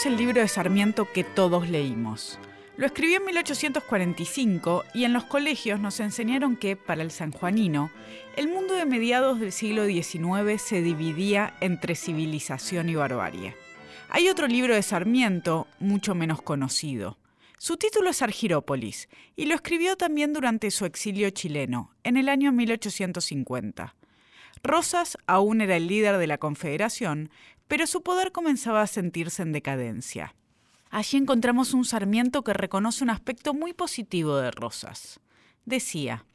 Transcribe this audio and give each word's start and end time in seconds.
es 0.00 0.06
el 0.06 0.16
libro 0.16 0.40
de 0.40 0.48
Sarmiento 0.48 1.12
que 1.12 1.24
todos 1.24 1.68
leímos. 1.68 2.38
Lo 2.78 2.86
escribió 2.86 3.18
en 3.18 3.26
1845 3.26 4.84
y 4.94 5.04
en 5.04 5.12
los 5.12 5.24
colegios 5.24 5.78
nos 5.78 6.00
enseñaron 6.00 6.56
que, 6.56 6.74
para 6.74 7.02
el 7.02 7.10
sanjuanino, 7.10 7.90
el 8.34 8.48
mundo 8.48 8.72
de 8.72 8.86
mediados 8.86 9.40
del 9.40 9.52
siglo 9.52 9.84
XIX 9.84 10.62
se 10.62 10.80
dividía 10.80 11.52
entre 11.60 11.96
civilización 11.96 12.88
y 12.88 12.94
barbarie. 12.94 13.54
Hay 14.08 14.30
otro 14.30 14.46
libro 14.46 14.74
de 14.74 14.82
Sarmiento, 14.82 15.66
mucho 15.80 16.14
menos 16.14 16.40
conocido. 16.40 17.18
Su 17.58 17.76
título 17.76 18.08
es 18.08 18.22
Argirópolis 18.22 19.10
y 19.36 19.44
lo 19.44 19.54
escribió 19.54 19.96
también 19.96 20.32
durante 20.32 20.70
su 20.70 20.86
exilio 20.86 21.28
chileno, 21.28 21.92
en 22.04 22.16
el 22.16 22.30
año 22.30 22.52
1850. 22.52 23.94
Rosas 24.62 25.18
aún 25.26 25.60
era 25.60 25.76
el 25.76 25.88
líder 25.88 26.16
de 26.16 26.26
la 26.26 26.38
Confederación, 26.38 27.30
pero 27.70 27.86
su 27.86 28.02
poder 28.02 28.32
comenzaba 28.32 28.82
a 28.82 28.88
sentirse 28.88 29.42
en 29.42 29.52
decadencia. 29.52 30.34
Allí 30.90 31.16
encontramos 31.16 31.72
un 31.72 31.84
Sarmiento 31.84 32.42
que 32.42 32.52
reconoce 32.52 33.04
un 33.04 33.10
aspecto 33.10 33.54
muy 33.54 33.72
positivo 33.72 34.38
de 34.38 34.50
Rosas. 34.50 35.20
Decía, 35.66 36.26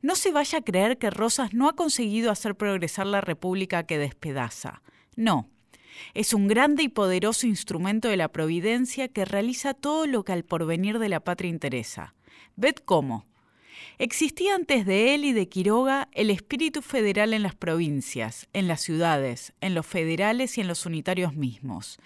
no 0.00 0.14
se 0.14 0.30
vaya 0.30 0.58
a 0.58 0.62
creer 0.62 0.96
que 0.96 1.10
Rosas 1.10 1.54
no 1.54 1.68
ha 1.68 1.74
conseguido 1.74 2.30
hacer 2.30 2.54
progresar 2.54 3.08
la 3.08 3.20
República 3.20 3.82
que 3.82 3.98
despedaza. 3.98 4.80
No, 5.16 5.50
es 6.14 6.34
un 6.34 6.46
grande 6.46 6.84
y 6.84 6.88
poderoso 6.88 7.48
instrumento 7.48 8.06
de 8.06 8.16
la 8.16 8.28
providencia 8.28 9.08
que 9.08 9.24
realiza 9.24 9.74
todo 9.74 10.06
lo 10.06 10.22
que 10.22 10.34
al 10.34 10.44
porvenir 10.44 11.00
de 11.00 11.08
la 11.08 11.18
patria 11.18 11.50
interesa. 11.50 12.14
Ved 12.54 12.76
cómo, 12.76 13.26
Existía 13.98 14.54
antes 14.54 14.86
de 14.86 15.14
él 15.14 15.24
y 15.24 15.32
de 15.32 15.48
Quiroga 15.48 16.08
el 16.12 16.30
espíritu 16.30 16.82
federal 16.82 17.34
en 17.34 17.42
las 17.42 17.54
provincias, 17.54 18.48
en 18.52 18.66
las 18.66 18.80
ciudades, 18.80 19.52
en 19.60 19.74
los 19.74 19.86
federales 19.86 20.56
y 20.56 20.62
en 20.62 20.68
los 20.68 20.86
unitarios 20.86 21.34
mismos. 21.34 21.98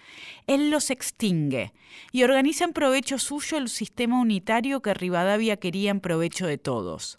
Él 0.47 0.71
los 0.71 0.91
extingue 0.91 1.73
y 2.11 2.25
organiza 2.25 2.65
en 2.65 2.73
provecho 2.73 3.19
suyo 3.19 3.59
el 3.59 3.69
sistema 3.69 4.21
unitario 4.21 4.83
que 4.83 4.95
Rivadavia 4.95 5.57
quería 5.57 5.91
en 5.91 6.01
provecho 6.01 6.47
de 6.47 6.59
todos. 6.59 7.19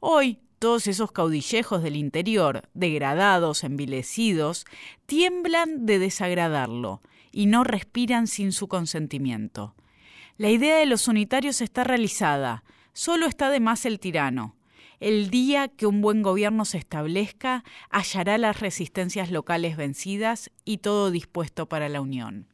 Hoy, 0.00 0.38
todos 0.58 0.86
esos 0.86 1.12
caudillejos 1.12 1.82
del 1.82 1.96
interior, 1.96 2.68
degradados, 2.74 3.64
envilecidos, 3.64 4.66
tiemblan 5.06 5.86
de 5.86 5.98
desagradarlo 5.98 7.02
y 7.32 7.46
no 7.46 7.64
respiran 7.64 8.26
sin 8.26 8.52
su 8.52 8.68
consentimiento. 8.68 9.74
La 10.36 10.50
idea 10.50 10.78
de 10.78 10.86
los 10.86 11.06
unitarios 11.06 11.60
está 11.60 11.84
realizada, 11.84 12.64
Solo 12.94 13.26
está 13.26 13.50
de 13.50 13.60
más 13.60 13.84
el 13.86 13.98
tirano. 13.98 14.56
El 15.00 15.28
día 15.28 15.68
que 15.68 15.86
un 15.86 16.00
buen 16.00 16.22
gobierno 16.22 16.64
se 16.64 16.78
establezca, 16.78 17.64
hallará 17.90 18.38
las 18.38 18.60
resistencias 18.60 19.32
locales 19.32 19.76
vencidas 19.76 20.50
y 20.64 20.78
todo 20.78 21.10
dispuesto 21.10 21.68
para 21.68 21.88
la 21.88 22.00
unión. 22.00 22.46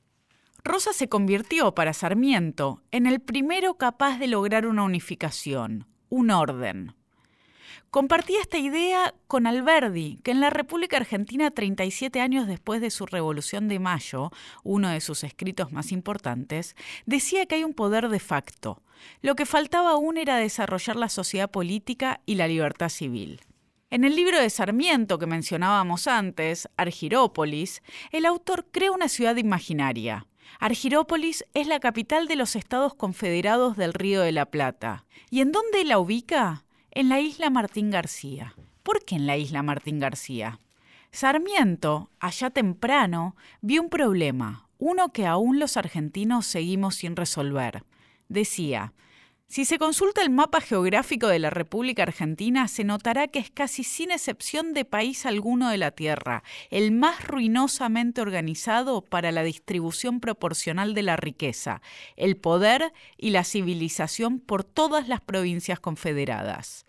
Rosa 0.64 0.92
se 0.94 1.08
convirtió 1.08 1.74
para 1.74 1.92
Sarmiento 1.92 2.82
en 2.90 3.06
el 3.06 3.20
primero 3.20 3.74
capaz 3.74 4.18
de 4.18 4.28
lograr 4.28 4.66
una 4.66 4.82
unificación, 4.82 5.86
un 6.08 6.30
orden. 6.30 6.94
Compartía 7.90 8.40
esta 8.40 8.58
idea 8.58 9.14
con 9.26 9.46
Alberdi, 9.46 10.18
que 10.22 10.30
en 10.30 10.40
la 10.40 10.50
República 10.50 10.96
Argentina, 10.96 11.50
37 11.50 12.20
años 12.20 12.46
después 12.46 12.80
de 12.80 12.90
su 12.90 13.06
Revolución 13.06 13.68
de 13.68 13.78
Mayo, 13.78 14.30
uno 14.62 14.88
de 14.90 15.00
sus 15.00 15.24
escritos 15.24 15.72
más 15.72 15.92
importantes, 15.92 16.76
decía 17.06 17.46
que 17.46 17.56
hay 17.56 17.64
un 17.64 17.74
poder 17.74 18.08
de 18.08 18.20
facto. 18.20 18.82
Lo 19.22 19.34
que 19.34 19.46
faltaba 19.46 19.90
aún 19.90 20.18
era 20.18 20.36
desarrollar 20.36 20.96
la 20.96 21.08
sociedad 21.08 21.50
política 21.50 22.20
y 22.26 22.36
la 22.36 22.48
libertad 22.48 22.88
civil. 22.88 23.40
En 23.90 24.04
el 24.04 24.14
libro 24.14 24.38
de 24.38 24.50
Sarmiento 24.50 25.18
que 25.18 25.26
mencionábamos 25.26 26.06
antes, 26.06 26.68
Argirópolis, 26.76 27.82
el 28.12 28.24
autor 28.24 28.66
crea 28.70 28.92
una 28.92 29.08
ciudad 29.08 29.36
imaginaria. 29.36 30.26
Argirópolis 30.60 31.44
es 31.54 31.66
la 31.66 31.80
capital 31.80 32.28
de 32.28 32.36
los 32.36 32.54
estados 32.54 32.94
confederados 32.94 33.76
del 33.76 33.92
Río 33.92 34.20
de 34.20 34.32
la 34.32 34.46
Plata. 34.46 35.06
¿Y 35.28 35.40
en 35.40 35.50
dónde 35.50 35.84
la 35.84 35.98
ubica? 35.98 36.64
En 36.92 37.08
la 37.08 37.20
isla 37.20 37.50
Martín 37.50 37.90
García. 37.90 38.54
¿Por 38.82 39.04
qué 39.04 39.16
en 39.16 39.26
la 39.26 39.36
isla 39.36 39.62
Martín 39.62 39.98
García? 39.98 40.58
Sarmiento, 41.12 42.10
allá 42.20 42.50
temprano, 42.50 43.36
vio 43.60 43.82
un 43.82 43.90
problema, 43.90 44.68
uno 44.78 45.12
que 45.12 45.26
aún 45.26 45.58
los 45.58 45.76
argentinos 45.76 46.46
seguimos 46.46 46.96
sin 46.96 47.16
resolver. 47.16 47.84
Decía, 48.28 48.92
si 49.50 49.64
se 49.64 49.78
consulta 49.78 50.22
el 50.22 50.30
mapa 50.30 50.60
geográfico 50.60 51.26
de 51.26 51.40
la 51.40 51.50
República 51.50 52.04
Argentina, 52.04 52.68
se 52.68 52.84
notará 52.84 53.26
que 53.26 53.40
es 53.40 53.50
casi 53.50 53.82
sin 53.82 54.12
excepción 54.12 54.74
de 54.74 54.84
país 54.84 55.26
alguno 55.26 55.70
de 55.70 55.76
la 55.76 55.90
Tierra, 55.90 56.44
el 56.70 56.92
más 56.92 57.26
ruinosamente 57.26 58.20
organizado 58.20 59.02
para 59.02 59.32
la 59.32 59.42
distribución 59.42 60.20
proporcional 60.20 60.94
de 60.94 61.02
la 61.02 61.16
riqueza, 61.16 61.82
el 62.14 62.36
poder 62.36 62.92
y 63.18 63.30
la 63.30 63.42
civilización 63.42 64.38
por 64.38 64.62
todas 64.62 65.08
las 65.08 65.20
provincias 65.20 65.80
confederadas. 65.80 66.86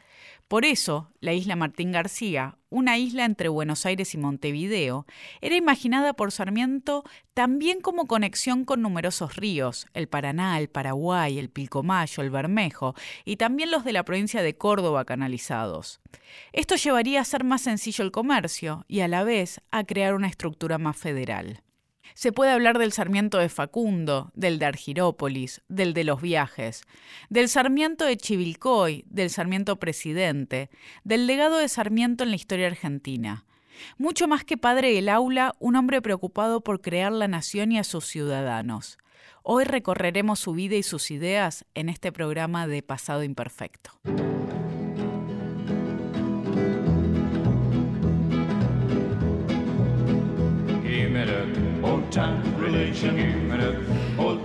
Por 0.51 0.65
eso, 0.65 1.13
la 1.21 1.31
isla 1.31 1.55
Martín 1.55 1.93
García, 1.93 2.57
una 2.69 2.97
isla 2.97 3.23
entre 3.23 3.47
Buenos 3.47 3.85
Aires 3.85 4.13
y 4.15 4.17
Montevideo, 4.17 5.05
era 5.39 5.55
imaginada 5.55 6.11
por 6.11 6.33
Sarmiento 6.33 7.05
también 7.33 7.79
como 7.79 8.05
conexión 8.05 8.65
con 8.65 8.81
numerosos 8.81 9.37
ríos, 9.37 9.87
el 9.93 10.09
Paraná, 10.09 10.59
el 10.59 10.67
Paraguay, 10.67 11.39
el 11.39 11.49
Pilcomayo, 11.49 12.21
el 12.21 12.31
Bermejo, 12.31 12.95
y 13.23 13.37
también 13.37 13.71
los 13.71 13.85
de 13.85 13.93
la 13.93 14.03
provincia 14.03 14.43
de 14.43 14.57
Córdoba 14.57 15.05
canalizados. 15.05 16.01
Esto 16.51 16.75
llevaría 16.75 17.21
a 17.21 17.23
ser 17.23 17.45
más 17.45 17.61
sencillo 17.61 18.03
el 18.03 18.11
comercio 18.11 18.83
y 18.89 18.99
a 18.99 19.07
la 19.07 19.23
vez 19.23 19.61
a 19.71 19.85
crear 19.85 20.15
una 20.15 20.27
estructura 20.27 20.77
más 20.77 20.97
federal. 20.97 21.63
Se 22.13 22.31
puede 22.31 22.51
hablar 22.51 22.77
del 22.77 22.91
Sarmiento 22.91 23.37
de 23.37 23.49
Facundo, 23.49 24.31
del 24.35 24.59
de 24.59 24.65
Argirópolis, 24.65 25.61
del 25.67 25.93
de 25.93 26.03
los 26.03 26.21
viajes, 26.21 26.83
del 27.29 27.49
Sarmiento 27.49 28.05
de 28.05 28.17
Chivilcoy, 28.17 29.05
del 29.07 29.29
Sarmiento 29.29 29.77
presidente, 29.77 30.69
del 31.03 31.27
legado 31.27 31.57
de 31.57 31.69
Sarmiento 31.69 32.23
en 32.23 32.31
la 32.31 32.35
historia 32.35 32.67
argentina. 32.67 33.45
Mucho 33.97 34.27
más 34.27 34.43
que 34.43 34.57
padre 34.57 34.93
del 34.93 35.09
aula, 35.09 35.55
un 35.59 35.75
hombre 35.75 36.01
preocupado 36.01 36.61
por 36.61 36.81
crear 36.81 37.11
la 37.11 37.27
nación 37.27 37.71
y 37.71 37.79
a 37.79 37.83
sus 37.83 38.05
ciudadanos. 38.05 38.97
Hoy 39.43 39.63
recorreremos 39.63 40.39
su 40.39 40.53
vida 40.53 40.75
y 40.75 40.83
sus 40.83 41.09
ideas 41.09 41.65
en 41.73 41.89
este 41.89 42.11
programa 42.11 42.67
de 42.67 42.83
Pasado 42.83 43.23
Imperfecto. 43.23 43.91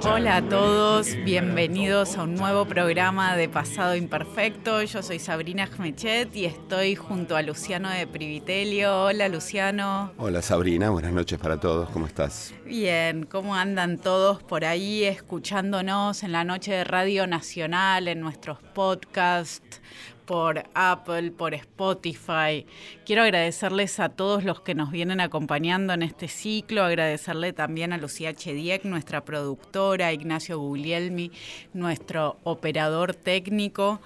Hola 0.04 0.36
a 0.36 0.42
todos, 0.48 1.16
bienvenidos 1.24 2.16
a 2.16 2.22
un 2.22 2.36
nuevo 2.36 2.64
programa 2.64 3.34
de 3.34 3.48
Pasado 3.48 3.96
Imperfecto. 3.96 4.84
Yo 4.84 5.02
soy 5.02 5.18
Sabrina 5.18 5.66
Jmechet 5.66 6.36
y 6.36 6.44
estoy 6.44 6.94
junto 6.94 7.34
a 7.34 7.42
Luciano 7.42 7.90
de 7.90 8.06
Privitelio. 8.06 9.06
Hola 9.06 9.28
Luciano. 9.28 10.12
Hola 10.16 10.42
Sabrina, 10.42 10.90
buenas 10.90 11.12
noches 11.12 11.40
para 11.40 11.58
todos, 11.58 11.90
¿cómo 11.90 12.06
estás? 12.06 12.54
Bien, 12.64 13.26
¿cómo 13.26 13.56
andan 13.56 13.98
todos 13.98 14.40
por 14.44 14.64
ahí 14.64 15.02
escuchándonos 15.02 16.22
en 16.22 16.30
la 16.30 16.44
noche 16.44 16.70
de 16.70 16.84
Radio 16.84 17.26
Nacional, 17.26 18.06
en 18.06 18.20
nuestros 18.20 18.60
podcasts? 18.74 19.80
Por 20.26 20.64
Apple, 20.74 21.30
por 21.30 21.54
Spotify. 21.54 22.66
Quiero 23.06 23.22
agradecerles 23.22 24.00
a 24.00 24.10
todos 24.10 24.44
los 24.44 24.60
que 24.60 24.74
nos 24.74 24.90
vienen 24.90 25.20
acompañando 25.20 25.92
en 25.94 26.02
este 26.02 26.28
ciclo, 26.28 26.84
agradecerle 26.84 27.52
también 27.52 27.92
a 27.92 27.98
Lucía 27.98 28.34
Chediek, 28.34 28.84
nuestra 28.84 29.24
productora, 29.24 30.12
Ignacio 30.12 30.58
Guglielmi, 30.58 31.30
nuestro 31.72 32.36
operador 32.42 33.14
técnico 33.14 34.00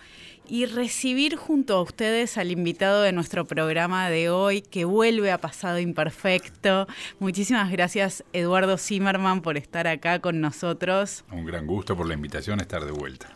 y 0.51 0.67
recibir 0.67 1.37
junto 1.37 1.77
a 1.77 1.83
ustedes 1.83 2.37
al 2.37 2.51
invitado 2.51 3.03
de 3.03 3.13
nuestro 3.13 3.47
programa 3.47 4.11
de 4.11 4.31
hoy 4.31 4.63
que 4.63 4.85
vuelve 4.85 5.31
a 5.31 5.39
Pasado 5.39 5.79
Imperfecto. 5.79 6.89
Muchísimas 7.21 7.71
gracias 7.71 8.25
Eduardo 8.33 8.77
Zimmerman 8.77 9.43
por 9.43 9.57
estar 9.57 9.87
acá 9.87 10.19
con 10.19 10.41
nosotros. 10.41 11.25
Un 11.31 11.47
gran 11.47 11.67
gusto 11.67 11.97
por 11.97 12.07
la 12.07 12.15
invitación 12.15 12.61
estar 12.61 12.85
de 12.85 12.91
vuelta. 12.91 13.29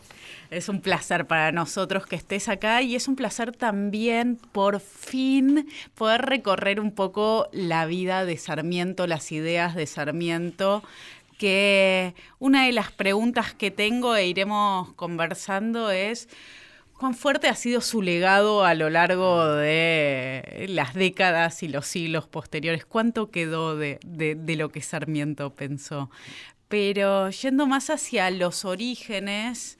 Es 0.55 0.69
un 0.69 0.79
placer 0.79 1.27
para 1.27 1.51
nosotros 1.51 2.05
que 2.05 2.15
estés 2.15 2.47
acá 2.47 2.81
y 2.81 2.95
es 2.95 3.09
un 3.09 3.17
placer 3.17 3.51
también 3.51 4.37
por 4.53 4.79
fin 4.79 5.67
poder 5.95 6.21
recorrer 6.21 6.79
un 6.79 6.91
poco 6.91 7.49
la 7.51 7.85
vida 7.85 8.23
de 8.23 8.37
Sarmiento, 8.37 9.05
las 9.05 9.33
ideas 9.33 9.75
de 9.75 9.85
Sarmiento 9.85 10.81
que 11.37 12.15
una 12.39 12.67
de 12.67 12.71
las 12.71 12.93
preguntas 12.93 13.53
que 13.53 13.69
tengo 13.69 14.15
e 14.15 14.27
iremos 14.27 14.93
conversando 14.93 15.91
es 15.91 16.29
cuán 16.97 17.15
fuerte 17.15 17.49
ha 17.49 17.55
sido 17.55 17.81
su 17.81 18.01
legado 18.01 18.63
a 18.63 18.75
lo 18.75 18.89
largo 18.89 19.45
de 19.55 20.67
las 20.69 20.93
décadas 20.93 21.63
y 21.63 21.67
los 21.67 21.85
siglos 21.85 22.27
posteriores, 22.27 22.85
cuánto 22.85 23.29
quedó 23.29 23.75
de, 23.75 23.99
de 24.01 24.55
lo 24.55 24.69
que 24.69 24.81
Sarmiento 24.81 25.53
pensó. 25.53 26.09
Pero 26.69 27.29
yendo 27.29 27.67
más 27.67 27.89
hacia 27.89 28.31
los 28.31 28.63
orígenes, 28.63 29.77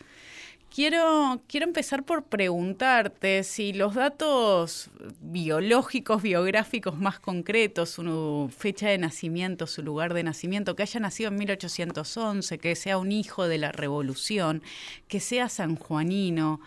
Quiero, 0.75 1.41
quiero 1.47 1.67
empezar 1.67 2.03
por 2.03 2.25
preguntarte 2.25 3.43
si 3.45 3.71
los 3.71 3.95
datos 3.95 4.89
biológicos, 5.21 6.21
biográficos 6.21 6.99
más 6.99 7.17
concretos, 7.17 7.91
su 7.91 8.51
fecha 8.57 8.89
de 8.89 8.97
nacimiento, 8.97 9.67
su 9.67 9.83
lugar 9.83 10.13
de 10.13 10.23
nacimiento, 10.23 10.75
que 10.75 10.83
haya 10.83 10.99
nacido 10.99 11.29
en 11.29 11.37
1811, 11.37 12.57
que 12.57 12.75
sea 12.75 12.97
un 12.97 13.13
hijo 13.13 13.47
de 13.47 13.57
la 13.57 13.71
revolución, 13.71 14.63
que 15.07 15.21
sea 15.21 15.47
sanjuanino, 15.47 16.59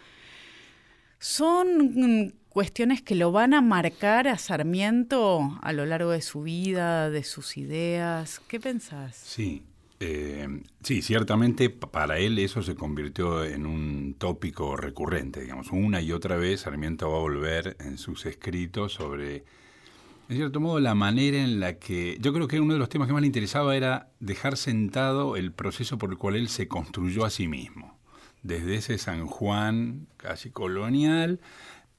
son 1.18 2.32
cuestiones 2.48 3.02
que 3.02 3.14
lo 3.14 3.30
van 3.30 3.52
a 3.52 3.60
marcar 3.60 4.26
a 4.26 4.38
Sarmiento 4.38 5.58
a 5.60 5.74
lo 5.74 5.84
largo 5.84 6.12
de 6.12 6.22
su 6.22 6.40
vida, 6.40 7.10
de 7.10 7.24
sus 7.24 7.58
ideas. 7.58 8.40
¿Qué 8.48 8.58
pensás? 8.58 9.16
Sí, 9.16 9.64
eh, 10.00 10.62
sí, 10.82 11.02
ciertamente 11.02 11.70
para 11.70 12.18
él 12.18 12.38
eso 12.38 12.62
se 12.62 12.76
convirtió 12.76 13.44
en 13.44 13.66
un 13.66 14.14
tópico 14.16 14.76
recurrente, 14.76 15.40
digamos. 15.40 15.72
Una 15.72 16.00
y 16.00 16.12
otra 16.12 16.36
vez 16.36 16.60
Sarmiento 16.60 17.10
va 17.10 17.16
a 17.16 17.20
volver 17.20 17.76
en 17.80 17.98
sus 17.98 18.24
escritos 18.26 18.92
sobre, 18.92 19.44
en 20.28 20.36
cierto 20.36 20.60
modo, 20.60 20.78
la 20.78 20.94
manera 20.94 21.38
en 21.38 21.58
la 21.58 21.78
que... 21.78 22.16
Yo 22.20 22.32
creo 22.32 22.46
que 22.46 22.60
uno 22.60 22.74
de 22.74 22.78
los 22.78 22.88
temas 22.88 23.08
que 23.08 23.12
más 23.12 23.22
le 23.22 23.26
interesaba 23.26 23.76
era 23.76 24.10
dejar 24.20 24.56
sentado 24.56 25.36
el 25.36 25.52
proceso 25.52 25.98
por 25.98 26.10
el 26.10 26.16
cual 26.16 26.36
él 26.36 26.48
se 26.48 26.68
construyó 26.68 27.24
a 27.24 27.30
sí 27.30 27.48
mismo. 27.48 27.98
Desde 28.44 28.76
ese 28.76 28.98
San 28.98 29.26
Juan 29.26 30.06
casi 30.16 30.50
colonial 30.50 31.40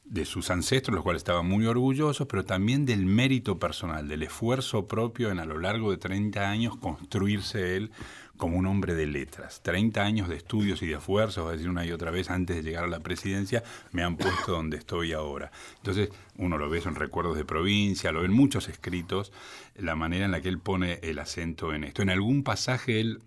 de 0.09 0.25
sus 0.25 0.49
ancestros, 0.49 0.95
los 0.95 1.03
cuales 1.03 1.21
estaban 1.21 1.47
muy 1.47 1.65
orgullosos, 1.67 2.27
pero 2.27 2.43
también 2.43 2.85
del 2.85 3.05
mérito 3.05 3.59
personal, 3.59 4.07
del 4.07 4.23
esfuerzo 4.23 4.87
propio 4.87 5.29
en 5.29 5.39
a 5.39 5.45
lo 5.45 5.59
largo 5.59 5.91
de 5.91 5.97
30 5.97 6.49
años 6.49 6.75
construirse 6.77 7.77
él 7.77 7.91
como 8.35 8.57
un 8.57 8.65
hombre 8.65 8.95
de 8.95 9.05
letras. 9.05 9.61
30 9.61 10.01
años 10.01 10.29
de 10.29 10.37
estudios 10.37 10.81
y 10.81 10.87
de 10.87 10.95
esfuerzos, 10.95 11.47
a 11.47 11.51
decir 11.51 11.69
una 11.69 11.85
y 11.85 11.91
otra 11.91 12.09
vez, 12.09 12.31
antes 12.31 12.55
de 12.55 12.63
llegar 12.63 12.85
a 12.85 12.87
la 12.87 13.01
presidencia, 13.01 13.63
me 13.91 14.01
han 14.01 14.15
puesto 14.17 14.53
donde 14.53 14.77
estoy 14.77 15.11
ahora. 15.11 15.51
Entonces, 15.77 16.09
uno 16.37 16.57
lo 16.57 16.69
ve 16.69 16.81
en 16.83 16.95
recuerdos 16.95 17.37
de 17.37 17.45
provincia, 17.45 18.11
lo 18.11 18.21
ve 18.21 18.27
en 18.27 18.33
muchos 18.33 18.69
escritos, 18.69 19.31
la 19.75 19.95
manera 19.95 20.25
en 20.25 20.31
la 20.31 20.41
que 20.41 20.49
él 20.49 20.57
pone 20.57 20.99
el 21.03 21.19
acento 21.19 21.73
en 21.73 21.83
esto. 21.83 22.01
En 22.01 22.09
algún 22.09 22.43
pasaje 22.43 23.01
él 23.01 23.21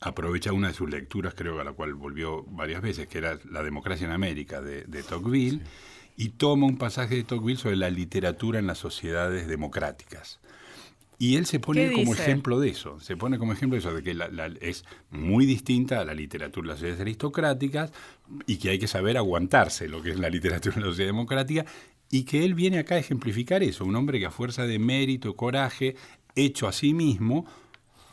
aprovecha 0.00 0.52
una 0.52 0.68
de 0.68 0.74
sus 0.74 0.90
lecturas, 0.90 1.34
creo 1.34 1.60
a 1.60 1.64
la 1.64 1.72
cual 1.72 1.94
volvió 1.94 2.44
varias 2.44 2.82
veces, 2.82 3.06
que 3.06 3.18
era 3.18 3.38
La 3.50 3.62
democracia 3.62 4.06
en 4.06 4.12
América 4.12 4.60
de, 4.60 5.02
Tocqueville, 5.02 5.60
y 6.16 6.30
toma 6.30 6.66
un 6.66 6.78
pasaje 6.78 7.16
de 7.16 7.24
Tocqueville 7.24 7.58
sobre 7.58 7.76
la 7.76 7.90
literatura 7.90 8.58
en 8.58 8.66
las 8.66 8.78
sociedades 8.78 9.46
democráticas. 9.46 10.40
Y 11.18 11.36
él 11.36 11.44
se 11.44 11.60
pone 11.60 11.92
como 11.92 12.14
ejemplo 12.14 12.58
de 12.60 12.70
eso, 12.70 12.98
se 12.98 13.14
pone 13.14 13.38
como 13.38 13.52
ejemplo 13.52 13.74
de 13.74 13.80
eso, 13.80 13.94
de 13.94 14.02
que 14.02 14.16
es 14.62 14.86
muy 15.10 15.44
distinta 15.44 16.00
a 16.00 16.04
la 16.06 16.14
literatura 16.14 16.64
en 16.64 16.68
las 16.68 16.78
sociedades 16.78 17.02
aristocráticas 17.02 17.92
y 18.46 18.56
que 18.56 18.70
hay 18.70 18.78
que 18.78 18.86
saber 18.86 19.18
aguantarse 19.18 19.86
lo 19.86 20.00
que 20.00 20.12
es 20.12 20.18
la 20.18 20.30
literatura 20.30 20.76
en 20.76 20.80
la 20.80 20.88
sociedad 20.88 21.10
democrática 21.10 21.66
y 22.10 22.24
que 22.24 22.42
él 22.46 22.54
viene 22.54 22.78
acá 22.78 22.94
a 22.94 22.98
ejemplificar 22.98 23.62
eso, 23.62 23.84
un 23.84 23.96
hombre 23.96 24.18
que 24.18 24.26
a 24.26 24.30
fuerza 24.30 24.64
de 24.64 24.78
mérito, 24.78 25.36
coraje, 25.36 25.94
hecho 26.34 26.66
a 26.66 26.72
sí 26.72 26.94
mismo, 26.94 27.44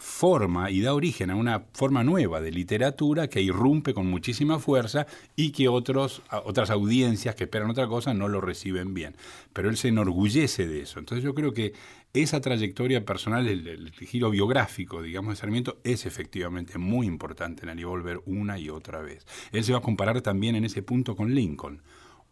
forma 0.07 0.71
y 0.71 0.81
da 0.81 0.93
origen 0.93 1.29
a 1.29 1.35
una 1.35 1.65
forma 1.73 2.03
nueva 2.03 2.39
de 2.39 2.49
literatura 2.49 3.27
que 3.27 3.41
irrumpe 3.41 3.93
con 3.93 4.07
muchísima 4.07 4.57
fuerza 4.57 5.05
y 5.35 5.51
que 5.51 5.67
otros, 5.67 6.23
otras 6.45 6.69
audiencias 6.69 7.35
que 7.35 7.43
esperan 7.43 7.69
otra 7.69 7.87
cosa 7.87 8.13
no 8.13 8.29
lo 8.29 8.39
reciben 8.39 8.93
bien. 8.93 9.15
Pero 9.51 9.69
él 9.69 9.75
se 9.75 9.89
enorgullece 9.89 10.65
de 10.65 10.81
eso. 10.81 10.99
Entonces 10.99 11.23
yo 11.23 11.35
creo 11.35 11.53
que 11.53 11.73
esa 12.13 12.39
trayectoria 12.39 13.05
personal, 13.05 13.47
el, 13.47 13.91
giro 13.91 14.31
biográfico, 14.31 15.01
digamos, 15.01 15.33
de 15.33 15.35
Sarmiento, 15.35 15.77
es 15.83 16.05
efectivamente 16.05 16.77
muy 16.77 17.05
importante 17.05 17.63
en 17.63 17.69
Aníbal 17.69 17.99
Volver 17.99 18.21
una 18.25 18.57
y 18.57 18.69
otra 18.69 19.01
vez. 19.01 19.27
Él 19.51 19.63
se 19.65 19.73
va 19.73 19.79
a 19.79 19.81
comparar 19.81 20.21
también 20.21 20.55
en 20.55 20.63
ese 20.63 20.81
punto 20.81 21.15
con 21.15 21.35
Lincoln, 21.35 21.83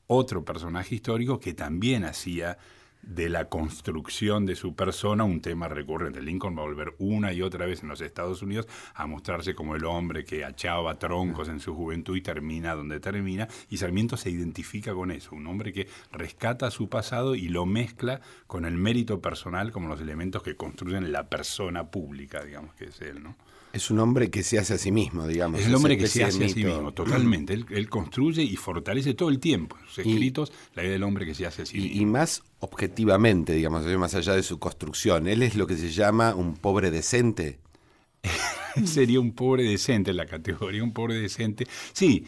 otro 0.07 0.45
personaje 0.45 0.95
histórico 0.95 1.39
que 1.39 1.53
también 1.53 2.05
hacía 2.05 2.57
de 3.05 3.29
la 3.29 3.49
construcción 3.49 4.45
de 4.45 4.55
su 4.55 4.75
persona 4.75 5.23
un 5.23 5.41
tema 5.41 5.67
recurrente. 5.67 6.21
Lincoln 6.21 6.57
va 6.57 6.61
a 6.61 6.65
volver 6.65 6.95
una 6.97 7.33
y 7.33 7.41
otra 7.41 7.65
vez 7.65 7.83
en 7.83 7.89
los 7.89 8.01
Estados 8.01 8.41
Unidos 8.41 8.67
a 8.93 9.07
mostrarse 9.07 9.55
como 9.55 9.75
el 9.75 9.85
hombre 9.85 10.25
que 10.25 10.43
achaba 10.43 10.97
troncos 10.97 11.49
en 11.49 11.59
su 11.59 11.75
juventud 11.75 12.15
y 12.15 12.21
termina 12.21 12.75
donde 12.75 12.99
termina, 12.99 13.47
y 13.69 13.77
Sarmiento 13.77 14.17
se 14.17 14.29
identifica 14.29 14.93
con 14.93 15.11
eso, 15.11 15.35
un 15.35 15.47
hombre 15.47 15.73
que 15.73 15.87
rescata 16.11 16.71
su 16.71 16.89
pasado 16.89 17.35
y 17.35 17.47
lo 17.49 17.65
mezcla 17.65 18.21
con 18.47 18.65
el 18.65 18.75
mérito 18.75 19.21
personal 19.21 19.71
como 19.71 19.87
los 19.87 20.01
elementos 20.01 20.43
que 20.43 20.55
construyen 20.55 21.11
la 21.11 21.29
persona 21.29 21.91
pública, 21.91 22.43
digamos 22.43 22.73
que 22.75 22.85
es 22.85 23.01
él, 23.01 23.23
¿no? 23.23 23.35
Es 23.75 23.91
un 23.91 23.99
hombre 23.99 24.31
que 24.31 24.41
se 24.41 24.57
hace 24.57 24.75
a 24.75 24.77
sí 24.77 24.89
mismo, 24.89 25.27
digamos. 25.27 25.59
Es 25.59 25.67
el 25.67 25.75
hombre 25.75 25.97
que 25.97 26.07
se 26.07 26.23
hace 26.23 26.45
a 26.45 26.47
sí 26.47 26.63
mismo, 26.63 26.93
totalmente. 26.93 27.53
Él, 27.53 27.89
construye 27.89 28.41
y 28.41 28.55
fortalece 28.55 29.15
todo 29.15 29.27
el 29.27 29.41
tiempo 29.41 29.75
en 29.77 29.85
sus 29.87 29.99
escritos 29.99 30.53
la 30.75 30.83
idea 30.83 30.93
del 30.93 31.03
hombre 31.03 31.25
que 31.25 31.35
se 31.35 31.45
hace 31.45 31.63
a 31.63 31.65
sí 31.65 31.77
mismo. 31.79 32.01
Y 32.01 32.05
más 32.05 32.41
objetivamente, 32.59 33.51
digamos, 33.51 33.85
más 33.85 34.15
allá 34.15 34.33
de 34.33 34.43
su 34.43 34.59
construcción. 34.59 35.27
Él 35.27 35.43
es 35.43 35.55
lo 35.55 35.67
que 35.67 35.75
se 35.75 35.91
llama 35.91 36.35
un 36.35 36.55
pobre 36.55 36.89
decente. 36.89 37.59
Sería 38.85 39.19
un 39.19 39.33
pobre 39.33 39.63
decente 39.63 40.11
en 40.11 40.17
la 40.17 40.25
categoría, 40.25 40.81
un 40.81 40.93
pobre 40.93 41.15
decente. 41.15 41.67
Sí, 41.91 42.25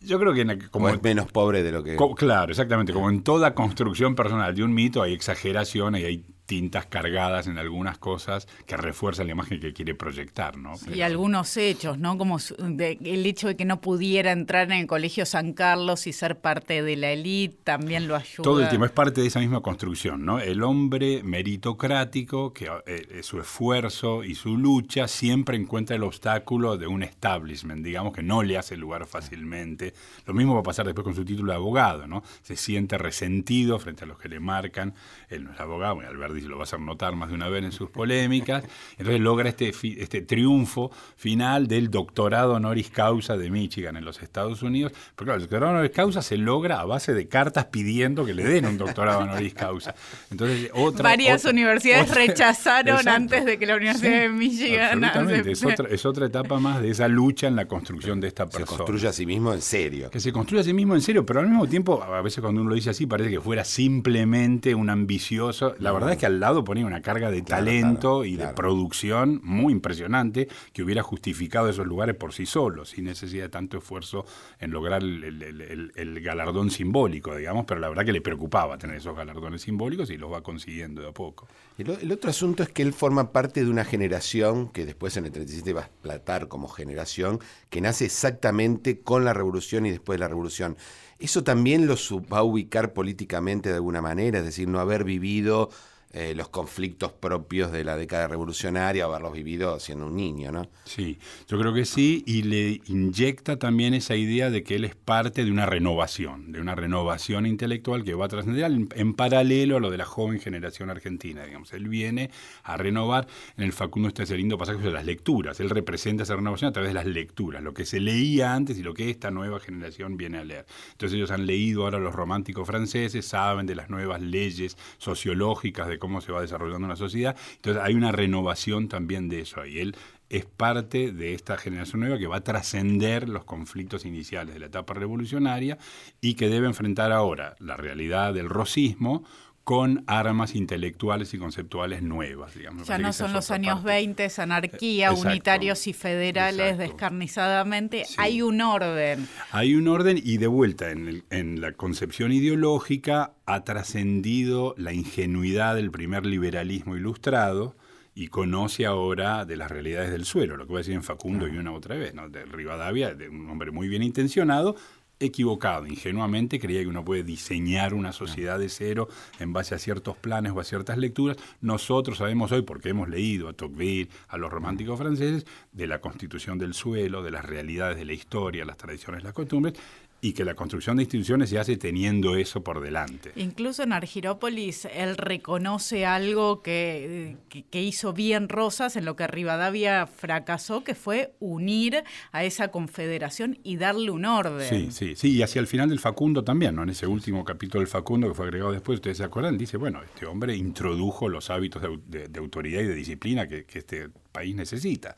yo 0.00 0.20
creo 0.20 0.32
que 0.32 0.70
como 0.70 0.90
es 0.90 1.02
menos 1.02 1.32
pobre 1.32 1.64
de 1.64 1.72
lo 1.72 1.82
que. 1.82 1.96
claro, 2.16 2.52
exactamente. 2.52 2.92
Como 2.92 3.10
en 3.10 3.24
toda 3.24 3.52
construcción 3.52 4.14
personal 4.14 4.54
de 4.54 4.62
un 4.62 4.72
mito 4.72 5.02
hay 5.02 5.12
exageración 5.12 5.96
y 5.96 6.04
hay 6.04 6.24
tintas 6.48 6.86
cargadas 6.86 7.46
en 7.46 7.58
algunas 7.58 7.98
cosas 7.98 8.48
que 8.66 8.78
refuerzan 8.78 9.26
la 9.26 9.32
imagen 9.32 9.60
que 9.60 9.74
quiere 9.74 9.94
proyectar, 9.94 10.56
¿no? 10.56 10.76
y 10.92 11.02
algunos 11.02 11.54
hechos, 11.58 11.98
¿no? 11.98 12.16
Como 12.16 12.38
el 12.58 13.26
hecho 13.26 13.48
de 13.48 13.56
que 13.56 13.66
no 13.66 13.82
pudiera 13.82 14.32
entrar 14.32 14.72
en 14.72 14.78
el 14.78 14.86
Colegio 14.86 15.26
San 15.26 15.52
Carlos 15.52 16.06
y 16.06 16.14
ser 16.14 16.40
parte 16.40 16.82
de 16.82 16.96
la 16.96 17.10
élite 17.10 17.58
también 17.64 18.08
lo 18.08 18.16
ayuda. 18.16 18.44
Todo 18.44 18.62
el 18.62 18.68
tiempo 18.70 18.86
es 18.86 18.92
parte 18.92 19.20
de 19.20 19.26
esa 19.26 19.40
misma 19.40 19.60
construcción, 19.60 20.24
¿no? 20.24 20.40
El 20.40 20.62
hombre 20.62 21.22
meritocrático, 21.22 22.54
que 22.54 22.70
eh, 22.86 23.20
su 23.22 23.38
esfuerzo 23.40 24.24
y 24.24 24.34
su 24.34 24.56
lucha 24.56 25.06
siempre 25.06 25.54
encuentra 25.54 25.96
el 25.96 26.02
obstáculo 26.02 26.78
de 26.78 26.86
un 26.86 27.02
establishment, 27.02 27.84
digamos, 27.84 28.14
que 28.14 28.22
no 28.22 28.42
le 28.42 28.56
hace 28.56 28.78
lugar 28.78 29.04
fácilmente. 29.04 29.92
Lo 30.24 30.32
mismo 30.32 30.54
va 30.54 30.60
a 30.60 30.62
pasar 30.62 30.86
después 30.86 31.04
con 31.04 31.14
su 31.14 31.26
título 31.26 31.52
de 31.52 31.56
abogado, 31.56 32.06
¿no? 32.06 32.22
Se 32.40 32.56
siente 32.56 32.96
resentido 32.96 33.78
frente 33.78 34.04
a 34.04 34.06
los 34.06 34.18
que 34.18 34.30
le 34.30 34.40
marcan, 34.40 34.94
él 35.28 35.44
no 35.44 35.52
es 35.52 35.60
abogado, 35.60 35.96
bueno, 35.96 36.08
Alberto 36.08 36.37
y 36.44 36.48
lo 36.48 36.58
vas 36.58 36.72
a 36.74 36.78
notar 36.78 37.14
más 37.16 37.28
de 37.28 37.34
una 37.34 37.48
vez 37.48 37.64
en 37.64 37.72
sus 37.72 37.90
polémicas. 37.90 38.64
Entonces 38.92 39.20
logra 39.20 39.48
este, 39.48 39.72
este 39.98 40.22
triunfo 40.22 40.90
final 41.16 41.66
del 41.66 41.90
doctorado 41.90 42.54
honoris 42.54 42.90
causa 42.90 43.36
de 43.36 43.50
Michigan 43.50 43.96
en 43.96 44.04
los 44.04 44.22
Estados 44.22 44.62
Unidos. 44.62 44.92
Pero 45.14 45.26
claro, 45.26 45.36
el 45.36 45.42
doctorado 45.42 45.72
honoris 45.72 45.92
causa 45.92 46.22
se 46.22 46.36
logra 46.36 46.80
a 46.80 46.84
base 46.84 47.14
de 47.14 47.28
cartas 47.28 47.66
pidiendo 47.66 48.24
que 48.24 48.34
le 48.34 48.44
den 48.44 48.66
un 48.66 48.78
doctorado 48.78 49.20
honoris 49.20 49.54
causa. 49.54 49.94
Entonces, 50.30 50.70
otra, 50.74 51.02
Varias 51.02 51.44
universidades 51.44 52.14
rechazaron 52.14 53.08
antes 53.08 53.44
de 53.44 53.58
que 53.58 53.66
la 53.66 53.76
Universidad 53.76 54.20
de 54.20 54.28
Michigan. 54.28 55.04
Absolutamente, 55.04 55.52
es 55.52 55.64
otra, 55.64 55.88
es 55.88 56.06
otra 56.06 56.26
etapa 56.26 56.58
más 56.58 56.80
de 56.82 56.90
esa 56.90 57.08
lucha 57.08 57.46
en 57.46 57.56
la 57.56 57.66
construcción 57.66 58.20
de 58.20 58.28
esta 58.28 58.46
persona. 58.46 58.66
Se 58.66 58.76
construye 58.76 59.08
a 59.08 59.12
sí 59.12 59.26
mismo 59.26 59.52
en 59.52 59.62
serio. 59.62 60.10
Que 60.10 60.20
se 60.20 60.32
construye 60.32 60.60
a 60.60 60.64
sí 60.64 60.72
mismo 60.72 60.94
en 60.94 61.00
serio, 61.00 61.24
pero 61.26 61.40
al 61.40 61.48
mismo 61.48 61.66
tiempo, 61.66 62.02
a 62.02 62.20
veces 62.22 62.40
cuando 62.40 62.60
uno 62.60 62.70
lo 62.70 62.76
dice 62.76 62.90
así, 62.90 63.06
parece 63.06 63.30
que 63.30 63.40
fuera 63.40 63.64
simplemente 63.64 64.74
un 64.74 64.90
ambicioso. 64.90 65.74
La 65.78 65.92
verdad 65.92 66.12
es 66.12 66.18
que 66.18 66.26
al 66.28 66.40
lado 66.40 66.64
ponía 66.64 66.86
una 66.86 67.02
carga 67.02 67.30
de 67.30 67.42
talento 67.42 68.24
y 68.24 68.36
de 68.36 68.48
producción 68.48 69.40
muy 69.42 69.72
impresionante 69.72 70.48
que 70.72 70.82
hubiera 70.82 71.02
justificado 71.02 71.68
esos 71.68 71.86
lugares 71.86 72.14
por 72.14 72.32
sí 72.32 72.46
solos, 72.46 72.90
sin 72.90 73.04
necesidad 73.04 73.44
de 73.44 73.48
tanto 73.48 73.78
esfuerzo 73.78 74.24
en 74.60 74.70
lograr 74.70 75.02
el, 75.02 76.20
galardón 76.22 76.70
simbólico, 76.70 77.34
digamos, 77.34 77.64
pero 77.66 77.80
la 77.80 77.88
verdad 77.88 78.04
que 78.04 78.12
le 78.12 78.20
preocupaba 78.20 78.78
tener 78.78 78.96
esos 78.96 79.16
galardones 79.16 79.62
simbólicos 79.62 80.10
y 80.10 80.16
los 80.16 80.32
va 80.32 80.42
consiguiendo 80.42 81.02
de 81.02 81.08
a 81.08 81.12
poco. 81.12 81.48
El, 81.78 82.12
otro 82.12 82.30
asunto 82.30 82.62
es 82.62 82.68
que 82.68 82.82
él 82.82 82.92
forma 82.92 83.32
parte 83.32 83.64
de 83.64 83.70
una 83.70 83.84
generación 83.84 84.68
que 84.68 84.84
después 84.84 85.16
en 85.16 85.26
el 85.26 85.32
37 85.32 85.72
va 85.72 85.82
a 85.82 85.84
explotar 85.84 86.48
como 86.48 86.68
generación, 86.68 87.40
que 87.70 87.80
nace 87.80 88.04
exactamente 88.04 89.00
con 89.00 89.24
la 89.24 89.32
revolución 89.32 89.86
y 89.86 89.90
después 89.90 90.18
de 90.18 90.20
la 90.20 90.28
revolución. 90.28 90.76
Eso 91.18 91.42
también 91.42 91.86
lo 91.86 91.96
va 92.32 92.38
a 92.38 92.42
ubicar 92.42 92.92
políticamente 92.92 93.70
de 93.70 93.76
alguna 93.76 94.00
manera, 94.00 94.38
es 94.38 94.44
decir, 94.44 94.68
no 94.68 94.78
haber 94.78 95.04
vivido 95.04 95.70
eh, 96.10 96.32
los 96.34 96.48
conflictos 96.48 97.12
propios 97.12 97.70
de 97.70 97.84
la 97.84 97.94
década 97.94 98.28
revolucionaria, 98.28 99.04
haberlos 99.04 99.34
vivido 99.34 99.78
siendo 99.78 100.06
un 100.06 100.16
niño, 100.16 100.50
¿no? 100.50 100.66
Sí, 100.84 101.18
yo 101.46 101.58
creo 101.58 101.74
que 101.74 101.84
sí, 101.84 102.24
y 102.26 102.44
le 102.44 102.80
inyecta 102.86 103.58
también 103.58 103.92
esa 103.92 104.16
idea 104.16 104.48
de 104.48 104.62
que 104.62 104.76
él 104.76 104.84
es 104.84 104.94
parte 104.94 105.44
de 105.44 105.50
una 105.50 105.66
renovación, 105.66 106.50
de 106.50 106.62
una 106.62 106.74
renovación 106.74 107.44
intelectual 107.44 108.04
que 108.04 108.14
va 108.14 108.24
a 108.24 108.28
trascender 108.28 108.64
en, 108.94 109.12
paralelo 109.12 109.76
a 109.76 109.80
lo 109.80 109.90
de 109.90 109.98
la 109.98 110.06
joven 110.06 110.40
generación 110.40 110.88
argentina, 110.88 111.44
digamos. 111.44 111.74
Él 111.74 111.90
viene 111.90 112.30
a 112.62 112.78
renovar, 112.78 113.26
en 113.58 113.64
el 113.64 113.74
Facundo 113.74 114.08
está 114.08 114.22
ese 114.22 114.38
lindo 114.38 114.56
pasaje 114.56 114.78
de 114.78 114.90
las 114.90 115.04
lecturas, 115.04 115.60
él 115.60 115.68
representa 115.68 116.22
esa 116.22 116.36
renovación 116.36 116.70
a 116.70 116.72
través 116.72 116.88
de 116.88 116.94
las 116.94 117.06
lecturas, 117.06 117.62
lo 117.62 117.74
que 117.74 117.84
se 117.84 118.00
leía 118.00 118.54
antes 118.54 118.78
y 118.78 118.82
lo 118.82 118.94
que 118.94 119.10
esta 119.10 119.30
nueva 119.30 119.60
generación 119.60 120.16
viene 120.16 120.38
a 120.38 120.44
leer. 120.44 120.64
Entonces 120.92 121.16
ellos 121.16 121.30
han 121.30 121.44
leído 121.44 121.84
ahora 121.84 121.98
los 121.98 122.14
románticos 122.14 122.66
franceses, 122.66 123.26
saben 123.26 123.66
de 123.66 123.74
las 123.74 123.90
nuevas 123.90 124.22
leyes 124.22 124.78
sociológicas, 124.96 125.86
de 125.86 125.97
cómo 125.98 126.20
se 126.20 126.32
va 126.32 126.40
desarrollando 126.40 126.86
una 126.86 126.96
sociedad. 126.96 127.36
Entonces 127.56 127.82
hay 127.82 127.94
una 127.94 128.12
renovación 128.12 128.88
también 128.88 129.28
de 129.28 129.40
eso. 129.40 129.64
Y 129.66 129.78
él 129.80 129.96
es 130.30 130.44
parte 130.44 131.12
de 131.12 131.34
esta 131.34 131.56
generación 131.56 132.00
nueva 132.00 132.18
que 132.18 132.26
va 132.26 132.36
a 132.36 132.44
trascender 132.44 133.28
los 133.28 133.44
conflictos 133.44 134.04
iniciales 134.04 134.54
de 134.54 134.60
la 134.60 134.66
etapa 134.66 134.94
revolucionaria 134.94 135.78
y 136.20 136.34
que 136.34 136.48
debe 136.48 136.66
enfrentar 136.66 137.12
ahora 137.12 137.56
la 137.58 137.76
realidad 137.76 138.34
del 138.34 138.48
rosismo 138.48 139.24
con 139.68 140.02
armas 140.06 140.54
intelectuales 140.54 141.34
y 141.34 141.38
conceptuales 141.38 142.02
nuevas, 142.02 142.54
digamos. 142.54 142.88
Ya 142.88 142.96
no 142.96 143.12
son 143.12 143.34
los 143.34 143.50
años 143.50 143.82
20, 143.82 144.30
anarquía, 144.38 145.12
unitarios 145.12 145.86
y 145.86 145.92
federales 145.92 146.78
descarnizadamente. 146.78 148.06
Hay 148.16 148.40
un 148.40 148.62
orden. 148.62 149.28
Hay 149.50 149.74
un 149.74 149.88
orden 149.88 150.18
y 150.24 150.38
de 150.38 150.46
vuelta 150.46 150.90
en, 150.90 151.22
en 151.28 151.60
la 151.60 151.72
concepción 151.72 152.32
ideológica 152.32 153.34
ha 153.44 153.64
trascendido 153.64 154.74
la 154.78 154.94
ingenuidad 154.94 155.74
del 155.74 155.90
primer 155.90 156.24
liberalismo 156.24 156.96
ilustrado 156.96 157.76
y 158.18 158.28
conoce 158.28 158.84
ahora 158.84 159.44
de 159.44 159.56
las 159.56 159.70
realidades 159.70 160.10
del 160.10 160.24
suelo, 160.24 160.56
lo 160.56 160.64
que 160.64 160.70
voy 160.70 160.78
a 160.78 160.80
decir 160.80 160.94
en 160.94 161.04
Facundo 161.04 161.46
y 161.46 161.56
una 161.56 161.72
otra 161.72 161.94
vez, 161.94 162.14
¿no? 162.14 162.28
de 162.28 162.44
Rivadavia, 162.46 163.14
de 163.14 163.28
un 163.28 163.48
hombre 163.48 163.70
muy 163.70 163.86
bien 163.86 164.02
intencionado, 164.02 164.74
equivocado, 165.20 165.86
ingenuamente 165.86 166.58
creía 166.58 166.82
que 166.82 166.88
uno 166.88 167.04
puede 167.04 167.22
diseñar 167.22 167.94
una 167.94 168.12
sociedad 168.12 168.58
de 168.58 168.68
cero 168.68 169.08
en 169.38 169.52
base 169.52 169.74
a 169.74 169.78
ciertos 169.78 170.16
planes 170.16 170.52
o 170.52 170.60
a 170.60 170.64
ciertas 170.64 170.98
lecturas. 170.98 171.36
Nosotros 171.60 172.18
sabemos 172.18 172.52
hoy, 172.52 172.62
porque 172.62 172.90
hemos 172.90 173.08
leído 173.08 173.48
a 173.48 173.52
Tocqueville, 173.52 174.08
a 174.28 174.36
los 174.36 174.50
románticos 174.50 174.98
franceses, 174.98 175.46
de 175.72 175.86
la 175.86 176.00
constitución 176.00 176.58
del 176.58 176.74
suelo, 176.74 177.22
de 177.22 177.30
las 177.30 177.44
realidades 177.44 177.98
de 177.98 178.04
la 178.04 178.12
historia, 178.12 178.64
las 178.64 178.76
tradiciones, 178.76 179.24
las 179.24 179.32
costumbres, 179.32 179.74
y 180.20 180.32
que 180.32 180.44
la 180.44 180.54
construcción 180.54 180.96
de 180.96 181.04
instituciones 181.04 181.50
se 181.50 181.58
hace 181.58 181.76
teniendo 181.76 182.36
eso 182.36 182.62
por 182.64 182.80
delante. 182.80 183.32
Incluso 183.36 183.84
en 183.84 183.92
Argirópolis 183.92 184.86
él 184.92 185.16
reconoce 185.16 186.06
algo 186.06 186.60
que, 186.60 187.36
que, 187.70 187.82
hizo 187.82 188.12
bien 188.12 188.48
Rosas 188.48 188.96
en 188.96 189.04
lo 189.04 189.14
que 189.14 189.28
Rivadavia 189.28 190.06
fracasó, 190.06 190.82
que 190.82 190.96
fue 190.96 191.34
unir 191.38 192.02
a 192.32 192.42
esa 192.42 192.68
confederación 192.68 193.58
y 193.62 193.76
darle 193.76 194.10
un 194.10 194.24
orden. 194.24 194.68
Sí, 194.68 194.88
sí, 194.90 195.14
sí, 195.14 195.36
y 195.36 195.42
hacia 195.42 195.60
el 195.60 195.68
final 195.68 195.88
del 195.88 196.00
Facundo 196.00 196.42
también, 196.42 196.74
¿no? 196.74 196.82
En 196.82 196.90
ese 196.90 197.06
último 197.06 197.44
capítulo 197.44 197.80
del 197.80 197.88
Facundo 197.88 198.28
que 198.28 198.34
fue 198.34 198.46
agregado 198.46 198.72
después, 198.72 198.96
ustedes 198.96 199.18
se 199.18 199.24
acuerdan, 199.24 199.56
dice, 199.56 199.76
bueno, 199.76 200.02
este 200.02 200.26
hombre 200.26 200.56
introdujo 200.56 201.28
los 201.28 201.50
hábitos 201.50 201.82
de, 202.06 202.38
autoridad 202.38 202.80
y 202.80 202.86
de 202.86 202.94
disciplina 202.94 203.46
que 203.46 203.64
este 203.72 204.08
país 204.32 204.54
necesita. 204.54 205.16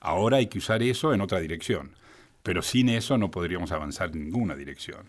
Ahora 0.00 0.38
hay 0.38 0.46
que 0.46 0.58
usar 0.58 0.82
eso 0.82 1.12
en 1.12 1.20
otra 1.20 1.40
dirección. 1.40 1.92
Pero 2.42 2.62
sin 2.62 2.88
eso 2.88 3.18
no 3.18 3.30
podríamos 3.30 3.72
avanzar 3.72 4.10
en 4.12 4.24
ninguna 4.24 4.54
dirección. 4.54 5.08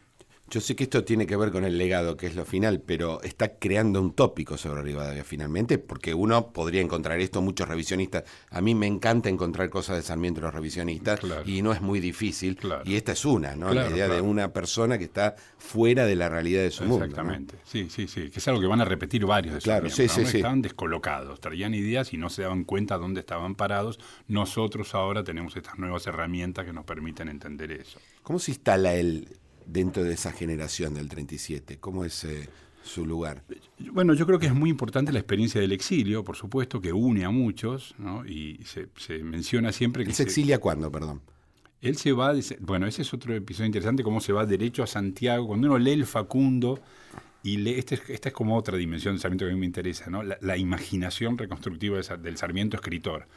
Yo 0.52 0.60
sé 0.60 0.76
que 0.76 0.84
esto 0.84 1.06
tiene 1.06 1.26
que 1.26 1.38
ver 1.38 1.50
con 1.50 1.64
el 1.64 1.78
legado, 1.78 2.18
que 2.18 2.28
es 2.28 2.36
lo 2.36 2.44
final, 2.44 2.82
pero 2.86 3.22
está 3.22 3.58
creando 3.58 4.02
un 4.02 4.12
tópico 4.12 4.58
sobre 4.58 4.82
Rivadavia 4.82 5.24
finalmente, 5.24 5.78
porque 5.78 6.14
uno 6.14 6.52
podría 6.52 6.82
encontrar 6.82 7.22
esto, 7.22 7.42
muchos 7.42 7.70
revisionistas. 7.70 8.26
A 8.50 8.60
mí 8.60 8.76
me 8.76 8.86
encanta 8.86 9.30
encontrar 9.30 9.70
cosas 9.70 9.96
de 9.96 10.02
Sarmiento 10.02 10.42
los 10.42 10.54
revisionistas 10.54 11.22
y 11.46 11.62
no 11.62 11.72
es 11.72 11.80
muy 11.80 12.02
difícil. 12.02 12.60
Y 12.84 12.96
esta 12.96 13.14
es 13.14 13.24
una, 13.24 13.56
¿no? 13.56 13.74
la 13.74 13.90
idea 13.90 14.10
de 14.10 14.20
una 14.20 14.52
persona 14.52 14.98
que 14.98 15.06
está 15.06 15.38
fuera 15.58 16.06
de 16.06 16.18
la 16.18 16.28
realidad 16.28 16.64
de 16.64 16.72
su 16.72 16.84
mundo. 16.84 17.06
Exactamente, 17.06 17.56
sí, 17.64 17.88
sí, 17.90 18.10
sí. 18.10 18.30
Que 18.30 18.40
es 18.40 18.48
algo 18.50 18.60
que 18.60 18.68
van 18.68 18.82
a 18.82 18.86
repetir 18.86 19.26
varios 19.26 19.56
de 19.56 19.62
claro, 19.62 19.90
sí, 19.90 20.10
sí, 20.10 20.20
Estaban 20.22 20.62
descolocados, 20.62 21.40
traían 21.40 21.74
ideas 21.74 22.14
y 22.14 22.18
no 22.18 22.30
se 22.30 22.42
daban 22.42 22.66
cuenta 22.66 22.98
dónde 22.98 23.22
estaban 23.22 23.56
parados. 23.56 24.02
Nosotros 24.28 24.96
ahora 24.96 25.24
tenemos 25.24 25.56
estas 25.56 25.80
nuevas 25.80 26.06
herramientas 26.08 26.66
que 26.66 26.74
nos 26.74 26.84
permiten 26.84 27.30
entender 27.30 27.72
eso. 27.72 28.02
¿Cómo 28.22 28.38
se 28.38 28.52
instala 28.52 28.96
el 28.96 29.40
dentro 29.66 30.04
de 30.04 30.14
esa 30.14 30.32
generación 30.32 30.94
del 30.94 31.10
37? 31.10 31.78
¿Cómo 31.80 32.06
es 32.06 32.24
eh, 32.24 32.50
su 32.84 33.06
lugar? 33.06 33.44
Bueno, 33.92 34.14
yo 34.14 34.26
creo 34.26 34.40
que 34.40 34.48
es 34.48 34.54
muy 34.54 34.70
importante 34.70 35.12
la 35.12 35.20
experiencia 35.20 35.62
del 35.62 35.72
exilio, 35.72 36.24
por 36.24 36.36
supuesto, 36.36 36.82
que 36.82 36.94
une 36.94 37.26
a 37.26 37.30
muchos, 37.30 37.96
¿no? 37.98 38.26
y 38.26 38.60
se, 38.66 39.24
menciona 39.24 39.72
siempre 39.72 40.06
que... 40.06 40.14
¿Se 40.14 40.24
exilia 40.24 40.60
cuándo, 40.60 40.92
perdón? 40.92 41.22
Él 41.82 41.98
se 41.98 42.12
va, 42.12 42.34
bueno, 42.60 42.86
ese 42.86 43.02
es 43.02 43.14
otro 43.14 43.34
episodio 43.34 43.66
interesante, 43.66 44.04
cómo 44.04 44.22
se 44.22 44.34
va 44.34 44.46
derecho 44.46 44.84
a 44.84 44.88
Santiago. 44.88 45.48
Cuando 45.48 45.68
uno 45.68 45.80
lee 45.80 45.94
el 45.94 46.06
Facundo, 46.06 46.80
y 47.44 47.58
lee, 47.58 47.76
este, 47.78 48.00
esta 48.10 48.30
es 48.30 48.36
como 48.36 48.56
otra 48.56 48.78
dimensión 48.78 49.16
del 49.16 49.22
Sarmiento 49.22 49.46
que 49.46 49.52
a 49.52 49.54
mí 49.54 49.60
me 49.60 49.66
interesa, 49.66 50.10
¿no? 50.10 50.22
la, 50.22 50.58
imaginación 50.58 51.38
reconstructiva 51.38 52.00
del 52.00 52.38
Sarmiento 52.38 52.78
escritor 52.78 53.28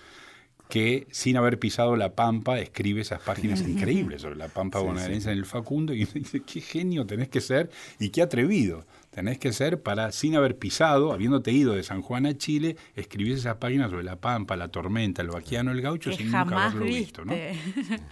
que 0.69 1.07
sin 1.11 1.37
haber 1.37 1.59
pisado 1.59 1.97
la 1.97 2.15
Pampa 2.15 2.59
escribe 2.59 3.01
esas 3.01 3.21
páginas 3.21 3.61
increíbles 3.61 4.23
sobre 4.23 4.37
la 4.37 4.49
Pampa 4.49 4.81
bonaerense 4.81 5.31
en 5.31 5.39
el 5.39 5.47
Facundo 5.47 5.93
y 5.93 6.05
dice, 6.15 6.41
qué 6.41 6.61
genio 6.61 7.07
tenés 7.07 7.29
que 7.29 7.41
ser 7.41 7.71
y 7.99 8.11
qué 8.11 8.23
atrevido 8.23 8.85
tenés 9.11 9.39
que 9.39 9.53
ser 9.53 9.81
para, 9.81 10.11
sin 10.11 10.35
haber 10.35 10.59
pisado, 10.59 11.13
habiéndote 11.13 11.53
ido 11.53 11.75
de 11.75 11.85
San 11.85 12.03
Juan 12.03 12.27
a 12.27 12.37
Chile, 12.37 12.77
escribir 12.97 13.35
esas 13.35 13.57
páginas 13.57 13.91
sobre 13.91 14.03
la 14.03 14.17
Pampa, 14.17 14.57
la 14.57 14.69
tormenta, 14.69 15.23
el 15.23 15.29
vaquiano, 15.29 15.71
el 15.71 15.81
gaucho, 15.81 16.11
sin 16.13 16.33
nunca 16.33 16.67
haberlo 16.67 16.85
visto. 16.85 17.25
¿no? 17.25 17.33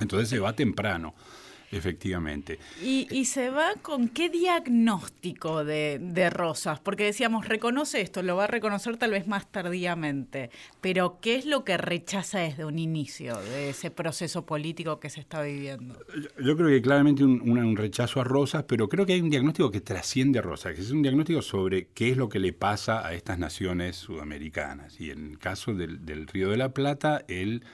Entonces 0.00 0.28
se 0.28 0.38
va 0.38 0.54
temprano. 0.54 1.14
Efectivamente. 1.72 2.58
Y, 2.82 3.24
se 3.24 3.48
va 3.48 3.72
con 3.80 4.08
qué 4.08 4.28
diagnóstico 4.28 5.64
de, 5.64 6.30
Rosas, 6.30 6.80
porque 6.80 7.04
decíamos, 7.04 7.48
reconoce 7.48 8.02
esto, 8.02 8.22
lo 8.22 8.36
va 8.36 8.44
a 8.44 8.46
reconocer 8.46 8.98
tal 8.98 9.12
vez 9.12 9.26
más 9.26 9.50
tardíamente, 9.50 10.50
pero 10.82 11.18
¿qué 11.22 11.36
es 11.36 11.46
lo 11.46 11.64
que 11.64 11.78
rechaza 11.78 12.40
desde 12.40 12.66
un 12.66 12.78
inicio 12.78 13.40
de 13.40 13.70
ese 13.70 13.90
proceso 13.90 14.44
político 14.44 15.00
que 15.00 15.08
se 15.08 15.20
está 15.20 15.40
viviendo? 15.40 15.98
Yo, 16.38 16.56
creo 16.56 16.68
que 16.68 16.82
claramente 16.82 17.24
un, 17.24 17.40
un, 17.48 17.76
rechazo 17.76 18.20
a 18.20 18.24
Rosas, 18.24 18.64
pero 18.64 18.90
creo 18.90 19.06
que 19.06 19.14
hay 19.14 19.22
un 19.22 19.30
diagnóstico 19.30 19.70
que 19.70 19.80
trasciende 19.80 20.40
a 20.40 20.42
Rosas, 20.42 20.74
que 20.74 20.82
es 20.82 20.90
un 20.90 21.00
diagnóstico 21.00 21.40
sobre 21.40 21.88
qué 21.94 22.10
es 22.10 22.18
lo 22.18 22.28
que 22.28 22.38
le 22.38 22.52
pasa 22.52 23.06
a 23.06 23.14
estas 23.14 23.38
naciones 23.38 23.96
sudamericanas. 23.96 25.00
Y 25.00 25.10
en 25.10 25.30
el 25.30 25.38
caso 25.38 25.72
del, 25.72 26.04
del 26.04 26.26
Río 26.26 26.50
de 26.50 26.58
la 26.58 26.74
Plata, 26.74 27.24
él 27.28 27.64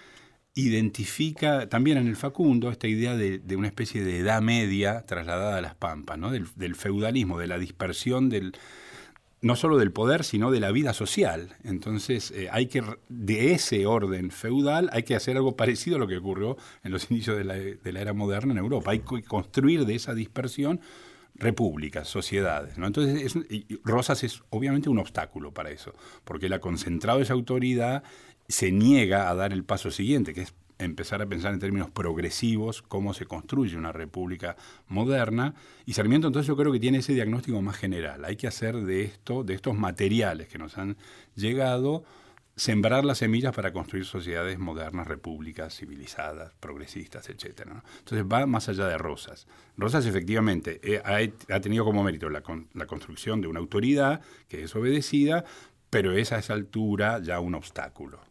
identifica 0.59 1.69
también 1.69 1.99
en 1.99 2.09
el 2.09 2.17
Facundo 2.17 2.71
esta 2.71 2.89
idea 2.89 3.17
de, 3.17 3.41
una 3.57 3.69
especie 3.69 4.03
de 4.03 4.19
edad 4.19 4.43
media 4.43 5.05
trasladada 5.07 5.59
a 5.59 5.61
las 5.61 5.77
pampas, 5.77 6.19
¿no? 6.19 6.33
del, 6.33 6.75
feudalismo, 6.75 7.39
de 7.39 7.47
la 7.47 7.59
dispersión 7.59 8.29
del, 8.29 8.53
no 9.41 9.55
solo 9.55 9.79
del 9.79 9.93
poder, 9.93 10.25
sino 10.25 10.51
de 10.51 10.59
la 10.59 10.73
vida 10.73 10.95
social. 10.95 11.55
Entonces, 11.63 12.33
eh, 12.33 12.49
hay 12.51 12.67
que, 12.67 12.83
de 13.09 13.53
ese 13.53 13.87
orden 13.87 14.33
feudal, 14.33 14.91
hay 14.93 15.05
que 15.05 15.15
hacer 15.15 15.37
algo 15.37 15.55
parecido 15.55 15.97
a 15.97 16.01
lo 16.01 16.09
que 16.09 16.17
ocurrió 16.17 16.57
en 16.83 16.91
los 16.91 17.09
inicios 17.13 17.37
de 17.37 17.45
la, 17.45 17.55
de 17.55 17.93
la 17.93 18.01
era 18.01 18.13
moderna 18.13 18.53
en 18.53 18.59
Europa. 18.59 18.91
Hay 18.91 19.01
que 19.01 19.23
construir 19.23 19.87
de 19.87 19.95
esa 19.95 20.13
dispersión 20.13 20.81
repúblicas, 21.37 22.09
sociedades. 22.09 22.77
Entonces, 22.77 23.39
Rosas 23.85 24.25
es 24.25 24.43
obviamente 24.51 24.91
un 24.91 24.99
obstáculo 24.99 25.53
para 25.55 25.71
eso, 25.71 25.95
porque 26.25 26.47
él 26.47 26.53
ha 26.53 26.59
concentrado 26.59 27.21
esa 27.21 27.35
autoridad 27.35 28.03
se 28.49 28.73
niega 28.73 29.29
a 29.29 29.35
dar 29.35 29.53
el 29.53 29.65
paso 29.65 29.91
siguiente, 29.91 30.33
que 30.35 30.43
es 30.43 30.55
empezar 30.79 31.21
a 31.23 31.27
pensar 31.27 31.53
en 31.53 31.61
términos 31.61 31.91
progresivos 31.91 32.83
cómo 32.83 33.13
se 33.13 33.27
construye 33.27 33.77
una 33.77 33.93
república 33.93 34.57
moderna. 34.87 35.55
Y 35.87 35.93
Sarmiento 35.95 36.29
entonces 36.29 36.47
yo 36.47 36.57
creo 36.57 36.73
que 36.73 36.81
tiene 36.81 36.99
ese 36.99 37.15
diagnóstico 37.15 37.61
más 37.63 37.77
general. 37.77 38.25
Hay 38.25 38.37
que 38.37 38.47
hacer 38.47 38.77
de 38.77 39.03
esto, 39.03 39.45
de 39.45 39.55
estos 39.55 39.77
materiales 39.77 40.49
que 40.49 40.59
nos 40.59 40.79
han 40.79 40.97
llegado, 41.35 42.05
sembrar 42.57 43.05
las 43.05 43.19
semillas 43.19 43.55
para 43.55 43.73
construir 43.73 44.05
sociedades 44.05 44.59
modernas, 44.59 45.07
repúblicas, 45.07 45.77
civilizadas, 45.77 46.55
progresistas, 46.61 47.29
etc. 47.29 47.69
Entonces 47.99 48.25
va 48.25 48.47
más 48.47 48.69
allá 48.69 48.87
de 48.87 48.99
Rosas. 48.99 49.47
Rosas 49.77 50.07
efectivamente 50.07 50.81
eh, 50.83 51.03
ha, 51.51 51.61
tenido 51.61 51.85
como 51.85 52.03
mérito 52.03 52.31
la, 52.31 52.43
la 52.75 52.87
construcción 52.87 53.41
de 53.41 53.49
una 53.49 53.61
autoridad 53.61 54.23
que 54.49 54.65
es 54.65 54.75
obedecida, 54.75 55.45
pero 55.91 56.13
es 56.13 56.33
a 56.33 56.39
esa 56.39 56.55
altura 56.55 57.21
ya 57.21 57.41
un 57.41 57.55
obstáculo 57.55 58.28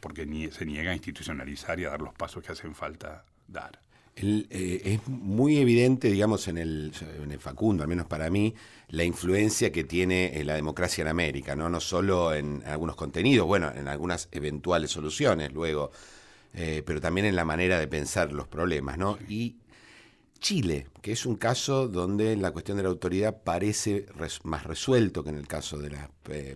porque 0.00 0.26
se 0.52 0.66
niega 0.66 0.90
a 0.90 0.94
institucionalizar 0.94 1.78
y 1.80 1.84
a 1.84 1.90
dar 1.90 2.00
los 2.00 2.14
pasos 2.14 2.42
que 2.42 2.52
hacen 2.52 2.74
falta 2.74 3.24
dar. 3.48 3.78
Eh, 4.22 4.82
es 4.84 5.08
muy 5.08 5.58
evidente, 5.58 6.10
digamos, 6.10 6.46
en 6.48 6.58
el, 6.58 6.92
en 7.22 7.32
el, 7.32 7.40
Facundo, 7.40 7.82
al 7.82 7.88
menos 7.88 8.06
para 8.06 8.28
mí, 8.28 8.54
la 8.88 9.04
influencia 9.04 9.72
que 9.72 9.84
tiene 9.84 10.38
eh, 10.38 10.44
la 10.44 10.54
democracia 10.54 11.02
en 11.02 11.08
América, 11.08 11.56
¿no? 11.56 11.70
no 11.70 11.80
solo 11.80 12.34
en 12.34 12.62
algunos 12.66 12.96
contenidos, 12.96 13.46
bueno, 13.46 13.72
en 13.74 13.88
algunas 13.88 14.28
eventuales 14.32 14.90
soluciones 14.90 15.52
luego, 15.52 15.90
eh, 16.52 16.82
pero 16.84 17.00
también 17.00 17.26
en 17.26 17.36
la 17.36 17.44
manera 17.44 17.78
de 17.78 17.88
pensar 17.88 18.32
los 18.32 18.46
problemas. 18.46 18.98
¿no? 18.98 19.16
Y 19.26 19.56
Chile, 20.38 20.88
que 21.00 21.12
es 21.12 21.24
un 21.24 21.36
caso 21.36 21.88
donde 21.88 22.36
la 22.36 22.50
cuestión 22.50 22.76
de 22.76 22.82
la 22.82 22.90
autoridad 22.90 23.42
parece 23.42 24.06
más 24.42 24.64
resuelto 24.64 25.24
que 25.24 25.30
en 25.30 25.36
el 25.36 25.46
caso 25.46 25.78
de 25.78 25.90
las 25.90 26.08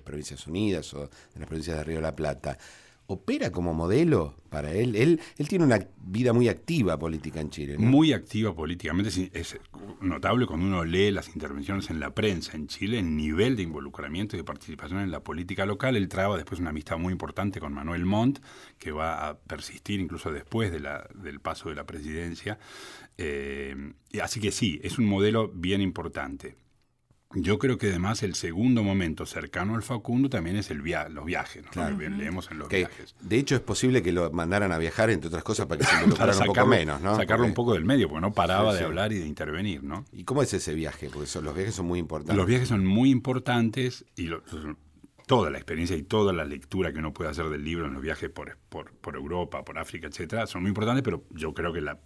Provincias 0.02 0.46
Unidas 0.46 0.92
o 0.92 1.02
de 1.02 1.40
las 1.40 1.46
provincias 1.46 1.78
de 1.78 1.84
Río 1.84 1.96
de 1.96 2.02
la 2.02 2.16
Plata 2.16 2.58
opera 3.06 3.50
como 3.50 3.74
modelo 3.74 4.34
para 4.48 4.72
él. 4.72 4.96
Él, 4.96 5.20
él 5.36 5.48
tiene 5.48 5.64
una 5.64 5.78
vida 5.98 6.32
muy 6.32 6.48
activa 6.48 6.98
política 6.98 7.40
en 7.40 7.50
Chile. 7.50 7.76
Muy 7.78 8.12
activa 8.12 8.54
políticamente. 8.54 9.30
Es, 9.32 9.58
notable 10.00 10.46
cuando 10.46 10.66
uno 10.66 10.84
lee 10.84 11.10
las 11.10 11.28
intervenciones 11.34 11.90
en 11.90 12.00
la 12.00 12.14
prensa 12.14 12.56
en 12.56 12.66
Chile, 12.66 12.98
el 12.98 13.16
nivel 13.16 13.56
de 13.56 13.62
involucramiento 13.62 14.36
y 14.36 14.38
de 14.38 14.44
participación 14.44 15.00
en 15.00 15.10
la 15.10 15.20
política 15.20 15.66
local. 15.66 15.96
Él 15.96 16.08
traba 16.08 16.36
después 16.36 16.60
una 16.60 16.70
amistad 16.70 16.98
muy 16.98 17.12
importante 17.12 17.60
con 17.60 17.72
Manuel 17.72 18.04
Montt, 18.04 18.38
que 18.78 18.92
va 18.92 19.28
a 19.28 19.38
persistir 19.38 20.00
incluso 20.00 20.32
después 20.32 20.72
del 20.72 21.40
paso 21.40 21.68
de 21.68 21.74
la 21.74 21.84
presidencia. 21.84 22.58
Eh, 23.18 23.92
así 24.22 24.40
que 24.40 24.50
sí, 24.50 24.80
es 24.82 24.98
un 24.98 25.06
modelo 25.06 25.48
bien 25.48 25.80
importante. 25.80 26.56
Yo 27.34 27.58
creo 27.58 27.78
que 27.78 27.88
además 27.88 28.22
el 28.22 28.34
segundo 28.34 28.82
momento 28.82 29.26
cercano 29.26 29.74
al 29.74 29.82
Facundo 29.82 30.28
también 30.28 30.56
es 30.56 30.70
el 30.70 30.82
via 30.82 31.08
los 31.08 31.24
viajes, 31.24 31.64
¿no? 31.74 31.90
Lo 31.90 31.98
que 31.98 32.10
leemos 32.10 32.50
en 32.50 32.58
los 32.58 32.68
viajes. 32.68 33.14
De 33.20 33.38
hecho, 33.38 33.54
es 33.54 33.60
posible 33.60 34.02
que 34.02 34.12
lo 34.12 34.30
mandaran 34.30 34.72
a 34.72 34.78
viajar, 34.78 35.10
entre 35.10 35.28
otras 35.28 35.42
cosas, 35.42 35.66
para 35.66 35.80
que 35.80 35.86
se 35.86 35.94
involucraran 35.96 36.38
un 36.38 36.46
poco 36.46 36.66
menos, 36.66 37.00
¿no? 37.00 37.16
Sacarlo 37.16 37.46
un 37.46 37.54
poco 37.54 37.74
del 37.74 37.84
medio, 37.84 38.08
porque 38.08 38.20
no 38.20 38.32
paraba 38.32 38.74
de 38.74 38.84
hablar 38.84 39.12
y 39.12 39.18
de 39.18 39.26
intervenir, 39.26 39.82
¿no? 39.82 40.04
¿Y 40.12 40.24
cómo 40.24 40.42
es 40.42 40.52
ese 40.54 40.74
viaje? 40.74 41.10
Porque 41.10 41.28
los 41.40 41.54
viajes 41.54 41.74
son 41.74 41.86
muy 41.86 41.98
importantes. 41.98 42.36
Los 42.36 42.46
viajes 42.46 42.68
son 42.68 42.86
muy 42.86 43.10
importantes 43.10 44.04
y 44.16 44.30
toda 45.26 45.50
la 45.50 45.58
experiencia 45.58 45.96
y 45.96 46.02
toda 46.02 46.32
la 46.32 46.44
lectura 46.44 46.92
que 46.92 46.98
uno 46.98 47.14
puede 47.14 47.30
hacer 47.30 47.48
del 47.48 47.64
libro 47.64 47.86
en 47.86 47.94
los 47.94 48.02
viajes 48.02 48.28
por, 48.28 48.58
por, 48.68 49.16
Europa, 49.16 49.64
por 49.64 49.78
África, 49.78 50.06
etcétera, 50.06 50.46
son 50.46 50.62
muy 50.62 50.68
importantes, 50.68 51.02
pero 51.02 51.24
yo 51.30 51.54
creo 51.54 51.72
que 51.72 51.80
la, 51.80 51.98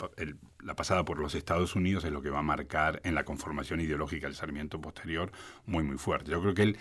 la, 0.63 0.77
pasada 0.77 1.05
por 1.05 1.19
los 1.19 1.35
Estados 1.35 1.75
Unidos 1.75 2.05
es 2.05 2.13
lo 2.13 2.23
que 2.23 2.31
va 2.31 2.39
a 2.39 2.43
marcar 2.43 3.01
en 3.05 3.15
la 3.15 3.25
conformación 3.25 3.81
ideológica 3.81 4.27
del 4.27 4.37
Sarmiento 4.37 4.81
posterior 4.81 5.33
muy, 5.67 5.83
muy 5.83 5.99
fuerte. 5.99 6.31
Yo 6.31 6.41
creo 6.41 6.55
que 6.55 6.63
él 6.63 6.79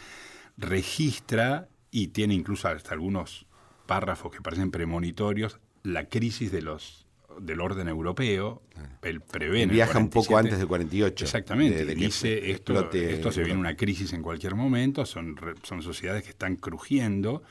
registra 0.58 1.70
y 1.90 2.10
tiene 2.10 2.36
incluso 2.36 2.68
hasta 2.68 2.94
algunos 2.94 3.48
párrafos 3.88 4.32
que 4.32 4.42
parecen 4.42 4.70
premonitorios 4.70 5.60
la 5.84 6.10
crisis 6.10 6.52
de 6.52 6.62
los 6.62 7.07
del 7.40 7.62
orden 7.62 7.88
europeo, 7.88 8.62
él 9.02 9.22
prevé... 9.22 9.66
Viaja 9.66 10.00
un 10.00 10.10
poco 10.10 10.38
antes 10.38 10.58
del 10.58 10.68
48. 10.68 11.26
Exactamente, 11.26 11.86
dice 11.96 12.52
esto, 12.52 12.92
esto 12.92 13.32
se 13.32 13.44
viene 13.44 13.60
una 13.60 13.76
crisis 13.76 14.14
en 14.14 14.22
cualquier 14.22 14.56
momento, 14.56 15.06
son, 15.06 15.36
son 15.64 15.82
sociedades 15.82 16.24
que 16.24 16.30
están 16.30 16.56
crujiendo, 16.56 17.44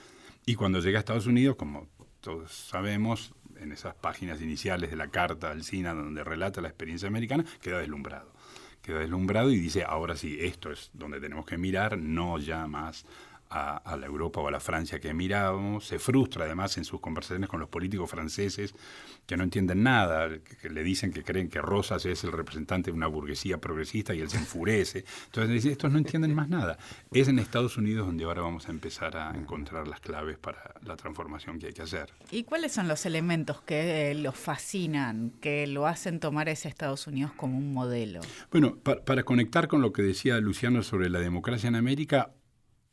y 0.44 0.54
cuando 0.54 0.80
llega 0.80 0.98
a 0.98 1.00
Estados 1.00 1.26
Unidos, 1.26 1.56
como 1.56 1.88
todos 2.20 2.52
sabemos, 2.52 3.34
en 3.60 3.72
esas 3.72 3.94
páginas 3.94 4.40
iniciales 4.40 4.90
de 4.90 4.96
la 4.96 5.08
carta 5.08 5.50
al 5.50 5.64
SINA 5.64 5.94
donde 5.94 6.24
relata 6.24 6.60
la 6.60 6.68
experiencia 6.68 7.08
americana, 7.08 7.44
queda 7.60 7.78
deslumbrado. 7.78 8.32
Queda 8.82 9.00
deslumbrado 9.00 9.50
y 9.50 9.56
dice, 9.56 9.84
ahora 9.84 10.16
sí, 10.16 10.36
esto 10.40 10.70
es 10.70 10.90
donde 10.92 11.20
tenemos 11.20 11.44
que 11.46 11.58
mirar, 11.58 11.98
no 11.98 12.38
ya 12.38 12.66
más 12.66 13.04
a, 13.50 13.96
la 13.96 14.06
Europa 14.06 14.40
o 14.40 14.48
a 14.48 14.50
la 14.50 14.60
Francia 14.60 15.00
que 15.00 15.12
mirábamos, 15.14 15.86
se 15.86 15.98
frustra 15.98 16.44
además 16.44 16.76
en 16.78 16.84
sus 16.84 17.00
conversaciones 17.00 17.48
con 17.48 17.60
los 17.60 17.68
políticos 17.68 18.10
franceses 18.10 18.74
que 19.26 19.36
no 19.36 19.44
entienden 19.44 19.82
nada, 19.82 20.28
que, 20.60 20.70
le 20.70 20.82
dicen 20.82 21.12
que 21.12 21.22
creen 21.22 21.48
que 21.48 21.60
Rosas 21.60 22.04
es 22.06 22.24
el 22.24 22.32
representante 22.32 22.90
de 22.90 22.96
una 22.96 23.06
burguesía 23.06 23.58
progresista 23.58 24.14
y 24.14 24.20
él 24.20 24.28
se 24.28 24.38
enfurece. 24.38 25.04
Entonces 25.26 25.52
dice, 25.52 25.72
estos 25.72 25.90
no 25.90 25.98
entienden 25.98 26.34
más 26.34 26.48
nada. 26.48 26.78
Es 27.12 27.28
en 27.28 27.38
Estados 27.38 27.76
Unidos 27.76 28.06
donde 28.06 28.24
ahora 28.24 28.42
vamos 28.42 28.68
a 28.68 28.70
empezar 28.70 29.16
a 29.16 29.30
encontrar 29.36 29.88
las 29.88 30.00
claves 30.00 30.38
para 30.38 30.74
la 30.82 30.96
transformación 30.96 31.58
que 31.58 31.68
hay 31.68 31.72
que 31.72 31.82
hacer. 31.82 32.12
¿Y 32.30 32.44
cuáles 32.44 32.72
son 32.72 32.88
los 32.88 33.06
elementos 33.06 33.60
que 33.62 34.14
los 34.14 34.36
fascinan, 34.36 35.30
que 35.40 35.66
lo 35.66 35.86
hacen 35.86 36.20
tomar 36.20 36.48
a 36.48 36.52
ese 36.52 36.68
Estados 36.68 37.06
Unidos 37.06 37.32
como 37.36 37.56
un 37.56 37.72
modelo? 37.72 38.20
Bueno, 38.50 38.76
para 38.76 39.22
conectar 39.22 39.68
con 39.68 39.80
lo 39.80 39.92
que 39.92 40.02
decía 40.02 40.38
Luciano 40.38 40.82
sobre 40.82 41.08
la 41.08 41.20
democracia 41.20 41.68
en 41.68 41.74
América, 41.74 42.30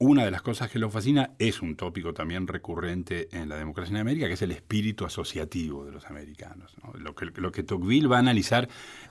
una 0.03 0.25
de 0.25 0.31
las 0.31 0.41
cosas 0.41 0.69
que 0.69 0.79
lo 0.79 0.89
fascina 0.89 1.31
es 1.39 1.61
un 1.61 1.77
tópico 1.77 2.13
también 2.13 2.45
recurrente 2.45 3.29
en 3.31 3.47
la 3.47 3.55
democracia 3.55 3.93
en 3.93 4.01
América, 4.01 4.27
que 4.27 4.33
es 4.33 4.41
el 4.41 4.51
espíritu 4.51 5.05
asociativo 5.05 5.85
de 5.85 5.93
los 5.93 6.05
americanos. 6.07 6.75
Lo, 6.95 7.15
que, 7.15 7.27
lo 7.35 7.53
que 7.53 7.63
Tocqueville 7.63 8.07
va 8.07 8.17
a 8.17 8.19
analizar 8.19 8.67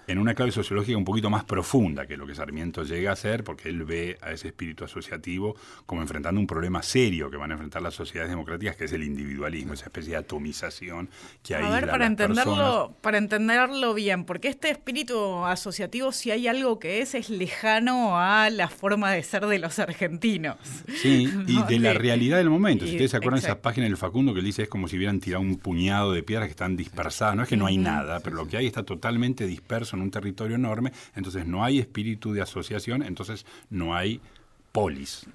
en 0.06 0.18
una 0.18 0.34
clave 0.34 0.52
sociológica 0.52 0.96
un 0.98 1.04
poquito 1.04 1.30
más 1.30 1.44
profunda 1.44 2.06
que 2.06 2.16
lo 2.16 2.26
que 2.26 2.34
Sarmiento 2.34 2.82
llega 2.82 3.10
a 3.10 3.12
hacer, 3.14 3.44
porque 3.44 3.68
él 3.68 3.84
ve 3.84 4.18
a 4.20 4.32
ese 4.32 4.48
espíritu 4.48 4.84
asociativo 4.84 5.56
como 5.86 6.02
enfrentando 6.02 6.40
un 6.40 6.46
problema 6.46 6.82
serio 6.82 7.30
que 7.30 7.36
van 7.36 7.50
a 7.50 7.54
enfrentar 7.54 7.82
las 7.82 7.94
sociedades 7.94 8.30
democráticas, 8.30 8.76
que 8.76 8.84
es 8.84 8.92
el 8.92 9.04
individualismo, 9.04 9.74
esa 9.74 9.86
especie 9.86 10.12
de 10.12 10.16
atomización 10.18 11.08
que 11.42 11.54
hay. 11.54 11.64
A 11.64 11.70
ver, 11.70 11.88
para 11.88 12.06
entenderlo, 12.06 12.96
para 13.00 13.18
entenderlo 13.18 13.94
bien, 13.94 14.24
porque 14.24 14.48
este 14.48 14.70
espíritu 14.70 15.44
asociativo, 15.44 16.12
si 16.12 16.30
hay 16.30 16.48
algo 16.48 16.78
que 16.78 17.00
es, 17.00 17.14
es 17.14 17.30
lejano 17.30 18.18
a 18.18 18.50
la 18.50 18.68
forma 18.68 19.12
de 19.12 19.22
ser 19.22 19.46
de 19.46 19.58
los 19.58 19.78
argentinos. 19.78 20.56
Sí, 20.96 21.32
y 21.46 21.62
de 21.68 21.78
la 21.78 21.92
realidad 21.92 22.38
del 22.38 22.50
momento. 22.50 22.86
Si 22.86 22.92
ustedes 22.92 23.12
se 23.12 23.16
acuerdan 23.16 23.40
de 23.40 23.46
esas 23.46 23.58
páginas 23.58 23.88
del 23.88 23.96
Facundo 23.96 24.32
que 24.34 24.40
él 24.40 24.46
dice 24.46 24.62
es 24.62 24.68
como 24.68 24.88
si 24.88 24.96
hubieran 24.96 25.20
tirado 25.20 25.42
un 25.42 25.56
puñado 25.56 26.12
de 26.12 26.22
piedras 26.22 26.48
que 26.48 26.52
están 26.52 26.76
dispersadas. 26.76 27.36
No 27.36 27.42
es 27.42 27.48
que 27.48 27.56
no 27.56 27.66
hay 27.66 27.78
nada, 27.78 28.20
pero 28.20 28.36
lo 28.36 28.46
que 28.46 28.56
hay 28.56 28.66
está 28.66 28.82
totalmente 28.82 29.46
disperso 29.46 29.91
en 29.96 30.02
un 30.02 30.10
territorio 30.10 30.56
enorme, 30.56 30.92
entonces 31.14 31.46
no 31.46 31.64
hay 31.64 31.78
espíritu 31.78 32.32
de 32.32 32.42
asociación, 32.42 33.02
entonces 33.02 33.46
no 33.70 33.94
hay 33.94 34.20
polis. 34.72 35.26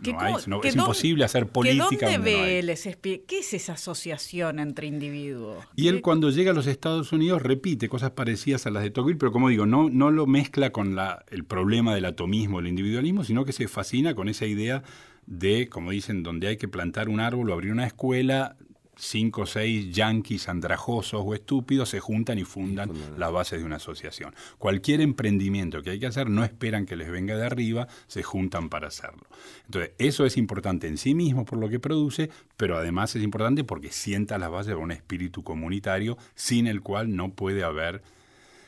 No 0.47 0.61
es 0.63 0.75
imposible 0.75 1.23
hacer 1.23 1.47
política. 1.47 2.11
¿Dónde 2.11 2.17
ve 2.17 2.59
él 2.59 2.73
¿Qué 3.01 3.39
es 3.39 3.53
esa 3.53 3.73
asociación 3.73 4.59
entre 4.59 4.87
individuos? 4.87 5.63
Y 5.75 5.87
él 5.87 6.01
cuando 6.01 6.31
llega 6.31 6.51
a 6.51 6.53
los 6.53 6.67
Estados 6.67 7.13
Unidos 7.13 7.41
repite 7.41 7.87
cosas 7.87 8.11
parecidas 8.11 8.65
a 8.65 8.71
las 8.71 8.83
de 8.83 8.89
Tocqueville, 8.89 9.19
pero 9.19 9.31
como 9.31 9.49
digo, 9.49 9.65
no, 9.65 9.89
no 9.89 10.11
lo 10.11 10.25
mezcla 10.25 10.71
con 10.71 10.95
la, 10.95 11.23
el 11.29 11.45
problema 11.45 11.93
del 11.93 12.05
atomismo, 12.05 12.59
el 12.59 12.67
individualismo, 12.67 13.23
sino 13.23 13.45
que 13.45 13.53
se 13.53 13.67
fascina 13.67 14.15
con 14.15 14.27
esa 14.27 14.45
idea 14.45 14.83
de, 15.27 15.69
como 15.69 15.91
dicen, 15.91 16.23
donde 16.23 16.47
hay 16.47 16.57
que 16.57 16.67
plantar 16.67 17.09
un 17.09 17.19
árbol 17.19 17.49
o 17.49 17.53
abrir 17.53 17.71
una 17.71 17.85
escuela, 17.85 18.55
cinco 18.97 19.41
o 19.41 19.45
seis 19.45 19.95
yanquis 19.95 20.49
andrajosos 20.49 21.21
o 21.23 21.33
estúpidos 21.33 21.89
se 21.89 21.99
juntan 21.99 22.39
y 22.39 22.43
fundan 22.43 22.91
las 23.17 23.31
bases 23.31 23.59
de 23.59 23.65
una 23.65 23.77
asociación. 23.77 24.35
Cualquier 24.57 25.01
emprendimiento 25.01 25.81
que 25.81 25.91
hay 25.91 25.99
que 25.99 26.07
hacer 26.07 26.29
no 26.29 26.43
esperan 26.43 26.85
que 26.85 26.95
les 26.95 27.09
venga 27.09 27.37
de 27.37 27.45
arriba, 27.45 27.87
se 28.07 28.23
juntan 28.23 28.69
para 28.69 28.87
hacerlo. 28.87 29.23
Entonces, 29.65 29.91
eso 29.97 30.25
es 30.25 30.37
importante 30.37 30.87
en 30.87 30.97
sí 30.97 31.13
mismo 31.13 31.45
por 31.45 31.59
lo 31.59 31.69
que 31.69 31.79
produce, 31.79 32.29
pero 32.57 32.77
además 32.77 33.15
es 33.15 33.23
importante 33.23 33.63
porque 33.63 33.91
sienta 33.91 34.37
las 34.37 34.49
bases 34.49 34.67
de 34.67 34.75
un 34.75 34.91
espíritu 34.91 35.43
comunitario 35.43 36.17
sin 36.35 36.67
el 36.67 36.81
cual 36.81 37.15
no 37.15 37.33
puede 37.33 37.63
haber 37.63 38.01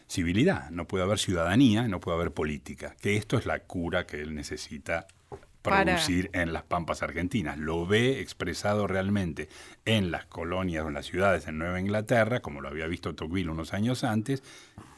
civilidad, 0.09 0.71
no 0.71 0.87
puede 0.87 1.03
haber 1.03 1.19
ciudadanía, 1.19 1.87
no 1.87 1.99
puede 1.99 2.17
haber 2.17 2.31
política, 2.31 2.95
que 2.99 3.15
esto 3.15 3.37
es 3.37 3.45
la 3.45 3.59
cura 3.59 4.07
que 4.07 4.21
él 4.21 4.33
necesita 4.33 5.07
producir 5.69 6.29
en 6.33 6.53
las 6.53 6.63
pampas 6.63 7.03
argentinas. 7.03 7.57
Lo 7.57 7.85
ve 7.85 8.19
expresado 8.19 8.87
realmente 8.87 9.49
en 9.85 10.11
las 10.11 10.25
colonias 10.25 10.85
o 10.85 10.87
en 10.87 10.93
las 10.93 11.05
ciudades 11.05 11.47
en 11.47 11.57
Nueva 11.57 11.79
Inglaterra, 11.79 12.41
como 12.41 12.61
lo 12.61 12.69
había 12.69 12.87
visto 12.87 13.15
Tocqueville 13.15 13.49
unos 13.49 13.73
años 13.73 14.03
antes, 14.03 14.43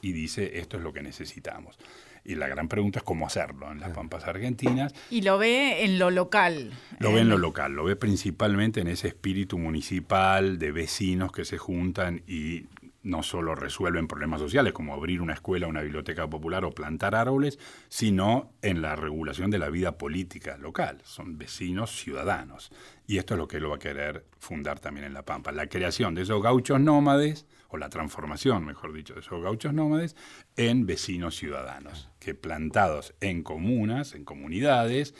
y 0.02 0.12
dice 0.12 0.60
esto 0.60 0.78
es 0.78 0.84
lo 0.84 0.94
que 0.94 1.02
necesitamos. 1.02 1.78
Y 2.24 2.36
la 2.36 2.48
gran 2.48 2.68
pregunta 2.68 3.00
es 3.00 3.04
cómo 3.04 3.26
hacerlo 3.26 3.72
en 3.72 3.80
las 3.80 3.92
pampas 3.92 4.26
argentinas. 4.26 4.94
Y 5.10 5.24
lo 5.24 5.40
ve 5.40 5.84
en 5.84 5.98
lo 5.98 6.12
local. 6.12 6.72
Lo 7.00 7.12
ve 7.12 7.22
en 7.22 7.30
lo 7.30 7.38
local, 7.38 7.74
lo 7.74 7.84
ve 7.84 7.96
principalmente 7.96 8.80
en 8.80 8.88
ese 8.88 9.08
espíritu 9.08 9.58
municipal 9.58 10.60
de 10.60 10.72
vecinos 10.72 11.32
que 11.32 11.46
se 11.46 11.58
juntan 11.58 12.22
y 12.28 12.68
no 13.04 13.24
solo 13.24 13.56
resuelven 13.56 14.08
problemas 14.08 14.42
sociales 14.42 14.74
como 14.74 14.94
abrir 14.94 15.22
una 15.22 15.34
escuela, 15.34 15.68
una 15.68 15.82
biblioteca 15.82 16.30
popular 16.30 16.66
o 16.66 16.72
plantar 16.72 17.16
árboles, 17.16 17.58
sino 17.90 18.54
en 18.62 18.82
la 18.82 18.96
regulación 18.96 19.50
de 19.50 19.60
la 19.60 19.70
vida 19.70 19.98
política 19.98 20.58
local. 20.58 21.02
Son 21.04 21.38
vecinos 21.38 21.92
ciudadanos. 21.92 22.72
Y 23.08 23.18
esto 23.18 23.34
es 23.34 23.40
lo 23.40 23.48
que 23.48 23.58
él 23.58 23.70
va 23.70 23.76
a 23.76 23.80
querer 23.80 24.26
fundar 24.40 24.80
también 24.80 25.06
en 25.06 25.14
La 25.14 25.26
Pampa. 25.26 25.52
La 25.52 25.68
creación 25.68 26.14
de 26.16 26.22
esos 26.22 26.42
gauchos 26.42 26.80
nómades, 26.80 27.46
o 27.70 27.78
la 27.78 27.90
transformación, 27.90 28.66
mejor 28.66 28.94
dicho, 28.94 29.14
de 29.14 29.22
esos 29.22 29.42
gauchos 29.42 29.74
nómades 29.74 30.16
en 30.58 30.86
vecinos 30.86 31.36
ciudadanos, 31.38 32.10
que 32.20 32.36
plantados 32.36 33.16
en 33.22 33.44
comunas, 33.44 34.14
en 34.14 34.26
comunidades, 34.26 35.16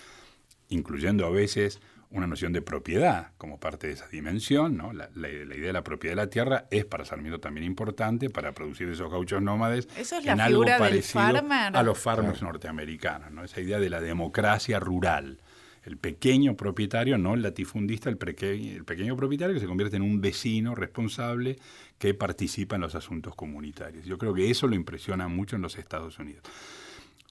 incluyendo 0.68 1.26
a 1.26 1.30
veces 1.30 1.80
una 2.12 2.28
noción 2.28 2.54
de 2.54 2.62
propiedad 2.62 3.32
como 3.38 3.60
parte 3.60 3.88
de 3.88 3.94
esa 3.94 4.08
dimensión. 4.08 4.78
¿no? 4.78 4.94
La, 4.94 5.10
idea 5.30 5.68
de 5.68 5.74
la 5.74 5.84
propiedad 5.84 6.14
de 6.14 6.22
la 6.24 6.30
tierra 6.30 6.66
es 6.70 6.86
para 6.86 7.06
Sarmiento 7.06 7.40
también 7.40 7.66
importante 7.66 8.30
para 8.30 8.52
producir 8.52 8.90
esos 8.90 9.10
gauchos 9.10 9.42
nómades 9.42 9.88
Eso 9.98 10.18
es 10.18 10.26
en 10.26 10.38
la 10.38 10.46
algo 10.46 10.66
parecido 10.66 11.22
a 11.22 11.84
los 11.84 11.98
farmers 11.98 12.42
norteamericanos. 12.42 13.32
¿no? 13.32 13.44
Esa 13.44 13.62
idea 13.62 13.80
de 13.80 13.90
la 13.90 14.02
democracia 14.02 14.80
rural. 14.80 15.40
El 15.84 15.98
pequeño 15.98 16.56
propietario, 16.56 17.18
no 17.18 17.34
el 17.34 17.42
latifundista, 17.42 18.10
el, 18.10 18.20
el 18.22 18.86
pequeño 18.86 19.16
propietario 19.16 19.56
que 19.56 19.60
se 19.60 19.66
convierte 19.66 19.96
en 19.96 20.04
un 20.04 20.22
vecino 20.22 20.76
responsable 20.76 21.58
que 21.98 22.14
participa 22.14 22.76
en 22.76 22.82
los 22.82 22.94
asuntos 22.94 23.34
comunitarios. 23.34 24.06
Yo 24.06 24.20
creo 24.20 24.34
que 24.34 24.52
eso 24.52 24.68
lo 24.68 24.76
impresiona 24.76 25.28
mucho 25.28 25.56
en 25.56 25.64
los 25.64 25.78
Estados 25.78 26.20
Unidos. 26.20 26.44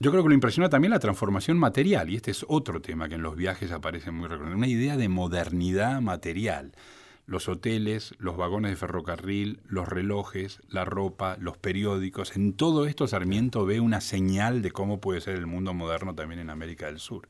Yo 0.01 0.09
creo 0.09 0.23
que 0.23 0.29
lo 0.29 0.33
impresiona 0.33 0.67
también 0.67 0.89
la 0.89 0.97
transformación 0.97 1.59
material, 1.59 2.09
y 2.09 2.15
este 2.15 2.31
es 2.31 2.43
otro 2.47 2.81
tema 2.81 3.07
que 3.07 3.13
en 3.13 3.21
los 3.21 3.35
viajes 3.35 3.71
aparece 3.71 4.09
muy 4.09 4.27
recurrente, 4.27 4.57
una 4.57 4.67
idea 4.67 4.97
de 4.97 5.07
modernidad 5.09 6.01
material 6.01 6.71
los 7.31 7.47
hoteles, 7.47 8.13
los 8.19 8.35
vagones 8.35 8.71
de 8.71 8.75
ferrocarril, 8.75 9.61
los 9.65 9.87
relojes, 9.87 10.59
la 10.67 10.83
ropa, 10.83 11.37
los 11.39 11.57
periódicos. 11.57 12.35
En 12.35 12.51
todo 12.51 12.85
esto 12.85 13.07
Sarmiento 13.07 13.65
ve 13.65 13.79
una 13.79 14.01
señal 14.01 14.61
de 14.61 14.71
cómo 14.71 14.99
puede 14.99 15.21
ser 15.21 15.37
el 15.37 15.47
mundo 15.47 15.73
moderno 15.73 16.13
también 16.13 16.41
en 16.41 16.49
América 16.49 16.87
del 16.87 16.99
Sur. 16.99 17.29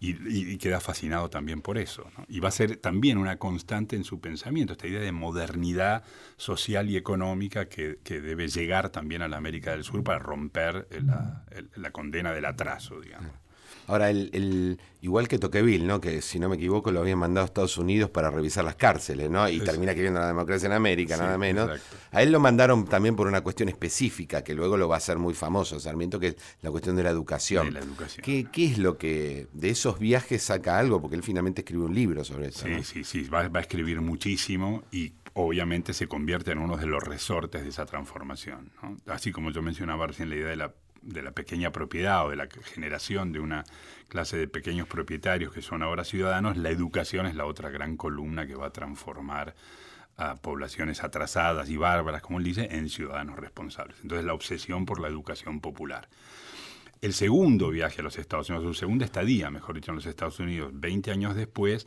Y, 0.00 0.56
queda 0.56 0.80
fascinado 0.80 1.28
también 1.28 1.60
por 1.60 1.76
eso. 1.76 2.06
Y 2.26 2.40
va 2.40 2.48
a 2.48 2.52
ser 2.52 2.78
también 2.78 3.18
una 3.18 3.36
constante 3.36 3.96
en 3.96 4.04
su 4.04 4.18
pensamiento, 4.18 4.72
esta 4.72 4.86
idea 4.86 5.00
de 5.00 5.12
modernidad 5.12 6.04
social 6.38 6.88
y 6.88 6.96
económica 6.96 7.68
que, 7.68 7.98
debe 8.02 8.48
llegar 8.48 8.88
también 8.88 9.20
a 9.20 9.28
la 9.28 9.36
América 9.36 9.72
del 9.72 9.84
Sur 9.84 10.02
para 10.02 10.20
romper 10.20 10.88
la, 11.04 11.44
la 11.76 11.90
condena 11.90 12.32
del 12.32 12.46
atraso, 12.46 12.98
digamos. 12.98 13.43
Ahora, 13.86 14.10
el, 14.10 14.78
igual 15.00 15.28
que 15.28 15.38
Toqueville, 15.38 15.84
¿no? 15.84 16.00
que 16.00 16.22
si 16.22 16.38
no 16.38 16.48
me 16.48 16.56
equivoco 16.56 16.90
lo 16.90 17.00
habían 17.00 17.18
mandado 17.18 17.44
a 17.44 17.46
Estados 17.46 17.76
Unidos 17.76 18.10
para 18.10 18.30
revisar 18.30 18.64
las 18.64 18.76
cárceles, 18.76 19.30
¿no? 19.30 19.48
y 19.48 19.60
termina 19.60 19.92
escribiendo 19.92 20.20
la 20.20 20.26
democracia 20.26 20.66
en 20.66 20.72
América, 20.72 21.16
nada 21.16 21.36
menos. 21.38 21.70
A 22.10 22.22
él 22.22 22.32
lo 22.32 22.40
mandaron 22.40 22.86
también 22.86 23.16
por 23.16 23.26
una 23.26 23.42
cuestión 23.42 23.68
específica, 23.68 24.42
que 24.42 24.54
luego 24.54 24.76
lo 24.76 24.88
va 24.88 24.96
a 24.96 24.98
hacer 24.98 25.18
muy 25.18 25.34
famoso, 25.34 25.78
Sarmiento, 25.78 26.18
que 26.18 26.28
es 26.28 26.36
la 26.62 26.70
cuestión 26.70 26.96
de 26.96 27.02
la 27.02 27.10
educación. 27.10 27.76
¿Qué, 28.22 28.48
es 28.56 28.78
lo 28.78 28.96
que 28.96 29.48
de 29.52 29.70
esos 29.70 29.98
viajes 29.98 30.42
saca 30.42 30.78
algo? 30.78 31.00
Porque 31.00 31.16
él 31.16 31.22
finalmente 31.22 31.60
escribe 31.60 31.84
un 31.84 31.94
libro 31.94 32.24
sobre 32.24 32.48
eso. 32.48 32.66
Sí, 32.66 32.82
sí, 32.82 33.04
sí, 33.04 33.28
va, 33.28 33.48
va 33.48 33.58
a 33.58 33.62
escribir 33.62 34.00
muchísimo 34.00 34.84
y 34.90 35.12
obviamente 35.34 35.92
se 35.92 36.06
convierte 36.06 36.52
en 36.52 36.58
uno 36.58 36.76
de 36.76 36.86
los 36.86 37.02
resortes 37.02 37.62
de 37.62 37.68
esa 37.68 37.84
transformación. 37.86 38.70
Así 39.06 39.32
como 39.32 39.50
yo 39.50 39.62
mencionaba 39.62 40.06
recién 40.06 40.30
la 40.30 40.36
idea 40.36 40.48
de 40.48 40.56
la 40.56 40.74
de 41.04 41.22
la 41.22 41.32
pequeña 41.32 41.70
propiedad 41.70 42.26
o 42.26 42.30
de 42.30 42.36
la 42.36 42.48
generación 42.62 43.32
de 43.32 43.40
una 43.40 43.64
clase 44.08 44.36
de 44.36 44.48
pequeños 44.48 44.88
propietarios 44.88 45.52
que 45.52 45.62
son 45.62 45.82
ahora 45.82 46.04
ciudadanos, 46.04 46.56
la 46.56 46.70
educación 46.70 47.26
es 47.26 47.34
la 47.34 47.46
otra 47.46 47.70
gran 47.70 47.96
columna 47.96 48.46
que 48.46 48.54
va 48.54 48.66
a 48.66 48.72
transformar 48.72 49.54
a 50.16 50.36
poblaciones 50.36 51.02
atrasadas 51.02 51.68
y 51.70 51.76
bárbaras, 51.76 52.22
como 52.22 52.38
él 52.38 52.44
dice, 52.44 52.68
en 52.70 52.88
ciudadanos 52.88 53.38
responsables. 53.38 53.96
Entonces 54.02 54.24
la 54.24 54.34
obsesión 54.34 54.86
por 54.86 55.00
la 55.00 55.08
educación 55.08 55.60
popular. 55.60 56.08
El 57.00 57.12
segundo 57.12 57.70
viaje 57.70 58.00
a 58.00 58.04
los 58.04 58.16
Estados 58.16 58.48
Unidos, 58.48 58.66
su 58.66 58.74
segunda 58.74 59.04
estadía, 59.04 59.50
mejor 59.50 59.74
dicho, 59.74 59.90
en 59.90 59.96
los 59.96 60.06
Estados 60.06 60.38
Unidos, 60.38 60.70
20 60.74 61.10
años 61.10 61.34
después, 61.34 61.86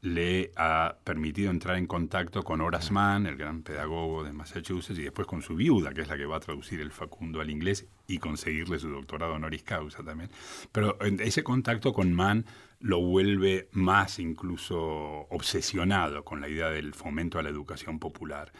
le 0.00 0.52
ha 0.56 0.96
permitido 1.04 1.50
entrar 1.50 1.76
en 1.76 1.86
contacto 1.86 2.42
con 2.42 2.60
Horace 2.60 2.92
Mann, 2.92 3.26
el 3.26 3.36
gran 3.36 3.62
pedagogo 3.62 4.22
de 4.24 4.32
Massachusetts, 4.32 4.98
y 4.98 5.02
después 5.02 5.26
con 5.26 5.42
su 5.42 5.56
viuda, 5.56 5.92
que 5.92 6.02
es 6.02 6.08
la 6.08 6.16
que 6.16 6.26
va 6.26 6.36
a 6.36 6.40
traducir 6.40 6.80
el 6.80 6.92
Facundo 6.92 7.40
al 7.40 7.50
inglés 7.50 7.86
y 8.06 8.18
conseguirle 8.18 8.78
su 8.78 8.88
doctorado 8.88 9.34
honoris 9.34 9.62
causa 9.62 10.02
también. 10.02 10.30
Pero 10.72 10.98
ese 11.00 11.42
contacto 11.42 11.92
con 11.92 12.12
Mann 12.12 12.44
lo 12.80 13.00
vuelve 13.00 13.68
más 13.72 14.18
incluso 14.18 14.78
obsesionado 15.30 16.24
con 16.24 16.40
la 16.40 16.48
idea 16.48 16.70
del 16.70 16.94
fomento 16.94 17.38
a 17.38 17.42
la 17.42 17.48
educación 17.48 17.98
popular. 17.98 18.52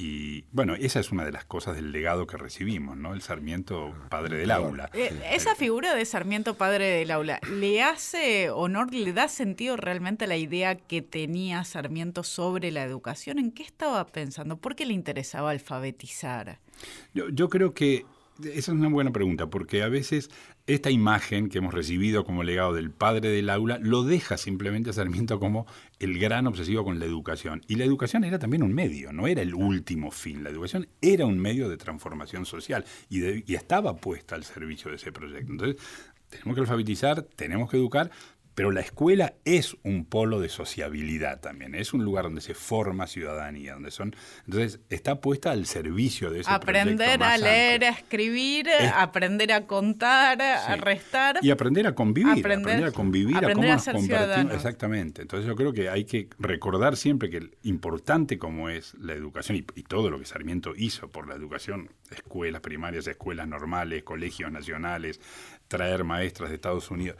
Y 0.00 0.44
bueno, 0.52 0.76
esa 0.76 1.00
es 1.00 1.10
una 1.10 1.24
de 1.24 1.32
las 1.32 1.44
cosas 1.44 1.74
del 1.74 1.90
legado 1.90 2.28
que 2.28 2.36
recibimos, 2.36 2.96
¿no? 2.96 3.14
El 3.14 3.20
Sarmiento 3.20 3.92
padre 4.08 4.36
del 4.36 4.52
aula. 4.52 4.88
Eh, 4.94 5.12
esa 5.32 5.56
figura 5.56 5.92
de 5.92 6.04
Sarmiento 6.04 6.54
padre 6.54 6.86
del 6.86 7.10
aula, 7.10 7.40
¿le 7.50 7.82
hace 7.82 8.50
honor, 8.50 8.94
le 8.94 9.12
da 9.12 9.26
sentido 9.26 9.76
realmente 9.76 10.26
a 10.26 10.28
la 10.28 10.36
idea 10.36 10.76
que 10.76 11.02
tenía 11.02 11.64
Sarmiento 11.64 12.22
sobre 12.22 12.70
la 12.70 12.84
educación? 12.84 13.40
¿En 13.40 13.50
qué 13.50 13.64
estaba 13.64 14.06
pensando? 14.06 14.56
¿Por 14.56 14.76
qué 14.76 14.86
le 14.86 14.94
interesaba 14.94 15.50
alfabetizar? 15.50 16.60
Yo, 17.12 17.28
yo 17.30 17.48
creo 17.48 17.74
que 17.74 18.06
esa 18.44 18.58
es 18.58 18.68
una 18.68 18.88
buena 18.88 19.12
pregunta, 19.12 19.48
porque 19.48 19.82
a 19.82 19.88
veces 19.88 20.30
esta 20.66 20.90
imagen 20.90 21.48
que 21.48 21.58
hemos 21.58 21.74
recibido 21.74 22.24
como 22.24 22.42
legado 22.42 22.72
del 22.72 22.90
padre 22.90 23.30
del 23.30 23.50
aula 23.50 23.78
lo 23.80 24.04
deja 24.04 24.36
simplemente 24.36 24.90
a 24.90 24.92
Sarmiento 24.92 25.40
como 25.40 25.66
el 25.98 26.18
gran 26.18 26.46
obsesivo 26.46 26.84
con 26.84 26.98
la 26.98 27.06
educación. 27.06 27.62
Y 27.66 27.76
la 27.76 27.84
educación 27.84 28.24
era 28.24 28.38
también 28.38 28.62
un 28.62 28.74
medio, 28.74 29.12
no 29.12 29.26
era 29.26 29.42
el 29.42 29.54
último 29.54 30.10
fin. 30.10 30.44
La 30.44 30.50
educación 30.50 30.88
era 31.00 31.26
un 31.26 31.38
medio 31.38 31.68
de 31.68 31.76
transformación 31.76 32.46
social 32.46 32.84
y, 33.08 33.50
y 33.50 33.54
estaba 33.54 33.96
puesta 33.96 34.34
al 34.34 34.44
servicio 34.44 34.90
de 34.90 34.96
ese 34.96 35.10
proyecto. 35.10 35.52
Entonces, 35.52 35.76
tenemos 36.28 36.54
que 36.54 36.60
alfabetizar, 36.60 37.22
tenemos 37.22 37.70
que 37.70 37.76
educar, 37.76 38.10
pero 38.58 38.72
la 38.72 38.80
escuela 38.80 39.34
es 39.44 39.76
un 39.84 40.04
polo 40.04 40.40
de 40.40 40.48
sociabilidad 40.48 41.38
también, 41.38 41.76
es 41.76 41.92
un 41.92 42.02
lugar 42.02 42.24
donde 42.24 42.40
se 42.40 42.54
forma 42.54 43.06
ciudadanía, 43.06 43.74
donde 43.74 43.92
son, 43.92 44.16
entonces 44.46 44.80
está 44.90 45.20
puesta 45.20 45.52
al 45.52 45.64
servicio 45.64 46.32
de 46.32 46.40
ese 46.40 46.50
aprender 46.50 47.22
a 47.22 47.38
leer, 47.38 47.84
a 47.84 47.90
escribir, 47.90 48.66
aprender 48.96 49.52
a 49.52 49.64
contar, 49.68 50.42
a 50.42 50.74
restar. 50.74 51.38
Y 51.40 51.52
aprender 51.52 51.86
a 51.86 51.94
convivir, 51.94 52.36
aprender, 52.36 52.84
a 52.86 52.90
convivir, 52.90 53.36
a 53.36 53.52
cómo 53.52 53.62
nos 53.62 53.84
compartimos, 53.84 54.52
exactamente. 54.52 55.22
Entonces 55.22 55.46
yo 55.46 55.54
creo 55.54 55.72
que 55.72 55.88
hay 55.88 56.04
que 56.04 56.28
recordar 56.40 56.96
siempre 56.96 57.30
que 57.30 57.52
importante 57.62 58.38
como 58.38 58.70
es 58.70 58.94
la 58.94 59.12
educación 59.12 59.56
y, 59.58 59.64
y 59.76 59.84
todo 59.84 60.10
lo 60.10 60.18
que 60.18 60.24
Sarmiento 60.24 60.72
hizo 60.76 61.08
por 61.08 61.28
la 61.28 61.36
educación, 61.36 61.92
escuelas 62.10 62.60
primarias, 62.60 63.06
escuelas 63.06 63.46
normales, 63.46 64.02
colegios 64.02 64.50
nacionales, 64.50 65.20
traer 65.68 66.02
maestras 66.02 66.48
de 66.48 66.56
Estados 66.56 66.90
Unidos 66.90 67.18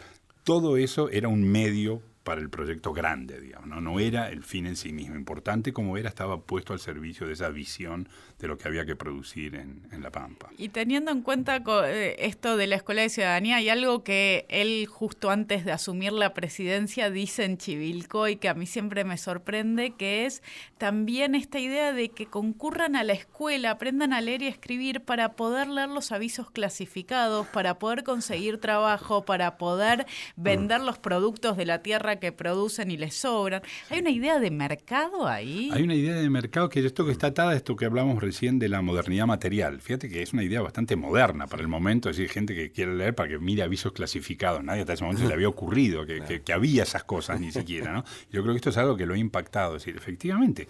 todo 0.48 0.78
eso 0.78 1.10
era 1.10 1.28
un 1.28 1.42
medio 1.42 2.00
para 2.28 2.42
el 2.42 2.50
proyecto 2.50 2.92
grande, 2.92 3.40
digamos, 3.40 3.68
¿no? 3.68 3.80
no 3.80 4.00
era 4.00 4.28
el 4.28 4.42
fin 4.42 4.66
en 4.66 4.76
sí 4.76 4.92
mismo. 4.92 5.16
Importante 5.16 5.72
como 5.72 5.96
era, 5.96 6.10
estaba 6.10 6.42
puesto 6.42 6.74
al 6.74 6.78
servicio 6.78 7.26
de 7.26 7.32
esa 7.32 7.48
visión 7.48 8.06
de 8.38 8.48
lo 8.48 8.58
que 8.58 8.68
había 8.68 8.84
que 8.84 8.96
producir 8.96 9.54
en, 9.54 10.02
La 10.02 10.10
Pampa. 10.10 10.50
Y 10.58 10.68
teniendo 10.68 11.10
en 11.10 11.22
cuenta 11.22 11.62
eh, 11.86 12.16
esto 12.18 12.58
de 12.58 12.66
la 12.66 12.76
Escuela 12.76 13.00
de 13.00 13.08
Ciudadanía, 13.08 13.56
hay 13.56 13.70
algo 13.70 14.04
que 14.04 14.44
él 14.50 14.86
justo 14.86 15.30
antes 15.30 15.64
de 15.64 15.72
asumir 15.72 16.12
la 16.12 16.34
presidencia 16.34 17.08
dice 17.10 17.44
en 17.46 17.56
Chivilco 17.56 18.28
y 18.28 18.36
que 18.36 18.50
a 18.50 18.54
mí 18.54 18.66
siempre 18.66 19.04
me 19.04 19.16
sorprende, 19.16 19.92
que 19.92 20.26
es 20.26 20.42
también 20.76 21.34
esta 21.34 21.58
idea 21.58 21.94
de 21.94 22.10
que 22.10 22.26
concurran 22.26 22.94
a 22.94 23.04
la 23.04 23.14
escuela, 23.14 23.70
aprendan 23.70 24.12
a 24.12 24.20
leer 24.20 24.42
y 24.42 24.48
escribir 24.48 25.00
para 25.00 25.32
poder 25.32 25.66
leer 25.66 25.88
los 25.88 26.12
avisos 26.12 26.50
clasificados, 26.50 27.46
para 27.46 27.78
poder 27.78 28.04
conseguir 28.04 28.58
trabajo, 28.58 29.24
para 29.24 29.56
poder 29.56 30.06
vender 30.36 30.82
los 30.82 30.98
productos 30.98 31.56
de 31.56 31.64
la 31.64 31.82
tierra 31.82 32.17
que 32.18 32.32
producen 32.32 32.90
y 32.90 32.96
les 32.96 33.14
sobran. 33.14 33.62
¿Hay 33.90 34.00
una 34.00 34.10
idea 34.10 34.38
de 34.38 34.50
mercado 34.50 35.26
ahí? 35.26 35.70
Hay 35.72 35.82
una 35.82 35.94
idea 35.94 36.14
de 36.14 36.28
mercado 36.30 36.68
que 36.68 36.84
esto 36.84 37.04
que 37.04 37.12
está 37.12 37.28
atada 37.28 37.50
a 37.50 37.56
esto 37.56 37.76
que 37.76 37.84
hablamos 37.84 38.22
recién 38.22 38.58
de 38.58 38.68
la 38.68 38.82
modernidad 38.82 39.26
material. 39.26 39.80
Fíjate 39.80 40.08
que 40.08 40.22
es 40.22 40.32
una 40.32 40.42
idea 40.42 40.60
bastante 40.60 40.96
moderna 40.96 41.46
para 41.46 41.62
el 41.62 41.68
momento, 41.68 42.10
es 42.10 42.16
decir, 42.16 42.30
gente 42.30 42.54
que 42.54 42.70
quiere 42.70 42.94
leer 42.94 43.14
para 43.14 43.28
que 43.28 43.38
mire 43.38 43.62
avisos 43.62 43.92
clasificados. 43.92 44.62
Nadie 44.62 44.82
hasta 44.82 44.94
ese 44.94 45.04
momento 45.04 45.22
se 45.22 45.28
le 45.28 45.34
había 45.34 45.48
ocurrido 45.48 46.06
que, 46.06 46.42
había 46.52 46.82
esas 46.82 47.04
cosas 47.04 47.40
ni 47.40 47.52
siquiera, 47.52 47.92
¿no? 47.92 48.04
Yo 48.30 48.42
creo 48.42 48.54
que 48.54 48.58
esto 48.58 48.70
es 48.70 48.76
algo 48.76 48.96
que 48.96 49.06
lo 49.06 49.14
ha 49.14 49.18
impactado. 49.18 49.76
Es 49.76 49.84
decir, 49.84 49.96
efectivamente, 49.96 50.68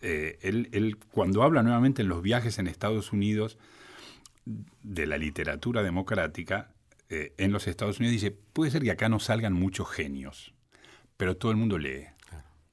eh, 0.00 0.38
él, 0.42 0.98
cuando 1.12 1.42
habla 1.42 1.62
nuevamente 1.62 2.02
en 2.02 2.08
los 2.08 2.22
viajes 2.22 2.58
en 2.58 2.66
Estados 2.66 3.12
Unidos 3.12 3.56
de 4.44 5.06
la 5.06 5.16
literatura 5.16 5.82
democrática, 5.82 6.72
eh, 7.08 7.32
en 7.38 7.52
los 7.52 7.68
Estados 7.68 8.00
Unidos 8.00 8.12
dice, 8.12 8.30
puede 8.30 8.70
ser 8.70 8.82
que 8.82 8.90
acá 8.90 9.08
no 9.08 9.20
salgan 9.20 9.52
muchos 9.52 9.88
genios 9.88 10.54
pero 11.16 11.36
todo 11.36 11.52
el 11.52 11.58
mundo 11.58 11.78
lee. 11.78 12.06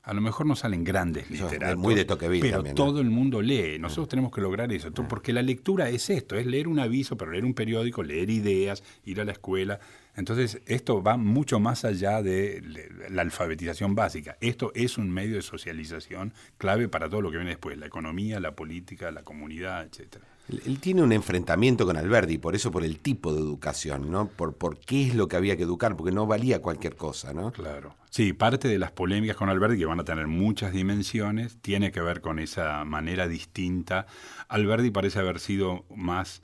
A 0.10 0.13
lo 0.13 0.21
mejor 0.21 0.47
no 0.47 0.56
salen 0.56 0.84
grandes 0.84 1.30
literatos. 1.30 1.78
Muy 1.78 1.93
de 1.93 2.06
Pero 2.06 2.63
todo 2.73 2.99
el 2.99 3.12
mundo 3.12 3.43
lee. 3.43 3.78
Nosotros 3.80 4.08
tenemos 4.08 4.32
que 4.32 4.41
lograr 4.41 4.73
eso. 4.73 4.91
Porque 4.91 5.34
la 5.34 5.43
lectura 5.43 5.89
es 5.89 6.10
esto, 6.10 6.36
es 6.36 6.47
leer 6.47 6.67
un 6.67 6.80
aviso, 6.80 7.15
pero 7.15 7.32
leer 7.32 7.45
un 7.45 7.54
periódico, 7.54 8.02
leer 8.02 8.32
ideas, 8.32 8.82
ir 9.06 9.21
a 9.21 9.25
la 9.25 9.34
escuela. 9.34 9.80
Entonces, 10.15 10.62
esto 10.65 11.04
va 11.04 11.15
mucho 11.17 11.60
más 11.60 11.86
allá 11.86 12.23
de 12.23 12.63
la 13.10 13.21
alfabetización 13.21 13.93
básica. 13.93 14.36
Esto 14.41 14.71
es 14.73 14.97
un 14.97 15.12
medio 15.12 15.36
de 15.36 15.43
socialización 15.43 16.34
clave 16.58 16.88
para 16.88 17.08
todo 17.08 17.21
lo 17.21 17.30
que 17.30 17.38
viene 17.38 17.52
después, 17.52 17.78
la 17.78 17.86
economía, 17.86 18.39
la 18.39 18.56
política, 18.56 19.12
la 19.12 19.21
comunidad, 19.21 19.86
etcétera. 19.86 20.25
Él 20.49 20.79
tiene 20.79 21.03
un 21.03 21.12
enfrentamiento 21.12 21.85
con 21.85 21.97
Alberti, 21.97 22.38
por 22.38 22.55
eso 22.55 22.71
por 22.71 22.83
el 22.83 22.99
tipo 22.99 23.33
de 23.33 23.39
educación, 23.39 24.09
¿no? 24.09 24.27
Por, 24.27 24.55
por 24.55 24.79
qué 24.79 25.07
es 25.07 25.15
lo 25.15 25.27
que 25.27 25.35
había 25.35 25.55
que 25.55 25.63
educar, 25.63 25.95
porque 25.95 26.12
no 26.12 26.25
valía 26.25 26.62
cualquier 26.62 26.95
cosa, 26.95 27.33
¿no? 27.33 27.51
Claro. 27.51 27.95
Sí, 28.09 28.33
parte 28.33 28.67
de 28.67 28.79
las 28.79 28.91
polémicas 28.91 29.38
con 29.38 29.49
Alberti, 29.49 29.77
que 29.77 29.85
van 29.85 29.99
a 29.99 30.03
tener 30.03 30.27
muchas 30.27 30.73
dimensiones, 30.73 31.59
tiene 31.62 31.91
que 31.91 32.01
ver 32.01 32.21
con 32.21 32.39
esa 32.39 32.83
manera 32.83 33.27
distinta. 33.27 34.07
Alberti 34.47 34.89
parece 34.89 35.19
haber 35.19 35.39
sido 35.39 35.85
más 35.95 36.41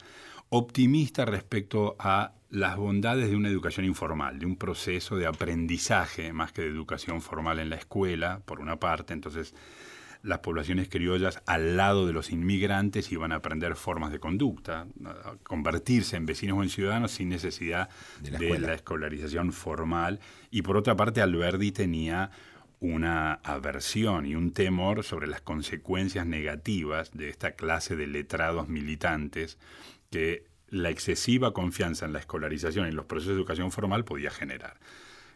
optimista 0.49 1.25
respecto 1.25 1.95
a 1.97 2.33
las 2.49 2.77
bondades 2.77 3.29
de 3.29 3.35
una 3.35 3.49
educación 3.49 3.85
informal, 3.85 4.39
de 4.39 4.45
un 4.45 4.55
proceso 4.55 5.15
de 5.17 5.25
aprendizaje 5.25 6.31
más 6.31 6.51
que 6.51 6.61
de 6.61 6.69
educación 6.69 7.21
formal 7.21 7.59
en 7.59 7.69
la 7.69 7.75
escuela, 7.75 8.41
por 8.45 8.59
una 8.59 8.79
parte. 8.79 9.13
Entonces, 9.13 9.53
las 10.25 10.39
poblaciones 10.39 10.89
criollas 10.89 11.41
al 11.45 11.77
lado 11.77 12.07
de 12.07 12.13
los 12.13 12.31
inmigrantes 12.31 13.11
iban 13.11 13.31
a 13.31 13.35
aprender 13.35 13.75
formas 13.75 14.11
de 14.11 14.19
conducta, 14.19 14.87
a 15.05 15.35
convertirse 15.43 16.17
en 16.17 16.25
vecinos 16.25 16.57
o 16.57 16.63
en 16.63 16.69
ciudadanos 16.69 17.11
sin 17.11 17.29
necesidad 17.29 17.89
de 18.21 18.59
la, 18.59 18.73
escolarización 18.73 19.53
formal. 19.53 20.19
Y 20.49 20.63
por 20.63 20.77
otra 20.77 20.95
parte, 20.95 21.21
Alberdi 21.21 21.71
tenía 21.71 22.31
una 22.79 23.33
aversión 23.43 24.25
y 24.25 24.35
un 24.35 24.51
temor 24.51 25.03
sobre 25.03 25.27
las 25.27 25.41
consecuencias 25.41 26.25
negativas 26.25 27.11
de 27.13 27.29
esta 27.29 27.51
clase 27.51 27.95
de 27.95 28.07
letrados 28.07 28.67
militantes 28.67 29.57
que 30.09 30.47
la 30.69 30.89
excesiva 30.89 31.53
confianza 31.53 32.05
en 32.05 32.13
la 32.13 32.19
escolarización 32.19 32.85
y 32.85 32.89
en 32.89 32.95
los 32.95 33.05
procesos 33.05 33.35
de 33.35 33.39
educación 33.39 33.71
formal 33.71 34.03
podía 34.05 34.31
generar. 34.31 34.77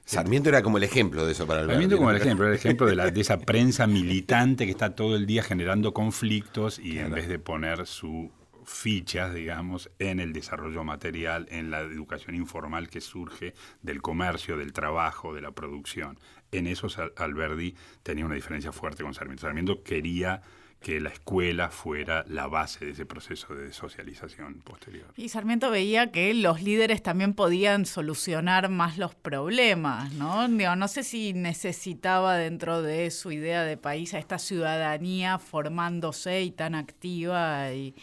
Sarmiento 0.09 0.49
era 0.49 0.63
como 0.63 0.77
el 0.77 0.83
ejemplo 0.83 1.23
de 1.23 1.33
eso 1.33 1.45
para 1.45 1.59
Alberti. 1.59 1.73
Sarmiento 1.73 1.97
como 1.97 2.09
el 2.09 2.17
ejemplo, 2.17 2.47
el 2.47 2.55
ejemplo 2.55 2.87
de, 2.87 3.11
de, 3.11 3.21
esa 3.21 3.37
prensa 3.37 3.85
militante 3.87 4.65
que 4.65 4.71
está 4.71 4.95
todo 4.95 5.15
el 5.15 5.27
día 5.27 5.43
generando 5.43 5.93
conflictos 5.93 6.79
y 6.79 6.97
en 6.97 7.11
vez 7.11 7.27
de 7.27 7.37
poner 7.37 7.85
sus 7.85 8.31
fichas, 8.65 9.35
digamos, 9.35 9.91
en 9.99 10.19
el 10.19 10.33
desarrollo 10.33 10.83
material, 10.83 11.47
en 11.51 11.69
la 11.69 11.81
educación 11.81 12.35
informal 12.35 12.89
que 12.89 13.01
surge 13.01 13.53
del 13.83 14.01
comercio, 14.01 14.57
del 14.57 14.73
trabajo, 14.73 15.35
de 15.35 15.41
la 15.41 15.51
producción. 15.51 16.19
En 16.51 16.65
eso 16.65 16.87
Alberti 17.15 17.75
tenía 18.01 18.25
una 18.25 18.33
diferencia 18.33 18.71
fuerte 18.71 19.03
con 19.03 19.13
Sarmiento. 19.13 19.41
Sarmiento 19.41 19.83
quería 19.83 20.41
que 20.79 21.01
la 21.01 21.09
escuela 21.09 21.71
fuera 21.71 22.23
la 22.29 22.47
base 22.47 22.85
de 22.85 22.91
ese 22.91 23.05
proceso 23.05 23.53
de 23.53 23.73
socialización 23.73 24.61
posterior. 24.61 25.07
Y 25.17 25.27
Sarmiento 25.27 25.69
veía 25.69 26.11
que 26.11 26.33
los 26.33 26.61
líderes 26.61 27.03
también 27.03 27.33
podían 27.33 27.85
solucionar 27.85 28.69
más 28.69 28.97
los 28.97 29.13
problemas, 29.13 30.13
¿no? 30.13 30.47
no 30.47 30.87
sé 30.87 31.03
si 31.03 31.33
necesitaba 31.33 32.37
dentro 32.37 32.81
de 32.81 33.11
su 33.11 33.31
idea 33.31 33.63
de 33.63 33.75
país 33.75 34.13
a 34.13 34.19
esta 34.19 34.39
ciudadanía 34.39 35.37
formándose 35.37 36.43
y 36.43 36.51
tan 36.51 36.75
activa. 36.75 37.73
Y, 37.73 37.93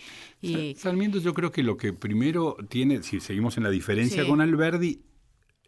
Sarmiento 0.77 1.19
yo 1.19 1.33
creo 1.33 1.51
que 1.51 1.63
lo 1.63 1.77
que 1.77 1.93
primero 1.95 2.57
tiene, 2.69 3.03
si 3.03 3.21
seguimos 3.21 3.57
en 3.57 3.63
la 3.63 3.71
diferencia 3.71 4.27
con 4.27 4.41
Alberdi, 4.41 5.01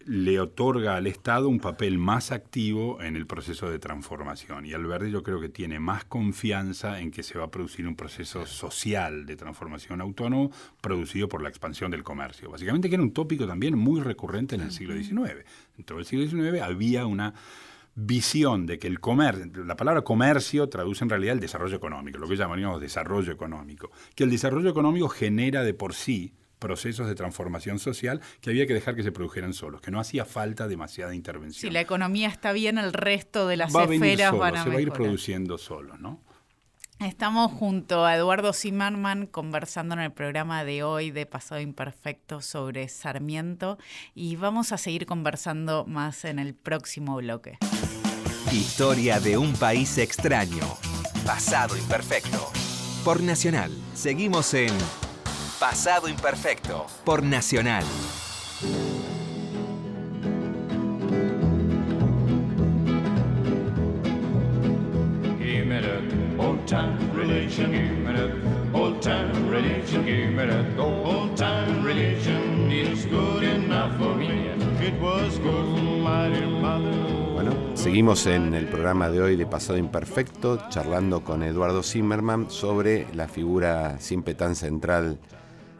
le 0.09 0.40
otorga 0.40 0.97
al 0.97 1.07
Estado 1.07 1.51
un 1.51 1.61
papel 1.61 1.99
más 1.99 2.33
activo 2.33 3.03
en 3.03 3.14
el 3.14 3.27
proceso 3.27 3.68
de 3.68 3.79
transformación. 3.79 4.64
Y 4.64 4.73
Alberti 4.73 5.11
yo 5.11 5.23
creo 5.23 5.38
que 5.38 5.51
tiene 5.51 5.81
más 5.81 6.07
confianza 6.07 6.99
en 7.01 7.11
que 7.11 7.23
se 7.23 7.38
va 7.38 7.44
a 7.44 7.51
producir 7.51 7.87
un 7.87 7.94
proceso 7.94 8.47
social 8.47 9.27
de 9.27 9.37
transformación 9.37 10.01
autónomo 10.01 10.51
producido 10.81 11.29
por 11.29 11.42
la 11.42 11.51
expansión 11.51 11.90
del 11.90 12.05
comercio. 12.05 12.51
Básicamente 12.51 12.88
que 12.88 12.94
era 12.94 13.05
un 13.05 13.12
tópico 13.12 13.47
también 13.47 13.77
muy 13.77 14.01
recurrente 14.01 14.55
en 14.55 14.62
el 14.62 14.73
siglo 14.73 14.94
XIX. 14.94 15.44
En 15.77 15.85
todo 15.85 15.99
el 15.99 16.07
siglo 16.07 16.27
XIX 16.27 16.62
había 16.62 17.05
una 17.05 17.35
visión 17.94 18.64
de 18.64 18.79
que 18.79 18.87
el 18.87 19.01
comercio, 19.01 19.62
la 19.62 19.77
palabra 19.77 20.03
comercio 20.03 20.71
traduce 20.71 21.05
en 21.05 21.11
realidad 21.11 21.35
el 21.35 21.40
desarrollo 21.40 21.77
económico, 21.77 22.16
lo 22.16 22.29
que 22.29 22.37
llamaríamos 22.37 22.81
desarrollo 22.81 23.31
económico, 23.31 23.90
que 24.14 24.25
el 24.25 24.31
desarrollo 24.31 24.71
económico 24.71 25.11
genera 25.11 25.64
de 25.64 25.75
por 25.75 25.92
sí 25.92 26.33
procesos 26.59 27.07
de 27.07 27.14
transformación 27.14 27.79
social 27.79 28.21
que 28.40 28.51
había 28.51 28.66
que 28.66 28.75
dejar 28.75 28.94
que 28.94 29.03
se 29.03 29.12
produjeran 29.12 29.53
solos, 29.53 29.81
que 29.81 29.90
no 29.90 30.01
hacía 30.01 30.25
falta 30.25 30.68
demasiada 30.68 31.14
intervención. 31.14 31.61
Si 31.61 31.71
la 31.71 31.81
economía 31.81 32.29
está 32.29 32.53
bien, 32.53 32.79
el 32.79 32.92
resto 32.92 33.47
de 33.47 33.57
las 33.57 33.75
esferas 33.75 34.37
van 34.37 34.57
a 34.57 34.64
Se 34.64 34.71
va 34.71 34.77
a 34.77 34.81
ir 34.81 34.92
produciendo 34.92 35.59
solo, 35.59 35.97
¿no? 35.99 36.21
Estamos 37.01 37.53
junto 37.53 38.05
a 38.05 38.16
Eduardo 38.16 38.53
Zimmerman 38.53 39.27
conversando 39.27 39.94
en 39.94 40.01
el 40.01 40.11
programa 40.11 40.64
de 40.64 40.83
hoy 40.83 41.12
de 41.12 41.27
Pasado 41.27 41.61
Imperfecto 41.61 42.42
sobre 42.42 42.88
Sarmiento 42.88 43.79
y 44.16 44.35
vamos 44.35 44.73
a 44.73 44.79
seguir 44.79 45.07
conversando 45.07 45.85
más 45.87 46.25
en 46.25 46.40
el 46.40 46.55
próximo 46.55 47.14
bloque. 47.16 47.59
Historia 48.51 49.21
de 49.21 49.38
un 49.38 49.53
país 49.53 49.97
extraño. 49.99 50.64
Pasado 51.25 51.77
Imperfecto. 51.77 52.51
Por 53.05 53.23
Nacional. 53.23 53.71
Seguimos 53.94 54.53
en 54.55 54.73
Pasado 55.59 56.09
Imperfecto 56.09 56.87
por 57.05 57.25
Nacional. 57.25 57.83
Old 66.38 66.64
time 66.66 66.97
religion, 67.12 67.73
give 67.73 67.99
me 67.99 68.12
that. 68.12 68.31
Old 68.73 69.03
time 69.03 69.51
religion, 69.51 70.05
give 70.05 70.31
me 70.31 70.47
that. 70.47 70.79
Old 70.79 71.37
time 71.37 71.83
religion 71.83 72.71
is 72.71 73.05
good 73.07 73.42
enough 73.42 73.97
for 73.99 74.14
me. 74.14 74.51
It 74.81 75.01
was 75.01 75.38
good 75.40 75.77
for 75.77 75.83
my 75.83 76.29
mother. 76.61 76.94
Bueno, 77.35 77.53
seguimos 77.75 78.27
en 78.27 78.55
el 78.55 78.66
programa 78.68 79.11
de 79.11 79.23
hoy 79.23 79.37
de 79.37 79.47
Pasado 79.47 79.79
Imperfecto, 79.79 80.68
charlando 80.68 81.25
con 81.25 81.42
Eduardo 81.42 81.83
Zimmerman 81.83 82.49
sobre 82.49 83.12
la 83.14 83.27
figura 83.27 83.99
siempre 83.99 84.35
tan 84.35 84.55
central 84.55 85.18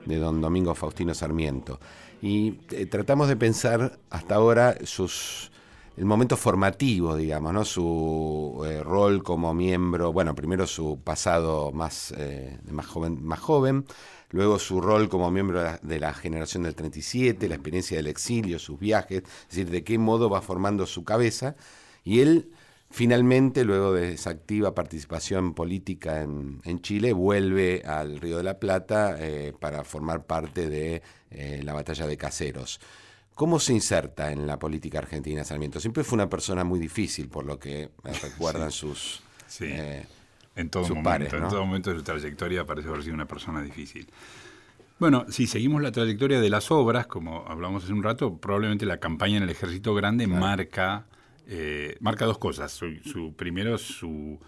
de 0.09 0.19
don 0.19 0.41
Domingo 0.41 0.75
Faustino 0.75 1.15
Sarmiento. 1.15 1.79
Y 2.21 2.55
eh, 2.71 2.87
tratamos 2.87 3.29
de 3.29 3.37
pensar 3.37 3.99
hasta 4.11 4.35
ahora 4.35 4.77
sus 4.85 5.51
el 5.99 6.05
momento 6.05 6.37
formativo, 6.37 7.17
digamos, 7.17 7.53
¿no? 7.53 7.65
su 7.65 8.65
eh, 8.65 8.85
rol 8.85 9.25
como 9.25 9.53
miembro, 9.53 10.13
bueno, 10.13 10.33
primero 10.33 10.65
su 10.69 11.01
pasado 11.03 11.73
más, 11.73 12.15
eh, 12.17 12.57
más, 12.71 12.87
joven, 12.87 13.25
más 13.25 13.41
joven, 13.41 13.85
luego 14.31 14.61
su 14.61 14.81
rol 14.81 15.09
como 15.09 15.29
miembro 15.33 15.61
de 15.83 15.99
la, 15.99 16.15
generación 16.15 16.63
del 16.63 16.77
37, 16.77 17.49
la 17.49 17.57
experiencia 17.57 17.97
del 17.97 18.07
exilio, 18.07 18.61
sus 18.61 18.79
viajes, 18.79 19.25
es 19.25 19.49
decir, 19.49 19.71
de 19.71 19.83
qué 19.83 19.99
modo 19.99 20.31
va 20.31 20.41
formando 20.41 20.87
su 20.87 21.03
cabeza. 21.03 21.57
Y 22.05 22.21
él 22.21 22.53
Finalmente, 22.91 23.65
luego 23.65 23.93
de 23.93 24.13
esa 24.13 24.31
activa 24.31 24.75
participación 24.75 25.53
política 25.53 26.23
en, 26.23 26.81
Chile, 26.81 27.13
vuelve 27.13 27.83
al 27.85 28.19
Río 28.19 28.39
de 28.39 28.43
la 28.43 28.59
Plata 28.59 29.17
eh, 29.19 29.53
para 29.59 29.85
formar 29.85 30.25
parte 30.25 30.71
de 30.71 31.03
eh, 31.31 31.61
la 31.65 31.75
batalla 31.75 32.07
de 32.07 32.17
Caseros. 32.17 32.81
¿Cómo 33.35 33.61
se 33.61 33.75
inserta 33.75 34.33
en 34.33 34.47
la 34.47 34.59
política 34.59 34.99
argentina 34.99 35.45
Sarmiento? 35.45 35.81
Siempre 35.81 36.03
fue 36.03 36.17
una 36.17 36.31
persona 36.31 36.65
muy 36.65 36.81
difícil, 36.81 37.29
por 37.29 37.45
lo 37.45 37.59
que 37.59 37.91
recuerdan 38.23 38.71
sus, 38.73 39.23
eh, 39.61 40.05
en 40.57 40.71
todo 40.71 40.93
momento, 40.95 41.37
En 41.37 41.49
todo 41.49 41.65
momento 41.65 41.91
de 41.91 41.99
su 41.99 42.03
trayectoria 42.03 42.67
parece 42.67 42.89
haber 42.89 43.03
sido 43.03 43.15
una 43.15 43.29
persona 43.29 43.63
difícil. 43.63 44.09
Bueno, 44.99 45.27
si 45.29 45.47
seguimos 45.47 45.83
la 45.83 45.93
trayectoria 45.93 46.41
de 46.41 46.51
las 46.51 46.73
obras, 46.73 47.07
como 47.07 47.45
hablamos 47.47 47.85
hace 47.85 47.93
un 47.93 48.03
rato, 48.03 48.39
probablemente 48.39 48.87
la 48.87 48.99
campaña 48.99 49.37
en 49.37 49.45
el 49.45 49.51
Ejército 49.51 49.95
Grande 49.95 50.27
marca 50.27 51.05
eh, 51.51 51.97
marca 52.01 52.27
dos 52.27 52.39
cosas. 52.39 52.71
Su, 52.71 53.35
primero, 53.35 53.79
su 53.79 54.39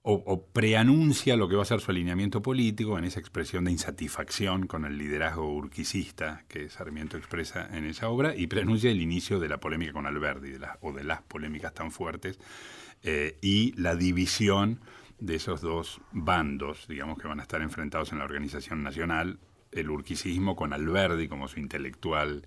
o, 0.00 0.46
preanuncia 0.52 1.36
lo 1.36 1.48
que 1.48 1.56
va 1.56 1.62
a 1.62 1.66
ser 1.66 1.80
su 1.80 1.90
alineamiento 1.90 2.40
político 2.40 2.98
en 2.98 3.04
esa 3.04 3.20
expresión 3.20 3.64
de 3.64 3.72
insatisfacción 3.72 4.66
con 4.66 4.86
el 4.86 4.96
liderazgo 4.96 5.52
urquicista 5.52 6.44
que 6.48 6.70
Sarmiento 6.70 7.18
expresa 7.18 7.68
en 7.76 7.84
esa 7.84 8.08
obra 8.08 8.34
y 8.34 8.46
preanuncia 8.46 8.90
el 8.90 9.02
inicio 9.02 9.38
de 9.38 9.48
la 9.48 9.58
polémica 9.58 9.92
con 9.92 10.06
Alberti 10.06 10.52
o 10.80 10.92
de 10.92 11.04
las 11.04 11.20
polémicas 11.22 11.74
tan 11.74 11.90
fuertes 11.90 12.38
eh, 13.02 13.36
y 13.42 13.72
la 13.78 13.94
división 13.94 14.80
de 15.18 15.34
esos 15.34 15.60
dos 15.60 16.00
bandos, 16.12 16.86
digamos, 16.88 17.18
que 17.18 17.28
van 17.28 17.40
a 17.40 17.42
estar 17.42 17.60
enfrentados 17.60 18.12
en 18.12 18.18
la 18.18 18.24
organización 18.24 18.82
nacional, 18.82 19.38
el 19.72 19.90
urquicismo 19.90 20.56
con 20.56 20.72
Alberti 20.72 21.28
como 21.28 21.48
su 21.48 21.60
intelectual 21.60 22.46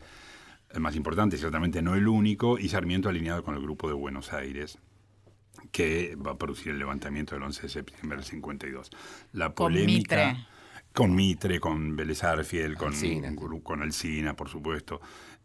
el 0.71 0.79
más 0.79 0.95
importante, 0.95 1.37
ciertamente 1.37 1.81
no 1.81 1.95
el 1.95 2.07
único, 2.07 2.59
y 2.59 2.69
Sarmiento 2.69 3.09
alineado 3.09 3.43
con 3.43 3.55
el 3.55 3.61
Grupo 3.61 3.87
de 3.87 3.93
Buenos 3.93 4.33
Aires, 4.33 4.77
que 5.71 6.15
va 6.15 6.31
a 6.31 6.37
producir 6.37 6.71
el 6.71 6.79
levantamiento 6.79 7.35
del 7.35 7.43
11 7.43 7.61
de 7.63 7.69
septiembre 7.69 8.17
del 8.17 8.25
52. 8.25 8.91
La 9.33 9.53
polémica... 9.53 10.47
Con 10.91 11.13
Mitre. 11.13 11.59
Con 11.59 11.95
Vélez 11.95 12.23
Arfiel, 12.23 12.75
con, 12.75 12.89
Alcina. 12.89 13.33
con 13.63 13.83
Alcina, 13.83 14.35
por 14.35 14.49
supuesto. 14.49 14.99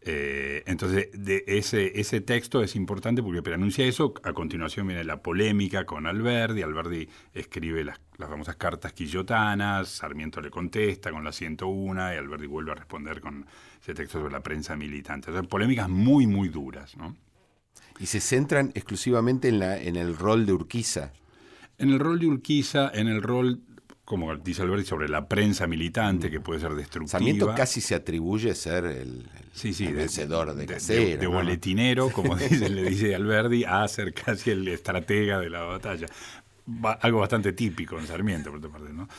Eh, 0.07 0.61
entonces, 0.67 1.09
de 1.13 1.43
ese, 1.47 1.99
ese 1.99 2.21
texto 2.21 2.61
es 2.61 2.75
importante 2.75 3.23
porque 3.23 3.41
anuncia 3.51 3.85
eso. 3.85 4.13
A 4.23 4.33
continuación 4.33 4.85
viene 4.85 5.03
la 5.03 5.23
polémica 5.23 5.85
con 5.85 6.05
Alberdi. 6.05 6.61
Alberdi 6.61 7.09
escribe 7.33 7.83
las, 7.83 7.99
las, 8.17 8.29
famosas 8.29 8.55
cartas 8.55 8.93
quillotanas. 8.93 9.89
Sarmiento 9.89 10.41
le 10.41 10.51
contesta 10.51 11.09
con 11.11 11.23
la 11.23 11.31
101 11.31 12.13
y 12.13 12.17
Alberdi 12.17 12.45
vuelve 12.45 12.73
a 12.73 12.75
responder 12.75 13.19
con 13.19 13.47
ese 13.81 13.95
texto 13.95 14.19
sobre 14.19 14.31
la 14.31 14.43
prensa 14.43 14.75
militante. 14.75 15.31
O 15.31 15.43
polémicas 15.45 15.89
muy, 15.89 16.27
muy 16.27 16.49
duras. 16.49 16.95
¿no? 16.97 17.15
Y 17.99 18.05
se 18.05 18.19
centran 18.19 18.71
exclusivamente 18.75 19.47
en, 19.47 19.57
la, 19.57 19.81
en 19.81 19.95
el 19.95 20.15
rol 20.15 20.45
de 20.45 20.53
Urquiza. 20.53 21.13
En 21.79 21.89
el 21.89 21.99
rol 21.99 22.19
de 22.19 22.27
Urquiza, 22.27 22.91
en 22.93 23.07
el 23.07 23.23
rol 23.23 23.59
como 24.05 24.35
dice 24.37 24.61
Alberti, 24.61 24.85
sobre 24.85 25.09
la 25.09 25.27
prensa 25.27 25.65
militante 25.65 26.29
que 26.29 26.39
puede 26.39 26.59
ser 26.59 26.75
destructiva. 26.75 27.09
Sarmiento 27.09 27.53
casi 27.55 27.81
se 27.81 27.95
atribuye 27.95 28.53
ser 28.53 28.85
el, 28.85 29.27
vencedor 29.93 30.53
de, 30.53 30.67
de, 30.67 31.17
de, 31.17 31.27
boletinero, 31.27 32.09
como 32.13 32.35
dice, 32.35 32.69
le 32.69 32.83
dice 32.83 33.15
Alberti, 33.15 33.65
a 33.65 33.87
ser 33.87 34.13
casi 34.13 34.51
el 34.51 34.67
estratega 34.67 35.39
de 35.39 35.49
la 35.49 35.63
batalla. 35.63 36.05
algo 37.01 37.19
bastante 37.19 37.53
típico 37.53 37.99
en 37.99 38.05
Sarmiento, 38.05 38.51
por 38.51 38.59
otra 38.59 38.69
parte, 38.69 38.93
¿no? 38.93 39.09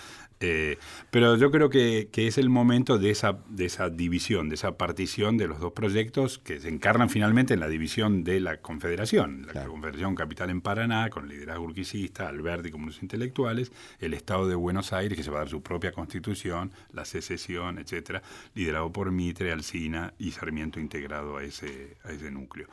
Eh, 0.41 0.79
pero 1.11 1.37
yo 1.37 1.51
creo 1.51 1.71
que, 1.71 2.09
es 2.15 2.39
el 2.39 2.49
momento 2.49 2.99
de 2.99 3.11
esa, 3.11 3.39
de 3.49 3.67
esa 3.67 3.89
división, 3.89 4.49
de 4.49 4.57
esa 4.57 4.77
partición 4.77 5.37
de 5.37 5.47
los 5.47 5.61
dos 5.61 5.73
proyectos 5.73 6.39
que 6.39 6.61
se 6.61 6.69
encarnan 6.69 7.09
finalmente 7.09 7.55
en 7.55 7.61
la 7.61 7.69
división 7.69 8.25
de 8.25 8.41
la 8.41 8.59
Confederación. 8.59 9.47
La 9.55 9.67
Confederación 9.67 10.15
Capital 10.15 10.51
en 10.51 10.61
Paraná, 10.61 11.09
con 11.11 11.29
liderazgo 11.29 11.65
urquicista, 11.65 12.29
Alberti 12.29 12.71
como 12.71 12.87
los 12.87 13.03
intelectuales, 13.03 13.73
el 13.99 14.15
Estado 14.15 14.49
de 14.49 14.55
Buenos 14.55 14.93
Aires, 14.93 15.17
que 15.17 15.25
se 15.25 15.31
va 15.31 15.39
a 15.39 15.41
dar 15.41 15.49
su 15.49 15.63
propia 15.63 15.93
constitución, 15.93 16.73
la 16.93 17.05
secesión, 17.05 17.79
etcétera, 17.79 18.23
liderado 18.55 18.93
por 18.93 19.11
Mitre, 19.13 19.53
Alcina 19.53 20.13
y 20.19 20.33
Sarmiento 20.33 20.81
integrado 20.81 21.39
a 21.39 21.45
ese, 21.45 21.97
a 22.05 22.13
ese 22.13 22.31
núcleo 22.31 22.69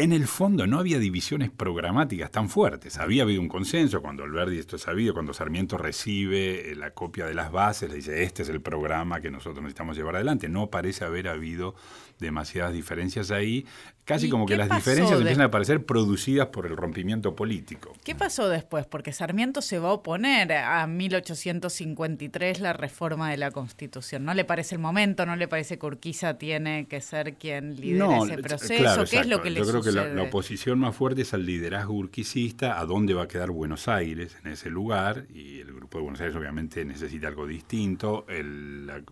en 0.00 0.12
el 0.12 0.26
fondo 0.26 0.66
no 0.66 0.78
había 0.78 0.98
divisiones 0.98 1.50
programáticas 1.50 2.30
tan 2.30 2.48
fuertes. 2.48 2.96
Había 2.96 3.24
habido 3.24 3.42
un 3.42 3.48
consenso 3.48 4.00
cuando 4.00 4.24
Alberti, 4.24 4.58
esto 4.58 4.76
es 4.76 4.82
sabido, 4.82 5.12
cuando 5.12 5.34
Sarmiento 5.34 5.76
recibe 5.76 6.72
eh, 6.72 6.74
la 6.74 6.92
copia 6.92 7.26
de 7.26 7.34
las 7.34 7.52
bases, 7.52 7.90
le 7.90 7.96
dice, 7.96 8.22
este 8.22 8.42
es 8.42 8.48
el 8.48 8.62
programa 8.62 9.20
que 9.20 9.30
nosotros 9.30 9.62
necesitamos 9.62 9.98
llevar 9.98 10.16
adelante. 10.16 10.48
No 10.48 10.70
parece 10.70 11.04
haber 11.04 11.28
habido 11.28 11.74
demasiadas 12.20 12.72
diferencias 12.72 13.30
ahí, 13.30 13.66
casi 14.04 14.28
como 14.28 14.46
que 14.46 14.56
las 14.56 14.68
diferencias 14.70 15.18
empiezan 15.18 15.42
a 15.42 15.46
aparecer 15.46 15.84
producidas 15.84 16.48
por 16.48 16.66
el 16.66 16.76
rompimiento 16.76 17.34
político. 17.34 17.92
¿Qué 18.04 18.14
pasó 18.14 18.48
después? 18.48 18.86
Porque 18.86 19.12
Sarmiento 19.12 19.62
se 19.62 19.78
va 19.78 19.88
a 19.90 19.92
oponer 19.92 20.52
a 20.52 20.86
1853 20.86 22.60
la 22.60 22.72
reforma 22.72 23.30
de 23.30 23.36
la 23.36 23.50
Constitución. 23.50 24.24
¿No 24.24 24.34
le 24.34 24.44
parece 24.44 24.74
el 24.74 24.80
momento? 24.80 25.26
¿No 25.26 25.36
le 25.36 25.48
parece 25.48 25.78
que 25.78 25.86
Urquiza 25.86 26.38
tiene 26.38 26.86
que 26.86 27.00
ser 27.00 27.34
quien 27.34 27.76
lidere 27.76 28.18
ese 28.18 28.38
proceso? 28.38 29.04
¿Qué 29.08 29.20
es 29.20 29.26
lo 29.26 29.42
que 29.42 29.50
le 29.50 29.60
sucede? 29.64 29.80
que 29.82 29.92
la, 29.92 30.02
sucede? 30.02 30.14
la 30.16 30.22
oposición 30.24 30.78
más 30.78 30.94
fuerte 30.94 31.22
es 31.22 31.32
al 31.34 31.46
liderazgo 31.46 31.94
urquicista, 31.94 32.78
a 32.80 32.84
dónde 32.86 33.14
va 33.14 33.24
a 33.24 33.28
quedar 33.28 33.50
Buenos 33.50 33.88
Aires 33.88 34.36
en 34.44 34.52
ese 34.52 34.70
lugar, 34.70 35.26
y 35.32 35.60
el 35.60 35.72
Grupo 35.72 35.98
de 35.98 36.02
Buenos 36.04 36.20
Aires 36.20 36.36
obviamente 36.36 36.84
necesita 36.84 37.28
algo 37.28 37.46
distinto. 37.46 38.26
El- 38.28 38.86
la- 38.86 39.02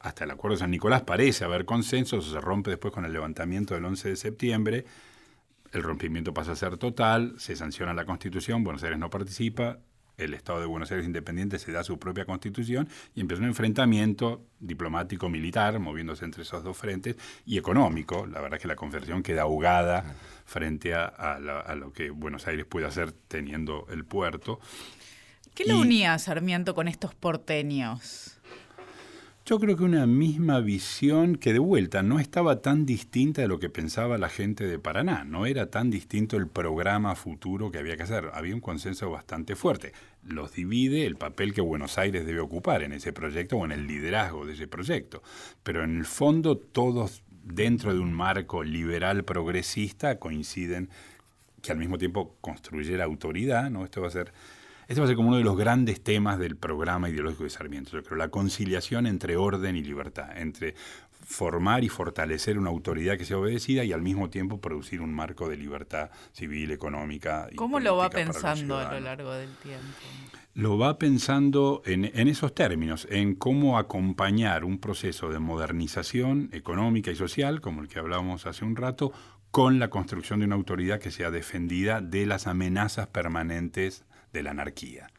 hasta 0.00 0.24
el 0.24 0.30
Acuerdo 0.30 0.56
de 0.56 0.60
San 0.60 0.70
Nicolás 0.70 1.02
parece 1.02 1.44
haber 1.44 1.64
consenso, 1.64 2.18
eso 2.18 2.30
se 2.30 2.40
rompe 2.40 2.70
después 2.70 2.92
con 2.92 3.04
el 3.04 3.12
levantamiento 3.12 3.74
del 3.74 3.84
11 3.84 4.08
de 4.10 4.16
septiembre, 4.16 4.84
el 5.72 5.82
rompimiento 5.82 6.34
pasa 6.34 6.52
a 6.52 6.56
ser 6.56 6.76
total, 6.78 7.34
se 7.38 7.54
sanciona 7.54 7.94
la 7.94 8.04
Constitución, 8.04 8.64
Buenos 8.64 8.82
Aires 8.82 8.98
no 8.98 9.08
participa, 9.10 9.78
el 10.16 10.34
Estado 10.34 10.60
de 10.60 10.66
Buenos 10.66 10.90
Aires 10.90 11.06
independiente 11.06 11.58
se 11.58 11.72
da 11.72 11.82
su 11.82 11.98
propia 11.98 12.26
constitución 12.26 12.88
y 13.14 13.20
empieza 13.22 13.42
un 13.42 13.48
enfrentamiento 13.48 14.44
diplomático 14.58 15.30
militar, 15.30 15.78
moviéndose 15.78 16.26
entre 16.26 16.42
esos 16.42 16.62
dos 16.62 16.76
frentes, 16.76 17.16
y 17.46 17.56
económico. 17.56 18.26
La 18.26 18.40
verdad 18.40 18.56
es 18.58 18.62
que 18.62 18.68
la 18.68 18.76
Confederación 18.76 19.22
queda 19.22 19.42
ahogada 19.42 20.14
frente 20.44 20.92
a, 20.92 21.04
a 21.06 21.38
la- 21.40 21.60
a 21.60 21.74
lo 21.74 21.92
que 21.94 22.10
Buenos 22.10 22.46
Aires 22.48 22.66
puede 22.66 22.84
hacer 22.86 23.12
teniendo 23.12 23.86
el 23.90 24.04
puerto. 24.04 24.60
¿Qué 25.54 25.64
lo 25.64 25.78
unía 25.80 26.12
a 26.12 26.18
Sarmiento 26.18 26.74
con 26.74 26.86
estos 26.88 27.14
porteños? 27.14 28.39
Yo 29.50 29.58
creo 29.58 29.76
que 29.76 29.82
una 29.82 30.06
misma 30.06 30.60
visión 30.60 31.34
que 31.34 31.52
de 31.52 31.58
vuelta 31.58 32.04
no 32.04 32.20
estaba 32.20 32.62
tan 32.62 32.86
distinta 32.86 33.42
de 33.42 33.48
lo 33.48 33.58
que 33.58 33.68
pensaba 33.68 34.16
la 34.16 34.28
gente 34.28 34.64
de 34.64 34.78
Paraná, 34.78 35.24
no 35.24 35.44
era 35.44 35.70
tan 35.70 35.90
distinto 35.90 36.36
el 36.36 36.46
programa 36.46 37.16
futuro 37.16 37.72
que 37.72 37.78
había 37.78 37.96
que 37.96 38.04
hacer, 38.04 38.30
había 38.32 38.54
un 38.54 38.60
consenso 38.60 39.10
bastante 39.10 39.56
fuerte. 39.56 39.92
Los 40.22 40.52
divide 40.52 41.04
el 41.04 41.16
papel 41.16 41.52
que 41.52 41.62
Buenos 41.62 41.98
Aires 41.98 42.24
debe 42.24 42.38
ocupar 42.38 42.84
en 42.84 42.92
ese 42.92 43.12
proyecto 43.12 43.56
o 43.56 43.64
en 43.64 43.72
el 43.72 43.88
liderazgo 43.88 44.46
de 44.46 44.52
ese 44.52 44.68
proyecto, 44.68 45.20
pero 45.64 45.82
en 45.82 45.98
el 45.98 46.04
fondo 46.04 46.56
todos 46.56 47.24
dentro 47.42 47.92
de 47.92 47.98
un 47.98 48.12
marco 48.12 48.62
liberal 48.62 49.24
progresista 49.24 50.20
coinciden 50.20 50.90
que 51.60 51.72
al 51.72 51.78
mismo 51.78 51.98
tiempo 51.98 52.36
construyera 52.40 53.02
autoridad, 53.02 53.68
¿no? 53.68 53.82
Esto 53.82 54.00
va 54.00 54.06
a 54.06 54.12
ser 54.12 54.32
este 54.90 55.00
va 55.00 55.04
a 55.04 55.06
ser 55.06 55.16
como 55.16 55.28
uno 55.28 55.38
de 55.38 55.44
los 55.44 55.56
grandes 55.56 56.02
temas 56.02 56.36
del 56.40 56.56
programa 56.56 57.08
ideológico 57.08 57.44
de 57.44 57.50
Sarmiento, 57.50 57.92
yo 57.92 58.02
creo, 58.02 58.18
la 58.18 58.28
conciliación 58.28 59.06
entre 59.06 59.36
orden 59.36 59.76
y 59.76 59.84
libertad, 59.84 60.36
entre 60.36 60.74
formar 61.24 61.84
y 61.84 61.88
fortalecer 61.88 62.58
una 62.58 62.70
autoridad 62.70 63.16
que 63.16 63.24
sea 63.24 63.38
obedecida 63.38 63.84
y 63.84 63.92
al 63.92 64.02
mismo 64.02 64.30
tiempo 64.30 64.60
producir 64.60 65.00
un 65.00 65.14
marco 65.14 65.48
de 65.48 65.56
libertad 65.56 66.10
civil, 66.32 66.72
económica. 66.72 67.46
Y 67.52 67.54
¿Cómo 67.54 67.78
lo 67.78 67.98
va 67.98 68.10
pensando 68.10 68.78
a 68.78 68.92
lo 68.92 68.98
largo 68.98 69.30
del 69.30 69.50
tiempo? 69.58 69.86
Lo 70.54 70.76
va 70.76 70.98
pensando 70.98 71.82
en, 71.84 72.10
en 72.12 72.26
esos 72.26 72.52
términos, 72.52 73.06
en 73.12 73.36
cómo 73.36 73.78
acompañar 73.78 74.64
un 74.64 74.80
proceso 74.80 75.30
de 75.30 75.38
modernización 75.38 76.48
económica 76.50 77.12
y 77.12 77.14
social, 77.14 77.60
como 77.60 77.80
el 77.82 77.86
que 77.86 78.00
hablábamos 78.00 78.44
hace 78.44 78.64
un 78.64 78.74
rato, 78.74 79.12
con 79.52 79.78
la 79.78 79.88
construcción 79.88 80.40
de 80.40 80.46
una 80.46 80.56
autoridad 80.56 80.98
que 80.98 81.12
sea 81.12 81.30
defendida 81.30 82.00
de 82.00 82.26
las 82.26 82.48
amenazas 82.48 83.06
permanentes 83.06 84.04
de 84.32 84.42
la 84.42 84.50
anarquía. 84.50 85.10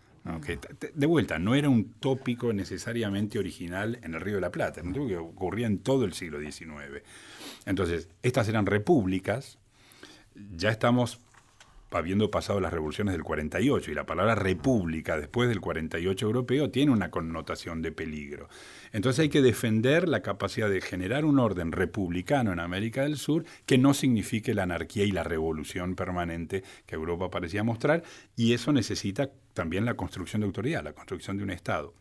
de 0.94 1.06
vuelta, 1.08 1.40
no 1.40 1.56
era 1.56 1.70
un 1.70 1.94
tópico 1.94 2.54
necesariamente 2.54 3.40
original 3.40 4.00
en 4.04 4.14
el 4.14 4.22
Río 4.22 4.36
de 4.36 4.42
la 4.42 4.52
Plata, 4.52 4.80
era 4.80 4.88
un 4.88 4.94
tópico 4.94 5.10
que 5.10 5.18
ocurría 5.18 5.68
en 5.68 5.80
todo 5.80 6.06
el 6.06 6.14
siglo 6.14 6.40
XIX. 6.40 7.04
Entonces, 7.66 8.10
estas 8.22 8.48
eran 8.48 8.66
repúblicas, 8.66 9.58
ya 10.56 10.70
estamos 10.70 11.20
habiendo 11.92 12.32
pasado 12.32 12.60
las 12.60 12.72
revoluciones 12.72 13.14
del 13.14 13.24
48 13.24 13.92
y 13.92 13.94
la 13.94 14.06
palabra 14.06 14.36
república 14.36 15.18
después 15.18 15.50
del 15.50 15.60
48 15.60 16.26
europeo 16.26 16.70
tiene 16.70 16.92
una 16.92 17.12
connotación 17.12 17.82
de 17.82 17.92
peligro. 17.92 18.48
Entonces 18.92 19.20
hay 19.22 19.30
que 19.30 19.42
defender 19.42 20.08
la 20.08 20.22
capacidad 20.22 20.70
de 20.70 20.82
generar 20.82 21.26
un 21.26 21.40
orden 21.40 21.72
republicano 21.72 22.52
en 22.52 22.60
América 22.60 23.04
del 23.04 23.18
Sur 23.18 23.46
que 23.66 23.78
no 23.78 23.94
signifique 23.94 24.54
la 24.54 24.64
anarquía 24.64 25.06
y 25.06 25.12
la 25.12 25.24
revolución 25.24 25.96
permanente 25.96 26.64
que 26.86 26.96
Europa 26.96 27.30
parecía 27.30 27.64
mostrar 27.64 28.04
y 28.36 28.54
eso 28.54 28.74
necesita 28.74 29.32
también 29.54 29.86
la 29.86 29.96
construcción 29.96 30.42
de 30.42 30.48
autoridad, 30.48 30.84
la 30.84 30.94
construcción 30.94 31.38
de 31.38 31.44
un 31.44 31.52
Estado. 31.52 31.94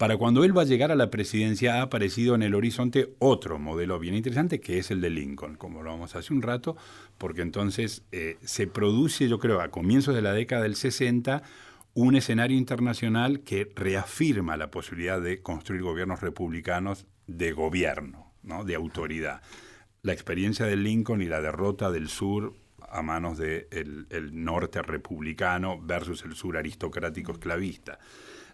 Para 0.00 0.16
cuando 0.16 0.44
él 0.44 0.56
va 0.56 0.62
a 0.62 0.64
llegar 0.64 0.90
a 0.90 0.96
la 0.96 1.10
presidencia 1.10 1.74
ha 1.74 1.82
aparecido 1.82 2.34
en 2.34 2.42
el 2.42 2.54
horizonte 2.54 3.14
otro 3.18 3.58
modelo 3.58 3.98
bien 3.98 4.14
interesante 4.14 4.58
que 4.58 4.78
es 4.78 4.90
el 4.90 5.02
de 5.02 5.10
Lincoln, 5.10 5.56
como 5.56 5.82
lo 5.82 5.90
vamos 5.90 6.16
hace 6.16 6.32
un 6.32 6.40
rato, 6.40 6.74
porque 7.18 7.42
entonces 7.42 8.02
eh, 8.10 8.38
se 8.42 8.66
produce, 8.66 9.28
yo 9.28 9.38
creo, 9.38 9.60
a 9.60 9.70
comienzos 9.70 10.14
de 10.14 10.22
la 10.22 10.32
década 10.32 10.62
del 10.62 10.76
60, 10.76 11.42
un 11.94 12.16
escenario 12.16 12.56
internacional 12.56 13.40
que 13.40 13.70
reafirma 13.74 14.56
la 14.56 14.70
posibilidad 14.70 15.20
de 15.20 15.42
construir 15.42 15.82
gobiernos 15.82 16.20
republicanos 16.20 17.06
de 17.26 17.52
gobierno, 17.52 18.32
¿no? 18.42 18.64
de 18.64 18.74
autoridad. 18.74 19.42
La 20.02 20.12
experiencia 20.12 20.66
de 20.66 20.76
Lincoln 20.76 21.22
y 21.22 21.26
la 21.26 21.40
derrota 21.40 21.90
del 21.90 22.08
sur 22.08 22.54
a 22.88 23.02
manos 23.02 23.38
del 23.38 24.06
el 24.10 24.44
norte 24.44 24.82
republicano 24.82 25.80
versus 25.80 26.24
el 26.24 26.34
sur 26.34 26.56
aristocrático 26.56 27.32
esclavista 27.32 27.98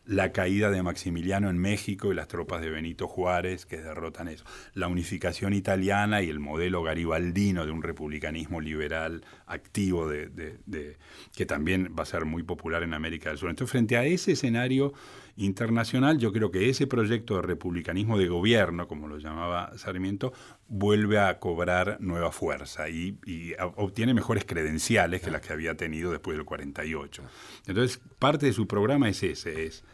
la 0.07 0.33
caída 0.33 0.71
de 0.71 0.83
Maximiliano 0.83 1.51
en 1.51 1.59
México 1.59 2.13
y 2.13 2.15
las 2.15 2.29
tropas 2.29 2.61
de 2.61 2.71
Benito 2.71 3.09
Juárez 3.09 3.67
que 3.67 3.79
derrotan 3.79 4.29
eso, 4.29 4.45
la 4.75 4.89
unificación 4.89 5.53
italiana 5.53 6.23
y 6.23 6.31
el 6.31 6.39
modelo 6.39 6.83
garibaldino 6.83 7.67
de 7.67 7.73
un 7.73 7.83
republicanismo 7.83 8.61
liberal 8.61 9.25
activo 9.47 10.09
de, 10.09 10.29
de, 10.29 10.59
de, 10.67 10.97
que 11.35 11.47
también 11.47 11.95
va 11.99 12.05
a 12.05 12.07
ser 12.07 12.25
muy 12.25 12.43
popular 12.43 12.83
en 12.83 12.95
América 12.95 13.31
del 13.31 13.39
Sur. 13.39 13.51
Entonces, 13.51 13.73
frente 13.73 13.97
a 13.97 14.05
ese 14.05 14.33
escenario 14.33 14.93
internacional, 15.37 16.19
yo 16.19 16.33
creo 16.33 16.51
que 16.51 16.69
ese 16.69 16.87
proyecto 16.87 17.37
de 17.37 17.43
republicanismo 17.43 18.19
de 18.19 18.29
gobierno, 18.29 18.89
como 18.89 19.07
lo 19.07 19.19
llamaba 19.19 19.77
Sarmiento, 19.77 20.33
vuelve 20.69 21.19
a 21.19 21.39
cobrar 21.39 21.99
nueva 22.01 22.33
fuerza 22.33 22.89
y, 22.89 23.19
y 23.27 23.53
obtiene 23.77 24.15
mejores 24.15 24.45
credenciales 24.45 25.21
que 25.21 25.31
las 25.31 25.43
que 25.43 25.53
había 25.53 25.77
tenido 25.77 26.11
después 26.11 26.37
del 26.37 26.47
48. 26.47 27.23
Entonces, 27.67 28.01
parte 28.19 28.47
de 28.47 28.53
su 28.53 28.67
programa 28.67 29.09
es 29.09 29.23
ese, 29.23 29.67
es 29.67 29.85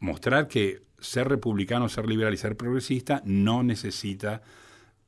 mostrar 0.00 0.48
que 0.48 0.82
ser 0.98 1.28
republicano, 1.28 1.88
ser 1.88 2.06
liberal 2.06 2.34
y 2.34 2.38
ser 2.38 2.56
progresista 2.56 3.22
no 3.24 3.62
necesita 3.62 4.42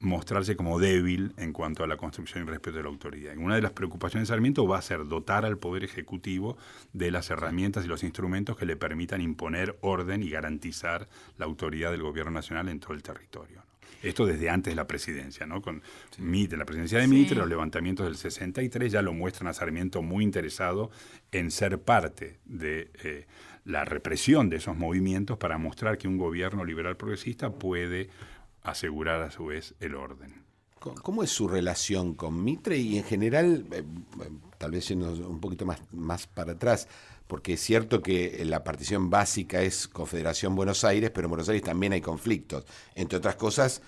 mostrarse 0.01 0.57
como 0.57 0.79
débil 0.79 1.33
en 1.37 1.53
cuanto 1.53 1.83
a 1.83 1.87
la 1.87 1.97
construcción 1.97 2.45
y 2.45 2.47
respeto 2.47 2.77
de 2.77 2.85
la 2.85 2.89
autoridad. 2.89 3.35
Y 3.35 3.39
una 3.39 3.57
de 3.57 3.63
las 3.63 3.73
preocupaciones 3.73 4.29
de 4.29 4.35
Sarmiento 4.35 4.67
va 4.67 4.79
a 4.79 4.83
ser 4.83 5.07
dotar 5.07 5.45
al 5.45 5.59
Poder 5.59 5.85
Ejecutivo 5.85 6.57
de 6.93 7.11
las 7.11 7.31
herramientas 7.31 7.85
y 7.85 7.89
los 7.89 8.05
instrumentos 8.05 8.57
que 8.57 8.67
le 8.67 8.77
permitan 8.77 9.21
imponer 9.21 9.77
orden 9.81 10.23
y 10.23 10.31
garantizar 10.31 11.09
la 11.37 11.47
autoridad 11.47 11.91
del 11.91 12.03
gobierno 12.03 12.31
nacional 12.33 12.69
en 12.69 12.79
todo 12.79 12.95
el 12.95 13.03
territorio. 13.03 13.57
¿no? 13.57 13.79
Esto 14.03 14.27
desde 14.27 14.49
antes 14.49 14.71
de 14.71 14.77
la 14.77 14.87
presidencia, 14.87 15.47
¿no? 15.47 15.61
Con 15.61 15.83
sí. 16.11 16.23
Mitre, 16.23 16.57
la 16.57 16.65
presidencia 16.65 16.99
de 16.99 17.05
sí. 17.05 17.11
Mitre, 17.11 17.37
los 17.37 17.49
levantamientos 17.49 18.07
del 18.07 18.17
63 18.17 18.93
ya 18.93 19.03
lo 19.03 19.13
muestran 19.13 19.49
a 19.49 19.55
Sarmiento 19.55 20.03
muy 20.03 20.23
interesado 20.23 20.91
en 21.33 21.51
ser 21.51 21.81
parte 21.81 22.39
de 22.45 22.91
eh, 23.03 23.27
la 23.65 23.85
represión 23.85 24.51
de 24.51 24.57
esos 24.57 24.77
movimientos 24.77 25.37
para 25.39 25.59
mostrar 25.59 25.99
que 25.99 26.07
un 26.07 26.17
gobierno 26.17 26.65
liberal 26.65 26.97
progresista 26.97 27.51
puede 27.51 28.09
asegurar 28.63 29.23
a 29.23 29.31
su 29.31 29.47
vez 29.47 29.75
el 29.81 29.95
orden. 29.95 30.45
¿Cómo 30.79 31.25
es 31.25 31.31
su 31.31 31.49
relación 31.49 32.15
con 32.15 32.45
Mitre 32.45 32.77
y 32.79 32.99
en 32.99 33.05
general, 33.05 33.67
eh, 33.73 33.83
tal 34.59 34.71
vez 34.71 34.87
yendo 34.89 35.11
un 35.11 35.41
poquito 35.41 35.67
más, 35.67 35.81
más 35.93 36.27
para 36.29 36.53
atrás, 36.53 36.87
porque 37.27 37.55
es 37.55 37.61
cierto 37.61 38.01
que 38.01 38.45
la 38.45 38.65
partición 38.65 39.11
básica 39.11 39.61
es 39.61 39.89
Confederación 39.89 40.55
Buenos 40.55 40.85
Aires, 40.85 41.11
pero 41.11 41.27
en 41.27 41.31
Buenos 41.31 41.49
Aires 41.49 41.65
también 41.65 41.93
hay 41.93 42.01
conflictos. 42.01 42.65
Entre 42.95 43.19
otras 43.19 43.37
cosas, 43.37 43.83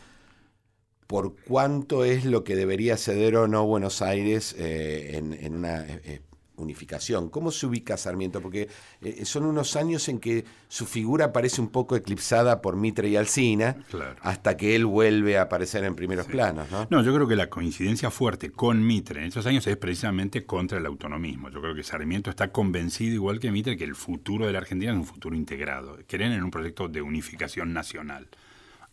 por 1.06 1.34
cuánto 1.34 2.04
es 2.04 2.24
lo 2.24 2.44
que 2.44 2.54
debería 2.54 2.96
ceder 2.96 3.36
o 3.36 3.48
no 3.48 3.66
Buenos 3.66 4.02
Aires 4.02 4.54
eh, 4.58 5.16
en, 5.16 5.54
una 5.56 5.84
eh, 5.84 6.22
unificación. 6.60 7.28
¿Cómo 7.28 7.50
se 7.50 7.66
ubica 7.66 7.96
Sarmiento? 7.96 8.40
Porque 8.40 8.68
eh, 9.00 9.24
son 9.24 9.44
unos 9.44 9.76
años 9.76 10.08
en 10.08 10.18
que 10.18 10.44
su 10.68 10.86
figura 10.86 11.32
parece 11.32 11.60
un 11.60 11.68
poco 11.68 11.96
eclipsada 11.96 12.60
por 12.60 12.76
Mitre 12.76 13.08
y 13.08 13.16
Alsina, 13.16 13.76
claro. 13.90 14.16
hasta 14.22 14.56
que 14.56 14.76
él 14.76 14.86
vuelve 14.86 15.38
a 15.38 15.42
aparecer 15.42 15.84
en 15.84 15.94
primeros 15.94 16.26
sí. 16.26 16.32
planos. 16.32 16.70
¿no? 16.70 16.86
no, 16.90 17.02
yo 17.02 17.14
creo 17.14 17.26
que 17.26 17.36
la 17.36 17.50
coincidencia 17.50 18.10
fuerte 18.10 18.50
con 18.50 18.86
Mitre 18.86 19.20
en 19.20 19.28
esos 19.28 19.46
años 19.46 19.66
es 19.66 19.76
precisamente 19.76 20.44
contra 20.44 20.78
el 20.78 20.86
autonomismo. 20.86 21.50
Yo 21.50 21.60
creo 21.60 21.74
que 21.74 21.82
Sarmiento 21.82 22.30
está 22.30 22.52
convencido, 22.52 23.14
igual 23.14 23.40
que 23.40 23.50
Mitre, 23.50 23.76
que 23.76 23.84
el 23.84 23.94
futuro 23.94 24.46
de 24.46 24.52
la 24.52 24.58
Argentina 24.58 24.92
es 24.92 24.98
un 24.98 25.06
futuro 25.06 25.34
integrado. 25.34 25.98
Creen 26.06 26.32
en 26.32 26.42
un 26.42 26.50
proyecto 26.50 26.88
de 26.88 27.02
unificación 27.02 27.72
nacional 27.72 28.28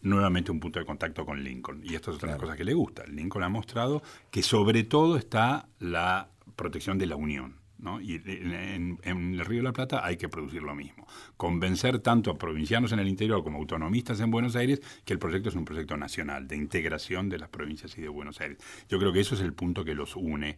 nuevamente 0.01 0.51
un 0.51 0.59
punto 0.59 0.79
de 0.79 0.85
contacto 0.85 1.25
con 1.25 1.43
Lincoln. 1.43 1.81
Y 1.83 1.95
esto 1.95 2.11
es 2.11 2.17
otra 2.17 2.29
claro. 2.29 2.41
cosa 2.41 2.55
que 2.55 2.63
le 2.63 2.73
gusta. 2.73 3.05
Lincoln 3.07 3.43
ha 3.43 3.49
mostrado 3.49 4.01
que 4.31 4.43
sobre 4.43 4.83
todo 4.83 5.17
está 5.17 5.67
la 5.79 6.29
protección 6.55 6.97
de 6.97 7.07
la 7.07 7.15
unión. 7.15 7.55
¿No? 7.79 8.01
Y 8.01 8.21
en, 8.25 8.99
el 9.03 9.45
Río 9.45 9.59
de 9.59 9.63
la 9.63 9.73
Plata 9.73 10.05
hay 10.05 10.17
que 10.17 10.29
producir 10.29 10.63
lo 10.63 10.75
mismo. 10.75 11.07
Convencer 11.35 11.99
tanto 11.99 12.31
a 12.31 12.37
provincianos 12.37 12.91
en 12.91 12.99
el 12.99 13.07
interior 13.07 13.43
como 13.43 13.57
autonomistas 13.59 14.19
en 14.19 14.31
Buenos 14.31 14.55
Aires 14.55 14.81
que 15.05 15.13
el 15.13 15.19
proyecto 15.19 15.49
es 15.49 15.55
un 15.55 15.65
proyecto 15.65 15.97
nacional, 15.97 16.47
de 16.47 16.55
integración 16.55 17.29
de 17.29 17.37
las 17.37 17.49
provincias 17.49 17.97
y 17.97 18.01
de 18.01 18.09
Buenos 18.09 18.41
Aires. 18.41 18.57
Yo 18.89 18.99
creo 18.99 19.13
que 19.13 19.19
eso 19.19 19.35
es 19.35 19.41
el 19.41 19.53
punto 19.53 19.83
que 19.83 19.93
los 19.93 20.15
une 20.15 20.57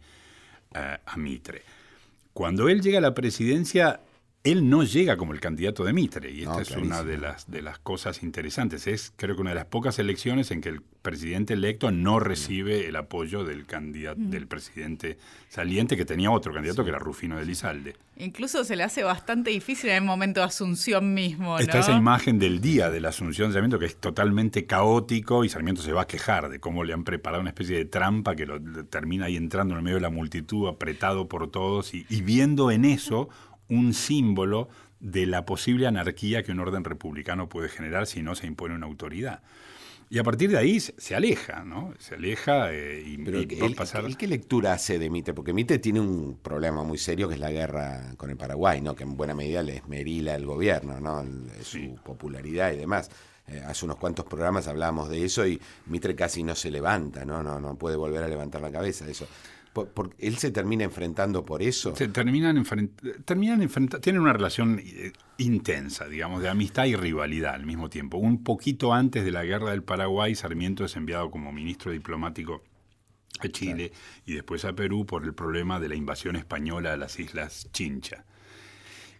uh, 0.74 0.78
a 1.04 1.16
Mitre. 1.16 1.62
Cuando 2.32 2.68
él 2.68 2.80
llega 2.80 2.98
a 2.98 3.02
la 3.02 3.14
presidencia, 3.14 4.00
él 4.42 4.70
no 4.70 4.84
llega 4.84 5.18
como 5.18 5.34
el 5.34 5.40
candidato 5.40 5.84
de 5.84 5.92
Mitre, 5.92 6.30
y 6.30 6.40
esta 6.40 6.54
No, 6.54 6.60
es 6.60 6.70
una 6.70 7.02
de 7.02 7.18
las, 7.18 7.50
de 7.50 7.60
las 7.60 7.78
cosas 7.78 8.22
interesantes. 8.22 8.86
Es 8.86 9.12
creo 9.16 9.34
que 9.34 9.42
una 9.42 9.50
de 9.50 9.56
las 9.56 9.66
pocas 9.66 9.98
elecciones 9.98 10.50
en 10.50 10.62
que 10.62 10.70
el 10.70 10.80
presidente 10.80 11.54
electo 11.54 11.90
no 11.90 12.20
recibe 12.20 12.86
el 12.86 12.96
apoyo 12.96 13.44
del 13.44 13.66
candidato, 13.66 14.20
del 14.20 14.46
presidente 14.46 15.18
saliente, 15.48 15.96
que 15.96 16.06
tenía 16.06 16.30
otro 16.30 16.54
candidato 16.54 16.84
que 16.84 16.90
era 16.90 16.98
Rufino 16.98 17.36
de 17.36 17.44
Lizalde. 17.44 17.96
Incluso 18.16 18.64
se 18.64 18.76
le 18.76 18.82
hace 18.82 19.02
bastante 19.02 19.50
difícil 19.50 19.90
en 19.90 19.96
el 19.96 20.04
momento 20.04 20.40
de 20.40 20.46
Asunción 20.46 21.14
mismo, 21.14 21.54
¿no? 21.54 21.58
Está 21.58 21.78
esa 21.78 21.96
imagen 21.96 22.38
del 22.38 22.60
día 22.60 22.90
de 22.90 23.00
la 23.00 23.10
asunción 23.10 23.48
de 23.48 23.54
Sarmiento 23.54 23.78
que 23.78 23.86
es 23.86 23.96
totalmente 23.96 24.66
caótico 24.66 25.44
y 25.44 25.48
Sarmiento 25.48 25.82
se 25.82 25.92
va 25.92 26.02
a 26.02 26.06
quejar 26.06 26.48
de 26.48 26.60
cómo 26.60 26.84
le 26.84 26.92
han 26.92 27.04
preparado 27.04 27.40
una 27.40 27.50
especie 27.50 27.76
de 27.76 27.84
trampa 27.84 28.36
que 28.36 28.46
lo 28.46 28.60
termina 28.86 29.26
ahí 29.26 29.36
entrando 29.36 29.74
en 29.74 29.78
el 29.78 29.84
medio 29.84 29.96
de 29.96 30.02
la 30.02 30.10
multitud, 30.10 30.68
apretado 30.68 31.28
por 31.28 31.50
todos 31.50 31.94
y, 31.94 32.06
y 32.08 32.22
viendo 32.22 32.70
en 32.70 32.84
eso 32.84 33.28
un 33.70 33.94
símbolo 33.94 34.68
de 35.00 35.26
la 35.26 35.46
posible 35.46 35.86
anarquía 35.86 36.42
que 36.42 36.52
un 36.52 36.60
orden 36.60 36.84
republicano 36.84 37.48
puede 37.48 37.68
generar 37.70 38.06
si 38.06 38.22
no 38.22 38.34
se 38.34 38.46
impone 38.46 38.74
una 38.74 38.86
autoridad. 38.86 39.42
Y 40.12 40.18
a 40.18 40.24
partir 40.24 40.50
de 40.50 40.58
ahí 40.58 40.80
se, 40.80 41.14
aleja, 41.14 41.62
¿no? 41.64 41.94
Se 42.00 42.16
aleja 42.16 42.72
eh, 42.72 43.00
y, 43.06 43.16
Pero 43.18 43.42
y 43.42 43.46
va 43.46 43.64
a 43.64 43.68
él, 43.68 43.74
pasar... 43.76 44.04
él 44.04 44.16
¿qué 44.16 44.26
lectura 44.26 44.72
hace 44.72 44.98
de 44.98 45.08
Mitre? 45.08 45.32
Porque 45.34 45.52
Mitre 45.52 45.78
tiene 45.78 46.00
un 46.00 46.36
problema 46.42 46.82
muy 46.82 46.98
serio 46.98 47.28
que 47.28 47.34
es 47.34 47.40
la 47.40 47.52
guerra 47.52 48.14
con 48.16 48.28
el 48.28 48.36
Paraguay, 48.36 48.80
¿no? 48.80 48.96
Que 48.96 49.04
en 49.04 49.16
buena 49.16 49.34
medida 49.34 49.62
le 49.62 49.76
esmerila 49.76 50.34
el 50.34 50.46
gobierno, 50.46 50.98
¿no? 51.00 51.20
El- 51.20 51.48
Su 51.62 51.78
Sí. 51.78 51.94
popularidad 52.04 52.72
y 52.72 52.76
demás. 52.78 53.08
Eh, 53.46 53.62
hace 53.64 53.84
unos 53.84 53.98
cuantos 53.98 54.24
programas 54.24 54.66
hablábamos 54.66 55.08
de 55.08 55.24
eso 55.24 55.46
y 55.46 55.60
Mitre 55.86 56.16
casi 56.16 56.42
no 56.42 56.56
se 56.56 56.72
levanta, 56.72 57.24
¿no? 57.24 57.44
No, 57.44 57.60
no 57.60 57.76
puede 57.76 57.94
volver 57.96 58.24
a 58.24 58.28
levantar 58.28 58.60
la 58.62 58.72
cabeza 58.72 59.04
de 59.04 59.12
eso. 59.12 59.28
Por, 59.72 59.88
por- 59.90 60.10
él 60.18 60.36
se 60.38 60.50
termina 60.50 60.82
enfrentando 60.84 61.44
por 61.44 61.62
eso. 61.62 61.94
Se 61.94 62.08
terminan 62.08 62.56
enfrent- 62.56 63.24
terminan 63.24 63.62
enfrenta- 63.62 64.00
tienen 64.00 64.20
una 64.22 64.32
relación 64.32 64.80
eh, 64.84 65.12
intensa, 65.38 66.06
digamos, 66.08 66.42
de 66.42 66.48
amistad 66.48 66.86
y 66.86 66.96
rivalidad 66.96 67.54
al 67.54 67.66
mismo 67.66 67.88
tiempo. 67.88 68.18
Un 68.18 68.42
poquito 68.42 68.92
antes 68.92 69.24
de 69.24 69.30
la 69.30 69.44
guerra 69.44 69.70
del 69.70 69.84
Paraguay, 69.84 70.34
Sarmiento 70.34 70.84
es 70.84 70.96
enviado 70.96 71.30
como 71.30 71.52
ministro 71.52 71.92
diplomático 71.92 72.64
a 73.38 73.48
Chile 73.48 73.92
y 74.26 74.32
después 74.34 74.64
a 74.64 74.72
Perú 74.72 75.06
por 75.06 75.24
el 75.24 75.34
problema 75.34 75.78
de 75.78 75.88
la 75.88 75.94
invasión 75.94 76.34
española 76.34 76.92
a 76.92 76.96
las 76.96 77.18
islas 77.20 77.68
Chincha. 77.72 78.24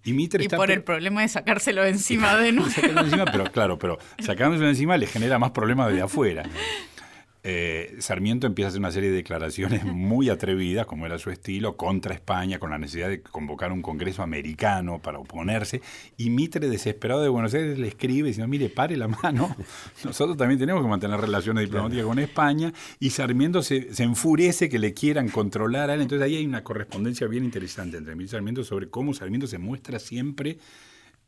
Y 0.02 0.14
Mitre 0.14 0.42
Y 0.42 0.46
está 0.46 0.56
por 0.56 0.70
el 0.70 0.82
problema 0.82 1.20
de 1.22 1.28
sacárselo 1.28 1.82
de 1.82 1.90
encima 1.90 2.34
de 2.36 2.52
nuevo. 2.52 2.70
Encima, 3.00 3.24
pero 3.26 3.44
claro, 3.52 3.78
pero 3.78 3.98
sacándoselo 4.18 4.68
encima 4.68 4.96
le 4.96 5.06
genera 5.06 5.38
más 5.38 5.52
problemas 5.52 5.88
desde 5.90 6.02
afuera. 6.02 6.42
Eh, 7.42 7.96
Sarmiento 8.00 8.46
empieza 8.46 8.66
a 8.66 8.68
hacer 8.68 8.80
una 8.80 8.92
serie 8.92 9.10
de 9.10 9.16
declaraciones 9.16 9.84
muy 9.86 10.28
atrevidas, 10.28 10.86
como 10.86 11.06
era 11.06 11.18
su 11.18 11.30
estilo, 11.30 11.76
contra 11.76 12.14
España, 12.14 12.58
con 12.58 12.70
la 12.70 12.78
necesidad 12.78 13.08
de 13.08 13.22
convocar 13.22 13.72
un 13.72 13.80
congreso 13.82 14.22
americano 14.22 15.00
para 15.00 15.18
oponerse. 15.18 15.80
Y 16.16 16.30
Mitre, 16.30 16.68
desesperado 16.68 17.22
de 17.22 17.28
Buenos 17.28 17.54
Aires, 17.54 17.78
le 17.78 17.88
escribe 17.88 18.28
diciendo, 18.28 18.48
mire, 18.48 18.68
pare 18.68 18.96
la 18.96 19.08
mano, 19.08 19.56
nosotros 20.04 20.36
también 20.36 20.60
tenemos 20.60 20.82
que 20.82 20.88
mantener 20.88 21.18
relaciones 21.20 21.64
diplomáticas 21.64 22.04
con 22.04 22.18
España. 22.18 22.72
Y 22.98 23.10
Sarmiento 23.10 23.62
se, 23.62 23.94
se 23.94 24.02
enfurece 24.02 24.68
que 24.68 24.78
le 24.78 24.92
quieran 24.92 25.28
controlar 25.28 25.90
a 25.90 25.94
él. 25.94 26.02
Entonces 26.02 26.24
ahí 26.26 26.36
hay 26.36 26.46
una 26.46 26.62
correspondencia 26.62 27.26
bien 27.26 27.44
interesante 27.44 27.96
entre 27.96 28.14
Mitre 28.14 28.26
y 28.26 28.28
Sarmiento 28.28 28.64
sobre 28.64 28.90
cómo 28.90 29.14
Sarmiento 29.14 29.46
se 29.46 29.58
muestra 29.58 29.98
siempre 29.98 30.58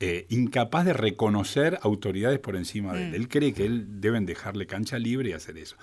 eh, 0.04 0.26
incapaz 0.30 0.84
de 0.84 0.92
reconocer 0.92 1.78
autoridades 1.82 2.40
por 2.40 2.56
encima 2.56 2.92
de 2.92 3.06
él. 3.06 3.14
Él 3.14 3.28
cree 3.28 3.52
que 3.52 3.64
él 3.64 4.00
deben 4.00 4.26
dejarle 4.26 4.66
cancha 4.66 4.98
libre 4.98 5.30
y 5.30 5.32
hacer 5.32 5.56
eso. 5.58 5.76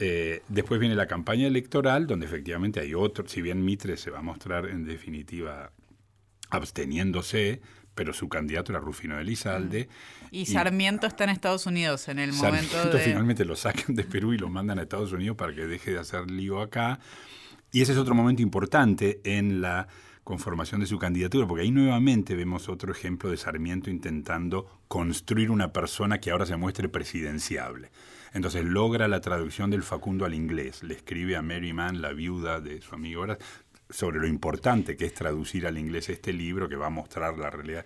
Eh, 0.00 0.42
después 0.48 0.80
viene 0.80 0.96
la 0.96 1.06
campaña 1.06 1.46
electoral, 1.46 2.08
donde 2.08 2.26
efectivamente 2.26 2.80
hay 2.80 2.94
otro, 2.94 3.28
si 3.28 3.42
bien 3.42 3.64
Mitre 3.64 3.96
se 3.96 4.10
va 4.10 4.18
a 4.18 4.22
mostrar 4.22 4.68
en 4.68 4.84
definitiva 4.84 5.70
absteniéndose, 6.50 7.60
pero 7.94 8.12
su 8.12 8.28
candidato 8.28 8.72
era 8.72 8.80
Rufino 8.80 9.14
de 9.14 9.22
Elizalde. 9.22 9.88
Y 10.32 10.46
Sarmiento 10.46 11.06
está 11.06 11.22
en 11.22 11.30
Estados 11.30 11.66
Unidos 11.66 12.08
en 12.08 12.18
el 12.18 12.32
momento 12.32 12.72
Sarmiento 12.72 12.98
de... 12.98 13.04
finalmente 13.04 13.44
lo 13.44 13.54
sacan 13.54 13.94
de 13.94 14.02
Perú 14.02 14.32
y 14.32 14.38
lo 14.38 14.48
mandan 14.48 14.80
a 14.80 14.82
Estados 14.82 15.12
Unidos 15.12 15.36
para 15.36 15.54
que 15.54 15.64
deje 15.68 15.92
de 15.92 16.00
hacer 16.00 16.28
lío 16.28 16.60
acá. 16.60 16.98
Y 17.70 17.82
ese 17.82 17.92
es 17.92 17.98
otro 17.98 18.16
momento 18.16 18.42
importante 18.42 19.20
en 19.22 19.60
la 19.60 19.86
conformación 20.24 20.80
de 20.80 20.86
su 20.86 20.98
candidatura, 20.98 21.46
porque 21.46 21.62
ahí 21.62 21.70
nuevamente 21.70 22.34
vemos 22.34 22.68
otro 22.68 22.90
ejemplo 22.90 23.30
de 23.30 23.36
Sarmiento 23.36 23.90
intentando 23.90 24.80
construir 24.88 25.50
una 25.50 25.72
persona 25.72 26.18
que 26.18 26.30
ahora 26.30 26.46
se 26.46 26.56
muestre 26.56 26.88
presidenciable. 26.88 27.90
Entonces 28.32 28.64
logra 28.64 29.06
la 29.06 29.20
traducción 29.20 29.70
del 29.70 29.82
Facundo 29.82 30.24
al 30.24 30.34
inglés, 30.34 30.82
le 30.82 30.94
escribe 30.94 31.36
a 31.36 31.42
Mary 31.42 31.72
Mann, 31.72 32.02
la 32.02 32.12
viuda 32.12 32.60
de 32.60 32.80
su 32.80 32.94
amigo 32.94 33.26
sobre 33.90 34.18
lo 34.18 34.26
importante 34.26 34.96
que 34.96 35.04
es 35.04 35.14
traducir 35.14 35.66
al 35.66 35.78
inglés 35.78 36.08
este 36.08 36.32
libro 36.32 36.68
que 36.68 36.76
va 36.76 36.86
a 36.86 36.90
mostrar 36.90 37.38
la 37.38 37.50
realidad 37.50 37.84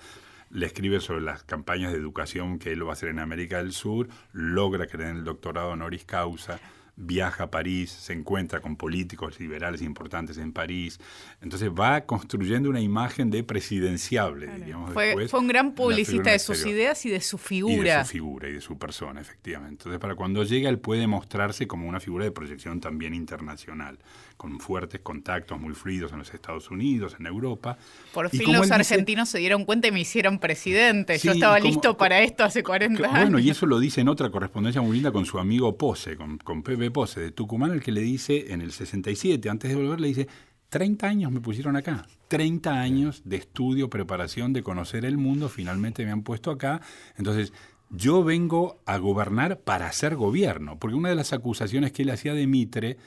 le 0.51 0.67
escribe 0.67 1.01
sobre 1.01 1.21
las 1.21 1.43
campañas 1.43 1.93
de 1.93 1.99
educación 1.99 2.59
que 2.59 2.73
él 2.73 2.87
va 2.87 2.91
a 2.91 2.93
hacer 2.95 3.11
en 3.11 3.19
América 3.19 3.59
del 3.59 3.73
Sur, 3.73 4.09
logra 4.33 4.87
den 4.87 5.17
el 5.19 5.25
doctorado 5.25 5.71
honoris 5.71 6.05
causa, 6.05 6.59
viaja 7.01 7.45
a 7.45 7.51
París, 7.51 7.91
se 7.91 8.13
encuentra 8.13 8.61
con 8.61 8.75
políticos 8.77 9.39
liberales 9.39 9.83
importantes 9.83 10.37
en 10.37 10.53
París. 10.53 10.99
Entonces 11.41 11.71
va 11.71 12.01
construyendo 12.03 12.69
una 12.69 12.81
imagen 12.81 13.31
de 13.31 13.45
presidenciable, 13.45 14.49
digamos. 14.65 14.93
Fue, 14.93 15.07
después, 15.07 15.31
fue 15.31 15.41
un 15.41 15.47
gran 15.49 15.67
figura 15.73 15.77
publicista 15.95 16.31
de 16.33 16.39
sus 16.41 16.67
ideas 16.67 17.07
y 17.07 17.11
de 17.11 17.21
su 17.21 17.37
Y 17.37 17.39
de 17.39 17.45
figura. 17.47 18.05
su 18.05 18.11
figura 18.11 18.49
y 18.49 18.53
de 18.55 18.61
su 18.61 18.77
persona, 18.79 19.21
efectivamente. 19.21 19.75
Entonces, 19.75 20.01
para 20.01 20.17
cuando 20.17 20.43
llega, 20.43 20.69
él 20.69 20.79
puede 20.81 21.07
mostrarse 21.07 21.67
como 21.69 21.89
una 21.89 22.01
figura 22.01 22.25
de 22.25 22.33
proyección 22.33 22.81
también 22.81 23.15
internacional, 23.15 23.99
con 24.37 24.59
fuertes 24.59 25.01
contactos 25.01 25.59
muy 25.61 25.75
fluidos 25.75 26.13
en 26.13 26.19
los 26.19 26.35
Estados 26.35 26.71
Unidos, 26.71 27.17
en 27.19 27.27
Europa. 27.27 27.79
Por 28.13 28.29
fin 28.31 28.53
los 28.53 28.63
dice- 28.63 28.75
argentinos 28.75 29.29
se 29.29 29.39
dieron 29.39 29.65
cuenta 29.65 29.89
y 29.89 29.93
me 29.93 30.01
hicieron 30.01 30.39
presidente. 30.41 31.19
Yo 31.19 31.33
estaba 31.33 31.59
como- 31.59 31.71
listo 31.71 31.97
para 31.97 32.21
esto 32.23 32.43
hace 32.45 32.63
40 32.63 32.99
Que- 33.03 33.07
años. 33.07 33.21
Bueno, 33.23 33.39
y 33.39 33.51
eso 33.51 33.67
lo 33.67 33.79
dice 33.79 34.01
en 34.01 34.09
otra 34.09 34.31
correspondencia 34.31 34.81
muy 34.83 34.95
linda 34.95 35.13
con 35.13 35.25
su 35.25 35.39
amigo 35.39 35.77
Pose, 35.77 36.17
con, 36.17 36.39
con 36.39 36.63
Pepe 36.63 36.88
Pose 36.91 37.21
de 37.21 37.31
Tucumán, 37.31 37.73
el 37.73 37.83
que 37.83 37.93
le 37.93 38.01
dice 38.01 38.53
en 38.53 38.61
el 38.61 38.73
67, 38.73 39.49
antes 39.49 39.71
de 39.71 39.77
volver, 39.77 40.01
le 40.01 40.09
dice, 40.09 40.29
30 40.69 41.07
años 41.07 41.33
me 41.33 41.41
pusieron 41.41 41.77
acá, 41.77 42.07
30 42.29 42.81
años 42.81 43.23
de 43.25 43.37
estudio, 43.37 43.89
preparación, 43.89 44.53
de 44.53 44.63
conocer 44.63 45.05
el 45.05 45.17
mundo, 45.17 45.49
finalmente 45.49 46.05
me 46.05 46.13
han 46.13 46.23
puesto 46.23 46.51
acá. 46.51 46.81
Entonces, 47.17 47.53
yo 47.91 48.23
vengo 48.23 48.81
a 48.85 48.99
gobernar 48.99 49.61
para 49.61 49.87
hacer 49.87 50.15
gobierno, 50.15 50.79
porque 50.79 50.97
una 50.97 51.09
de 51.09 51.15
las 51.15 51.33
acusaciones 51.33 51.93
que 51.93 52.03
él 52.03 52.11
hacía 52.11 52.35
de 52.35 52.47
Mitre 52.47 52.99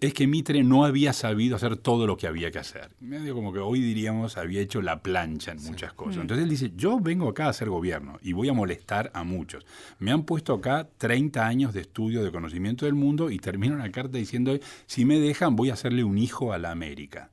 es 0.00 0.14
que 0.14 0.26
Mitre 0.28 0.62
no 0.62 0.84
había 0.84 1.12
sabido 1.12 1.56
hacer 1.56 1.76
todo 1.76 2.06
lo 2.06 2.16
que 2.16 2.28
había 2.28 2.50
que 2.50 2.58
hacer. 2.58 2.90
Medio 3.00 3.34
como 3.34 3.52
que 3.52 3.58
hoy 3.58 3.80
diríamos 3.80 4.36
había 4.36 4.60
hecho 4.60 4.80
la 4.80 5.02
plancha 5.02 5.52
en 5.52 5.62
muchas 5.64 5.92
cosas. 5.92 6.20
Entonces 6.20 6.44
él 6.44 6.50
dice, 6.50 6.72
yo 6.76 7.00
vengo 7.00 7.28
acá 7.28 7.46
a 7.46 7.50
hacer 7.50 7.68
gobierno 7.68 8.18
y 8.22 8.32
voy 8.32 8.48
a 8.48 8.52
molestar 8.52 9.10
a 9.12 9.24
muchos. 9.24 9.66
Me 9.98 10.12
han 10.12 10.22
puesto 10.22 10.54
acá 10.54 10.88
30 10.98 11.44
años 11.44 11.74
de 11.74 11.80
estudio, 11.80 12.22
de 12.22 12.30
conocimiento 12.30 12.84
del 12.86 12.94
mundo 12.94 13.30
y 13.30 13.38
termino 13.38 13.74
una 13.74 13.90
carta 13.90 14.18
diciendo, 14.18 14.56
si 14.86 15.04
me 15.04 15.18
dejan 15.18 15.56
voy 15.56 15.70
a 15.70 15.74
hacerle 15.74 16.04
un 16.04 16.16
hijo 16.16 16.52
a 16.52 16.58
la 16.58 16.70
América. 16.70 17.32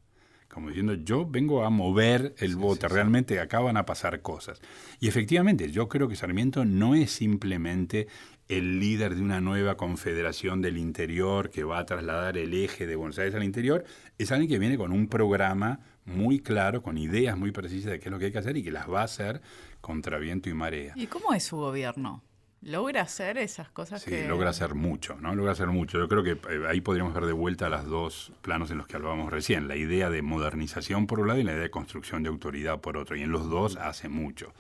Como 0.56 0.70
diciendo, 0.70 0.94
yo 0.94 1.28
vengo 1.30 1.66
a 1.66 1.70
mover 1.70 2.34
el 2.38 2.56
bote, 2.56 2.88
realmente 2.88 3.42
acá 3.42 3.60
van 3.60 3.76
a 3.76 3.86
pasar 3.86 4.22
cosas. 4.22 4.62
Y 5.02 5.10
efectivamente, 5.10 5.70
yo 5.70 5.90
creo 5.90 6.08
que 6.08 6.16
Sarmiento 6.16 6.64
no 6.64 6.96
es 6.96 7.12
simplemente 7.12 8.08
el 8.48 8.80
líder 8.80 9.16
de 9.16 9.22
una 9.22 9.42
nueva 9.42 9.76
confederación 9.76 10.62
del 10.62 10.78
interior 10.78 11.50
que 11.50 11.64
va 11.64 11.80
a 11.80 11.86
trasladar 11.86 12.38
el 12.38 12.54
eje 12.54 12.86
de 12.86 12.96
Buenos 12.96 13.18
Aires 13.18 13.34
al 13.36 13.44
interior, 13.44 13.84
es 14.18 14.32
alguien 14.32 14.50
que 14.50 14.60
viene 14.60 14.78
con 14.78 14.92
un 14.92 15.08
programa 15.08 15.80
muy 16.06 16.40
claro, 16.40 16.84
con 16.84 16.98
ideas 16.98 17.38
muy 17.38 17.52
precisas 17.52 17.92
de 17.92 18.00
qué 18.00 18.06
es 18.10 18.12
lo 18.12 18.20
que 18.20 18.26
hay 18.26 18.32
que 18.32 18.38
hacer 18.38 18.56
y 18.58 18.64
que 18.64 18.72
las 18.72 18.88
va 18.90 19.02
a 19.02 19.06
hacer 19.06 19.42
contra 19.82 20.20
viento 20.20 20.50
y 20.50 20.54
marea. 20.54 20.94
¿Y 20.96 21.08
cómo 21.08 21.34
es 21.34 21.44
su 21.44 21.58
gobierno? 21.58 22.24
¿Logra 22.62 23.02
hacer 23.02 23.38
esas 23.38 23.70
cosas 23.70 24.02
Sí, 24.02 24.10
que...? 24.10 24.28
logra 24.28 24.50
hacer 24.50 24.74
mucho, 24.74 25.18
¿no? 25.20 25.36
Logra 25.36 25.52
hacer 25.52 25.68
mucho. 25.68 26.00
Yo 26.00 26.08
creo 26.08 26.24
que 26.24 26.32
eh, 26.32 26.66
ahí 26.68 26.82
podríamos 26.82 27.14
ver 27.14 27.26
de 27.26 27.34
vuelta 27.34 27.70
los 27.70 27.86
dos 27.86 28.32
planos 28.42 28.72
en 28.72 28.78
los 28.78 28.88
que 28.88 28.96
hablábamos 28.96 29.32
recién, 29.32 29.68
la 29.68 29.76
idea 29.76 30.10
de 30.10 30.22
modernización 30.24 31.06
por 31.06 31.20
un 31.20 31.28
lado 31.28 31.40
y 31.40 31.44
la 31.44 31.52
idea 31.52 31.62
de 31.62 31.70
construcción 31.70 32.24
de 32.24 32.30
autoridad 32.30 32.80
por 32.82 32.98
otro. 32.98 33.16
Y 33.16 33.22
en 33.22 33.32
los 33.32 33.50
dos 33.50 33.76
hace 33.78 34.10
mucho. 34.10 34.52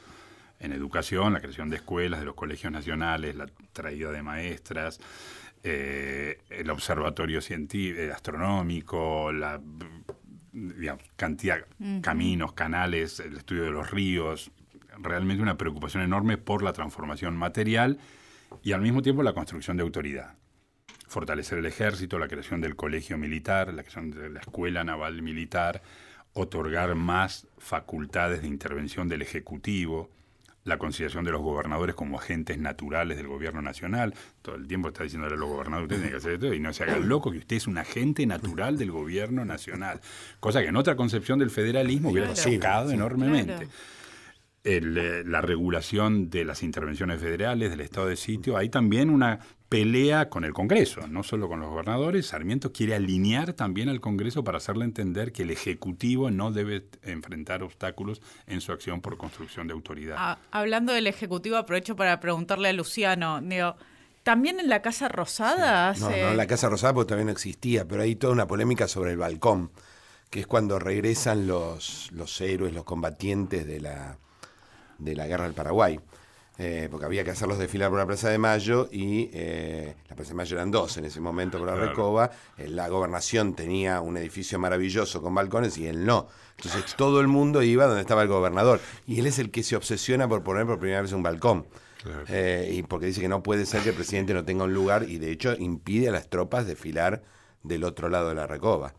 En 0.60 0.72
educación, 0.72 1.34
la 1.34 1.42
creación 1.42 1.70
de 1.70 1.78
escuelas, 1.78 2.20
de 2.20 2.26
los 2.26 2.36
colegios 2.36 2.72
nacionales, 2.72 3.36
la 3.36 3.48
traída 3.74 4.12
de 4.12 4.24
maestras, 4.24 5.00
eh, 5.64 6.40
el 6.50 6.70
observatorio 6.70 7.42
científico, 7.42 8.14
astronómico, 8.14 9.32
la 9.32 9.60
digamos, 10.56 11.04
cantidad, 11.18 11.66
caminos, 12.02 12.54
canales, 12.54 13.20
el 13.20 13.38
estudio 13.38 13.64
de 13.64 13.72
los 13.72 13.92
ríos, 13.92 14.52
realmente 14.98 15.44
una 15.44 15.58
preocupación 15.58 16.04
enorme 16.04 16.38
por 16.38 16.64
la 16.64 16.72
transformación 16.72 17.36
material 17.36 18.00
y 18.64 18.72
al 18.72 18.82
mismo 18.82 19.02
tiempo 19.02 19.22
la 19.24 19.34
construcción 19.34 19.76
de 19.78 19.84
autoridad. 19.84 20.36
Fortalecer 21.08 21.60
el 21.60 21.66
ejército, 21.66 22.18
la 22.20 22.28
creación 22.28 22.62
del 22.62 22.76
colegio 22.76 23.18
militar, 23.18 23.74
la 23.74 23.84
creación 23.84 24.12
de 24.12 24.30
la 24.30 24.40
escuela 24.40 24.84
naval 24.84 25.22
militar, 25.22 25.82
otorgar 26.34 26.96
más 26.96 27.48
facultades 27.58 28.42
de 28.42 28.48
intervención 28.48 29.08
del 29.08 29.22
Ejecutivo, 29.22 30.10
la 30.66 30.78
consideración 30.80 31.24
de 31.24 31.32
los 31.32 31.42
gobernadores 31.42 31.96
como 31.96 32.18
agentes 32.20 32.58
naturales 32.58 33.18
del 33.18 33.28
gobierno 33.28 33.62
nacional. 33.62 34.14
Todo 34.42 34.56
el 34.56 34.68
tiempo 34.68 34.88
está 34.90 35.04
diciéndole 35.04 35.36
a 35.36 35.38
los 35.38 35.48
gobernadores, 35.48 35.84
ustedes 35.86 36.02
tienen 36.02 36.12
que 36.12 36.18
hacer 36.18 36.34
esto 36.34 36.54
y 36.54 36.60
no 36.60 36.74
se 36.74 36.84
hagan 36.84 37.08
loco 37.08 37.32
que 37.32 37.38
usted 37.38 37.56
es 37.56 37.68
un 37.68 37.78
agente 37.78 38.26
natural 38.26 38.78
del 38.78 38.92
gobierno 38.92 39.46
nacional. 39.46 40.02
Cosa 40.40 40.62
que 40.62 40.68
en 40.70 40.76
otra 40.76 40.96
concepción 40.96 41.38
del 41.40 41.52
federalismo 41.52 42.10
hubiera 42.10 42.34
Claro. 42.34 42.52
chocado 42.52 42.92
enormemente. 42.92 43.54
Claro. 43.54 43.70
El, 44.66 44.98
eh, 44.98 45.24
la 45.24 45.42
regulación 45.42 46.30
de 46.30 46.44
las 46.44 46.64
intervenciones 46.64 47.22
federales, 47.22 47.70
del 47.70 47.82
estado 47.82 48.08
de 48.08 48.16
sitio, 48.18 48.58
hay 48.58 48.68
también 48.70 49.10
una 49.12 49.40
pelea 49.70 50.28
con 50.30 50.44
el 50.44 50.54
Congreso, 50.54 51.08
no 51.08 51.22
solo 51.24 51.48
con 51.48 51.60
los 51.60 51.70
gobernadores. 51.70 52.26
Sarmiento 52.28 52.74
quiere 52.74 52.96
alinear 52.96 53.54
también 53.54 53.90
al 53.90 54.02
Congreso 54.02 54.44
para 54.44 54.58
hacerle 54.58 54.86
entender 54.86 55.32
que 55.32 55.44
el 55.44 55.52
Ejecutivo 55.52 56.32
no 56.32 56.52
debe 56.52 56.86
enfrentar 57.04 57.62
obstáculos 57.62 58.22
en 58.48 58.60
su 58.60 58.72
acción 58.72 59.02
por 59.02 59.18
construcción 59.18 59.68
de 59.68 59.74
autoridad. 59.74 60.16
Ah, 60.18 60.40
hablando 60.52 60.94
del 60.94 61.08
Ejecutivo, 61.08 61.58
aprovecho 61.58 61.96
para 61.96 62.20
preguntarle 62.20 62.70
a 62.70 62.74
Luciano, 62.74 63.42
digo, 63.42 63.76
¿también 64.24 64.60
en 64.60 64.68
la 64.70 64.82
Casa 64.82 65.10
Rosada 65.10 65.94
No, 66.00 66.08
hace- 66.08 66.22
no, 66.24 66.34
la 66.34 66.48
Casa 66.48 66.70
Rosada 66.70 66.94
porque 66.96 67.16
no 67.16 67.32
existía, 67.32 67.88
pero 67.88 68.02
hay 68.02 68.16
toda 68.16 68.34
una 68.34 68.48
polémica 68.48 68.88
sobre 68.88 69.12
el 69.12 69.18
balcón, 69.18 69.70
que 70.32 70.40
es 70.40 70.48
cuando 70.48 70.80
regresan 70.80 71.46
los, 71.46 72.10
los 72.14 72.42
héroes, 72.42 72.74
los 72.74 72.84
combatientes 72.84 73.68
de 73.68 73.80
la, 73.80 74.18
de 74.98 75.16
la 75.16 75.28
guerra 75.28 75.46
del 75.46 75.54
Paraguay. 75.54 76.00
Eh, 76.58 76.88
porque 76.90 77.06
había 77.06 77.26
que 77.26 77.32
hacerlos 77.32 77.58
desfilar 77.60 77.90
por 77.90 78.00
la 78.00 78.06
Plaza 78.06 78.30
de 78.30 78.38
Mayo 78.38 78.88
y 78.90 79.30
eh, 79.34 79.94
la 80.10 80.16
Plaza 80.16 80.30
de 80.30 80.36
Mayo 80.36 80.56
eran 80.56 80.72
dos 80.72 80.96
en 80.96 81.04
ese 81.04 81.20
momento 81.20 81.58
por 81.58 81.68
la 81.68 81.74
Claro. 81.74 81.90
Recoba. 81.90 82.32
Eh, 82.58 82.70
la 82.70 82.88
gobernación 82.88 83.56
tenía 83.56 84.00
un 84.00 84.16
edificio 84.16 84.58
maravilloso 84.58 85.22
con 85.22 85.36
balcones 85.36 85.78
y 85.78 85.86
él 85.86 86.06
no. 86.06 86.30
Entonces 86.56 86.96
todo 86.96 87.20
el 87.20 87.28
mundo 87.28 87.62
iba 87.62 87.88
donde 87.88 88.00
estaba 88.02 88.22
el 88.22 88.30
gobernador 88.30 88.80
y 89.06 89.20
él 89.20 89.28
es 89.28 89.38
el 89.38 89.52
que 89.52 89.64
se 89.64 89.76
obsesiona 89.76 90.30
por 90.30 90.44
poner 90.44 90.66
por 90.66 90.80
primera 90.80 91.02
vez 91.02 91.12
un 91.12 91.24
balcón. 91.24 91.66
Claro. 92.02 92.24
Y 92.72 92.84
porque 92.84 93.08
dice 93.08 93.20
que 93.20 93.28
no 93.28 93.44
puede 93.44 93.66
ser 93.66 93.82
que 93.82 93.90
el 93.90 93.96
presidente 93.96 94.34
no 94.34 94.46
tenga 94.46 94.64
un 94.64 94.74
lugar 94.74 95.10
y 95.10 95.18
de 95.18 95.32
hecho 95.32 95.56
impide 95.58 96.08
a 96.08 96.12
las 96.12 96.30
tropas 96.30 96.66
desfilar 96.68 97.22
del 97.64 97.84
otro 97.84 98.08
lado 98.08 98.30
de 98.30 98.36
la 98.36 98.48
recoba. 98.48 98.94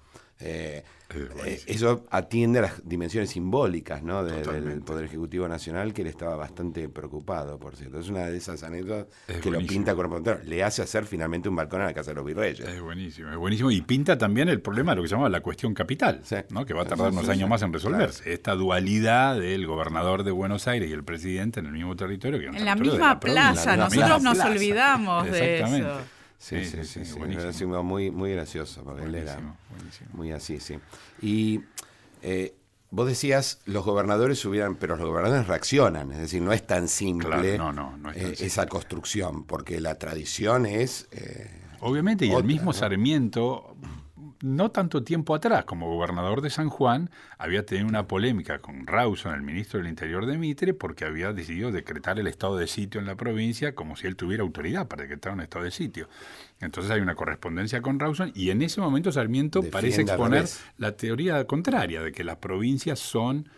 Eh, 1.14 1.62
eso 1.66 2.04
atiende 2.10 2.58
a 2.58 2.62
las 2.62 2.88
dimensiones 2.88 3.30
simbólicas 3.30 4.02
¿no? 4.02 4.24
de- 4.24 4.42
del. 4.42 4.80
Poder 4.82 5.04
Ejecutivo 5.04 5.46
Nacional, 5.48 5.92
que 5.94 6.02
él 6.02 6.08
estaba 6.08 6.34
bastante 6.36 6.88
preocupado, 6.88 7.58
por 7.58 7.76
cierto. 7.76 7.98
Es 8.00 8.08
una 8.08 8.26
de 8.26 8.36
esas 8.36 8.62
anécdotas 8.64 9.06
Es 9.28 9.38
que 9.38 9.50
lo 9.50 9.58
pinta 9.60 9.94
con 9.94 10.10
Le 10.44 10.64
hace 10.64 10.82
hacer 10.82 11.04
finalmente 11.04 11.48
un 11.48 11.56
balcón 11.56 11.80
en 11.80 11.86
la 11.86 11.94
Casa 11.94 12.10
de 12.10 12.16
los 12.16 12.24
Virreyes. 12.26 12.66
Es 12.68 12.80
buenísimo, 12.80 13.30
es 13.30 13.36
buenísimo. 13.36 13.70
Y 13.70 13.82
pinta 13.82 14.18
también 14.18 14.48
el 14.48 14.60
problema 14.60 14.92
de 14.92 14.96
lo 14.96 15.02
que 15.02 15.08
se 15.08 15.14
llama 15.14 15.28
la 15.28 15.40
cuestión 15.40 15.74
capital, 15.74 16.20
Sí. 16.24 16.36
¿no? 16.50 16.64
que 16.66 16.74
va 16.74 16.82
a 16.82 16.86
tardar 16.86 17.10
sí, 17.10 17.12
unos 17.14 17.26
sí, 17.26 17.30
años 17.32 17.44
sí. 17.46 17.50
más 17.50 17.62
en 17.62 17.72
resolverse. 17.72 18.32
Esta 18.32 18.54
dualidad 18.54 19.38
del 19.38 19.66
gobernador 19.66 20.24
de 20.24 20.30
Buenos 20.32 20.66
Aires 20.68 20.90
y 20.90 20.92
el 20.92 21.04
presidente 21.04 21.60
en 21.60 21.66
el 21.66 21.72
mismo 21.72 21.94
territorio. 21.96 22.38
Que 22.38 22.46
es 22.46 22.50
un 22.50 22.56
En 22.58 22.64
la 22.64 22.74
misma 22.76 23.20
plaza, 23.20 23.74
En 23.74 23.80
nosotros 23.80 24.22
nos 24.22 24.34
plaza. 24.34 24.50
olvidamos 24.50 25.30
de 25.30 25.60
eso. 25.60 26.00
Sí, 26.38 26.64
sí, 26.64 26.84
sí, 26.84 27.04
sí, 27.04 27.18
buenísimo. 27.18 27.82
Muy, 27.82 28.10
muy 28.10 28.32
gracioso, 28.32 28.82
porque 28.84 29.04
él 29.04 29.14
era 29.14 29.34
Buenísimo, 29.34 29.56
buenísimo. 29.70 30.10
muy 30.12 30.32
así, 30.32 30.60
sí. 30.60 30.78
Y 31.22 31.60
eh, 32.22 32.54
vos 32.90 33.08
decías, 33.08 33.60
los 33.64 33.84
gobernadores 33.84 34.44
hubieran, 34.44 34.76
pero 34.76 34.96
los 34.96 35.06
gobernadores 35.08 35.46
reaccionan, 35.46 36.12
es 36.12 36.18
decir, 36.18 36.42
no 36.42 36.52
es 36.52 36.66
tan 36.66 36.88
simple 36.88 37.28
Claro, 37.28 37.56
no, 37.58 37.72
no, 37.72 37.96
no 37.96 38.10
es 38.10 38.16
tan 38.16 38.24
eh, 38.24 38.28
simple. 38.30 38.46
esa 38.46 38.66
construcción, 38.66 39.44
porque 39.44 39.80
la 39.80 39.96
tradición 39.98 40.66
es... 40.66 41.08
eh, 41.10 41.50
Obviamente, 41.80 42.24
y 42.26 42.32
el 42.32 42.44
mismo. 42.44 42.72
Sarmiento, 42.72 43.76
no 44.42 44.70
tanto 44.70 45.02
tiempo 45.02 45.34
atrás, 45.34 45.64
como 45.64 45.88
gobernador 45.94 46.40
de 46.40 46.50
San 46.50 46.68
Juan, 46.68 47.10
había 47.38 47.64
tenido 47.64 47.88
una 47.88 48.06
polémica 48.06 48.58
con 48.58 48.86
Rawson, 48.86 49.34
el 49.34 49.42
ministro 49.42 49.78
del 49.78 49.88
Interior 49.88 50.26
de 50.26 50.38
Mitre, 50.38 50.74
porque 50.74 51.04
había 51.04 51.32
decidido 51.32 51.70
decretar 51.70 52.18
el 52.18 52.26
estado 52.26 52.56
de 52.56 52.66
sitio 52.66 53.00
en 53.00 53.06
la 53.06 53.16
provincia 53.16 53.74
como 53.74 53.96
si 53.96 54.06
él 54.06 54.16
tuviera 54.16 54.42
autoridad 54.42 54.88
para 54.88 55.02
decretar 55.02 55.32
un 55.32 55.40
estado 55.40 55.64
de 55.64 55.70
sitio. 55.70 56.08
Entonces 56.60 56.90
hay 56.90 57.00
una 57.00 57.14
correspondencia 57.14 57.82
con 57.82 57.98
Rawson 57.98 58.32
y 58.34 58.50
en 58.50 58.62
ese 58.62 58.80
momento 58.80 59.12
Sarmiento 59.12 59.62
parece 59.62 60.02
exponer 60.02 60.46
la 60.78 60.96
teoría 60.96 61.44
contraria, 61.46 62.02
de 62.02 62.12
que 62.12 62.24
las 62.24 62.36
provincias 62.36 62.98
son 62.98 63.48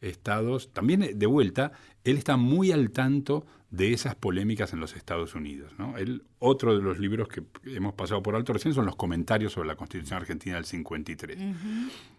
estados, 0.00 0.72
también 0.72 1.18
de 1.18 1.26
vuelta, 1.26 1.72
él 2.04 2.18
está 2.18 2.36
muy 2.36 2.72
al 2.72 2.90
tanto 2.90 3.46
de 3.70 3.92
esas 3.92 4.14
polémicas 4.14 4.72
en 4.72 4.80
los 4.80 4.96
Estados 4.96 5.34
Unidos. 5.34 5.72
¿no? 5.78 5.98
Él, 5.98 6.22
otro 6.38 6.74
de 6.76 6.82
los 6.82 6.98
libros 6.98 7.28
que 7.28 7.42
hemos 7.66 7.94
pasado 7.94 8.22
por 8.22 8.34
alto 8.34 8.52
recién 8.52 8.74
son 8.74 8.86
los 8.86 8.96
comentarios 8.96 9.52
sobre 9.52 9.68
la 9.68 9.76
Constitución 9.76 10.20
Argentina 10.20 10.56
del 10.56 10.64
53. 10.64 11.38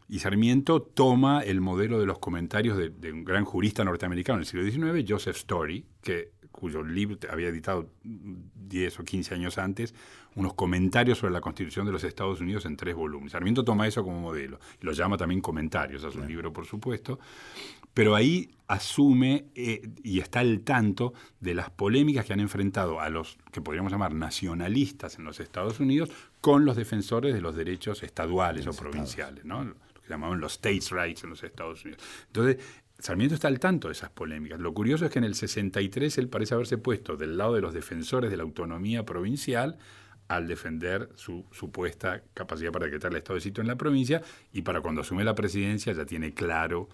Y 0.08 0.20
Sarmiento 0.20 0.82
toma 0.82 1.42
el 1.42 1.62
modelo 1.62 2.00
de 2.00 2.06
los 2.06 2.20
comentarios 2.20 2.78
de, 2.78 2.90
de 2.90 3.12
un 3.12 3.24
gran 3.24 3.46
jurista 3.46 3.84
norteamericano 3.84 4.40
del 4.40 4.46
siglo 4.46 4.64
XIX, 4.64 5.06
Joseph 5.08 5.38
Story, 5.38 5.86
que, 6.02 6.32
cuyo 6.52 6.84
libro 6.84 7.18
había 7.32 7.48
editado 7.48 7.90
10 8.04 9.00
o 9.00 9.04
15 9.04 9.34
años 9.34 9.58
antes, 9.58 9.96
unos 10.36 10.54
comentarios 10.54 11.18
sobre 11.18 11.34
la 11.34 11.42
Constitución 11.42 11.86
de 11.86 11.92
los 11.92 12.04
Estados 12.04 12.42
Unidos 12.42 12.66
en 12.66 12.76
tres 12.76 12.96
volúmenes. 12.96 13.32
Sarmiento 13.32 13.64
toma 13.64 13.88
eso 13.88 14.04
como 14.04 14.20
modelo 14.20 14.60
y 14.82 14.86
lo 14.86 14.92
llama 14.92 15.18
también 15.18 15.42
comentarios 15.42 16.04
a 16.04 16.12
su 16.12 16.22
libro, 16.24 16.52
por 16.52 16.66
supuesto, 16.66 17.20
pero 17.94 18.16
ahí 18.16 18.50
asume 18.68 19.46
eh, 19.56 19.90
y 20.04 20.20
está 20.20 20.42
al 20.42 20.62
tanto 20.62 21.14
de 21.40 21.56
las 21.56 21.72
polémicas 21.72 22.26
que 22.26 22.34
han 22.34 22.40
enfrentado 22.40 23.02
a 23.02 23.10
los 23.10 23.38
que 23.52 23.62
podríamos 23.62 23.92
llamar 23.92 24.14
nacionalistas 24.14 25.18
en 25.18 25.26
los 25.26 25.40
Estados 25.40 25.80
Unidos 25.80 26.12
con 26.40 26.66
los 26.66 26.76
defensores 26.76 27.34
de 27.34 27.42
los 27.42 27.56
derechos 27.56 28.04
estaduales 28.04 28.68
o 28.68 28.74
provinciales, 28.74 29.44
¿no? 29.44 29.64
lo 29.64 29.74
que 29.74 30.08
llamaban 30.08 30.40
los 30.40 30.54
states' 30.54 30.92
rights 30.92 31.24
en 31.24 31.32
los 31.32 31.44
Estados 31.44 31.84
Unidos. 31.84 32.04
Entonces, 32.28 32.58
Sarmiento 33.00 33.34
está 33.34 33.48
al 33.48 33.60
tanto 33.60 33.88
de 33.88 33.94
esas 33.94 34.12
polémicas. 34.12 34.60
Lo 34.60 34.74
curioso 34.74 35.06
es 35.06 35.12
que 35.12 35.20
en 35.20 35.26
el 35.26 35.34
63 35.34 36.18
él 36.18 36.28
parece 36.28 36.54
haberse 36.54 36.78
puesto 36.78 37.18
del 37.18 37.38
lado 37.38 37.56
de 37.56 37.62
los 37.62 37.74
defensores 37.74 38.30
de 38.30 38.38
la 38.38 38.44
autonomía 38.44 39.06
provincial 39.06 39.78
al 40.28 40.48
defender 40.48 41.10
su 41.16 41.46
supuesta 41.52 42.22
capacidad 42.36 42.72
para 42.72 42.86
decretar 42.86 43.12
el 43.12 43.18
estado 43.18 43.36
de 43.36 43.42
sitio 43.42 43.62
en 43.62 43.68
la 43.68 43.78
provincia 43.78 44.22
y 44.54 44.62
para 44.62 44.82
cuando 44.82 45.02
asume 45.02 45.24
la 45.24 45.34
presidencia 45.34 45.92
ya 45.94 46.06
tiene 46.06 46.34
claro 46.34 46.88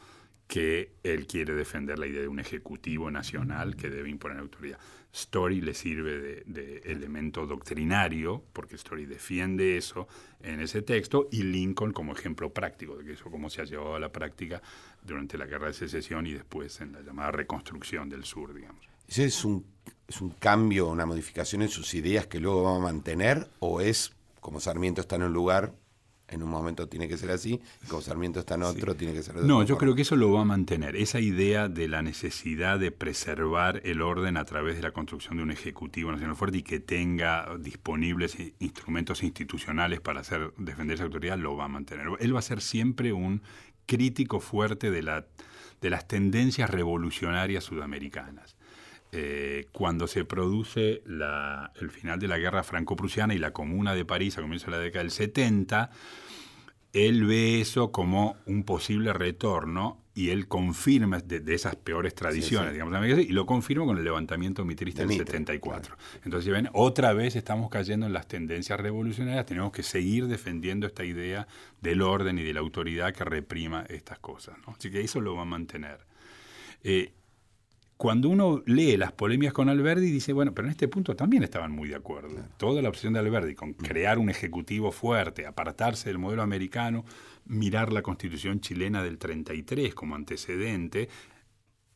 que 0.48 0.93
él 1.04 1.26
quiere 1.26 1.54
defender 1.54 1.98
la 1.98 2.08
idea 2.08 2.22
de 2.22 2.28
un 2.28 2.39
ejecutivo 2.39 3.10
nacional 3.10 3.76
que 3.76 3.89
debe 3.89 4.10
imponer 4.10 4.38
autoridad. 4.38 4.80
Story 5.12 5.62
le 5.62 5.74
sirve 5.74 6.43
de, 6.46 6.82
elemento 6.86 7.48
doctrinario, 7.48 8.43
porque 8.54 8.76
Story 8.76 9.06
defiende 9.06 9.78
eso 9.78 10.08
en 10.41 10.60
ese 10.60 10.82
texto, 10.82 11.30
y 11.32 11.43
Lincoln 11.43 11.93
como 11.93 12.12
ejemplo 12.12 12.54
práctico 12.54 12.98
de 12.98 13.06
que 13.06 13.14
eso 13.14 13.32
cómo 13.32 13.50
se 13.50 13.62
ha 13.62 13.66
llevado 13.66 13.96
a 13.96 14.00
la 14.00 14.12
práctica 14.12 14.62
durante 15.02 15.38
la 15.38 15.46
guerra 15.46 15.68
de 15.68 15.74
secesión 15.74 16.28
y 16.28 16.34
después 16.34 16.82
en 16.82 16.91
la 16.91 17.02
llamada 17.02 17.32
reconstrucción 17.32 18.10
del 18.10 18.26
sur, 18.26 18.54
digamos. 18.54 18.86
¿Ese 19.08 19.26
es 19.26 19.46
un, 19.46 19.66
es 20.08 20.20
un 20.20 20.32
cambio, 20.32 20.88
una 20.88 21.06
modificación 21.06 21.62
en 21.62 21.70
sus 21.70 21.93
ideas 21.93 22.28
que 22.28 22.39
luego 22.39 22.64
va 22.64 22.76
a 22.76 22.80
mantener? 22.80 23.48
¿O 23.60 23.80
es, 23.82 24.14
como 24.41 24.60
Sarmiento 24.60 25.02
está 25.02 25.16
en 25.16 25.24
un 25.24 25.34
lugar, 25.34 25.74
en 26.28 26.41
un 26.41 26.49
momento 26.49 26.88
tiene 26.88 27.07
que 27.07 27.17
ser 27.17 27.32
así, 27.32 27.59
y 27.84 27.88
como 27.88 28.01
Sarmiento 28.01 28.39
está 28.39 28.55
en 28.55 28.63
otro, 28.63 28.95
tiene 28.95 29.13
que 29.13 29.21
ser 29.23 29.36
de 29.36 29.41
No, 29.47 29.61
yo 29.61 29.67
forma? 29.67 29.80
creo 29.80 29.95
que 29.95 30.01
eso 30.01 30.15
lo 30.15 30.32
va 30.32 30.41
a 30.41 30.45
mantener. 30.45 30.95
Esa 30.95 31.19
idea 31.19 31.69
de 31.69 31.88
la 31.88 32.01
necesidad 32.01 32.80
de 32.80 32.91
preservar 32.91 33.82
el 33.84 34.01
orden 34.01 34.38
a 34.38 34.45
través 34.45 34.76
de 34.76 34.82
la 34.82 34.91
construcción 34.91 35.38
de 35.38 35.43
un 35.43 35.51
Ejecutivo 35.51 36.11
Nacional 36.11 36.36
fuerte 36.36 36.57
y 36.59 36.63
que 36.63 36.80
tenga 36.80 37.55
disponibles 37.59 38.38
instrumentos 38.59 39.23
institucionales 39.23 40.01
para 40.01 40.21
hacer, 40.21 40.51
defender 40.57 40.95
esa 40.95 41.03
autoridad, 41.03 41.38
lo 41.38 41.55
va 41.55 41.65
a 41.65 41.69
mantener. 41.69 42.07
Él 42.19 42.36
va 42.36 42.39
a 42.39 42.41
ser 42.43 42.61
siempre 42.61 43.13
un 43.13 43.41
crítico 43.86 44.39
fuerte 44.39 44.89
de, 44.89 45.03
la, 45.03 45.26
de 45.82 45.89
las 45.89 46.07
tendencias 46.07 46.69
revolucionarias 46.69 47.63
sudamericanas. 47.63 48.55
Eh, 49.18 49.68
cuando 49.72 50.07
se 50.07 50.26
produce 50.26 51.01
la- 51.05 51.72
el 51.80 51.89
final 51.89 52.20
de 52.20 52.28
la 52.28 52.38
guerra 52.38 52.63
franco-prusiana 52.63 53.34
y 53.34 53.38
la 53.38 53.51
Comuna 53.51 53.95
de 53.95 54.03
París 54.03 54.38
a 54.38 54.41
comienzos 54.41 54.68
de 54.68 54.72
la 54.74 54.80
década 54.80 55.03
del 55.03 55.11
70, 55.11 55.89
él 56.91 57.26
ve 57.26 57.61
eso 57.61 57.91
como 57.91 58.36
un 58.45 58.63
posible 58.63 59.13
retorno 59.13 60.01
y 60.13 60.30
él 60.30 60.47
confirma 60.47 61.20
de, 61.20 61.41
de 61.41 61.53
esas 61.53 61.76
peores 61.76 62.16
tradiciones, 62.16 62.70
sí. 62.70 62.74
digamos, 62.74 63.20
y 63.20 63.34
lo 63.34 63.45
confirma 63.45 63.86
con 63.86 63.97
el 63.97 64.03
levantamiento 64.05 64.63
mitrista 64.63 65.01
De 65.01 65.07
del 65.07 65.18
Mitre, 65.18 65.26
74. 65.34 65.97
Entonces, 66.24 66.51
ven, 66.53 66.70
otra 66.72 67.11
vez 67.11 67.36
estamos 67.36 67.70
cayendo 67.70 68.05
en 68.05 68.13
las 68.13 68.28
tendencias 68.28 68.80
revolucionarias, 68.80 69.45
tenemos 69.45 69.74
que 69.74 69.84
seguir 69.84 70.28
defendiendo 70.28 70.88
esta 70.88 71.03
idea 71.03 71.47
del 71.82 72.01
orden 72.01 72.39
y 72.39 72.43
de 72.43 72.53
la 72.53 72.61
autoridad 72.61 73.13
que 73.13 73.26
reprima 73.26 73.86
estas 73.89 74.20
cosas. 74.20 74.57
¿no? 74.66 74.74
Así 74.78 74.89
que 74.89 75.01
eso 75.01 75.20
lo 75.20 75.36
va 75.36 75.41
a 75.41 75.45
mantener. 75.45 75.99
Eh, 76.82 77.11
cuando 77.98 78.28
uno 78.30 78.62
lee 78.66 78.98
las 78.98 79.14
polémicas 79.14 79.54
con 79.54 79.70
Alberdi, 79.70 80.12
dice, 80.12 80.34
bueno, 80.34 80.54
pero 80.54 80.68
en 80.68 80.72
este 80.72 80.88
punto 80.88 81.16
también 81.16 81.43
estaban 81.43 81.72
muy 81.72 81.88
de 81.88 81.96
acuerdo. 81.96 82.36
Toda 82.58 82.82
la 82.82 82.89
opción 82.89 83.14
de 83.14 83.20
Alberdi 83.20 83.56
con 83.56 83.74
crear 83.74 84.20
un 84.20 84.30
ejecutivo 84.30 84.91
fuerte, 84.91 85.48
apartarse 85.48 86.10
del 86.10 86.18
modelo 86.18 86.41
americano, 86.41 87.06
mirar 87.46 87.93
la 87.93 88.02
constitución 88.02 88.60
chilena 88.60 89.02
del 89.02 89.18
33 89.18 89.96
como 89.96 90.16
antecedente, 90.16 91.08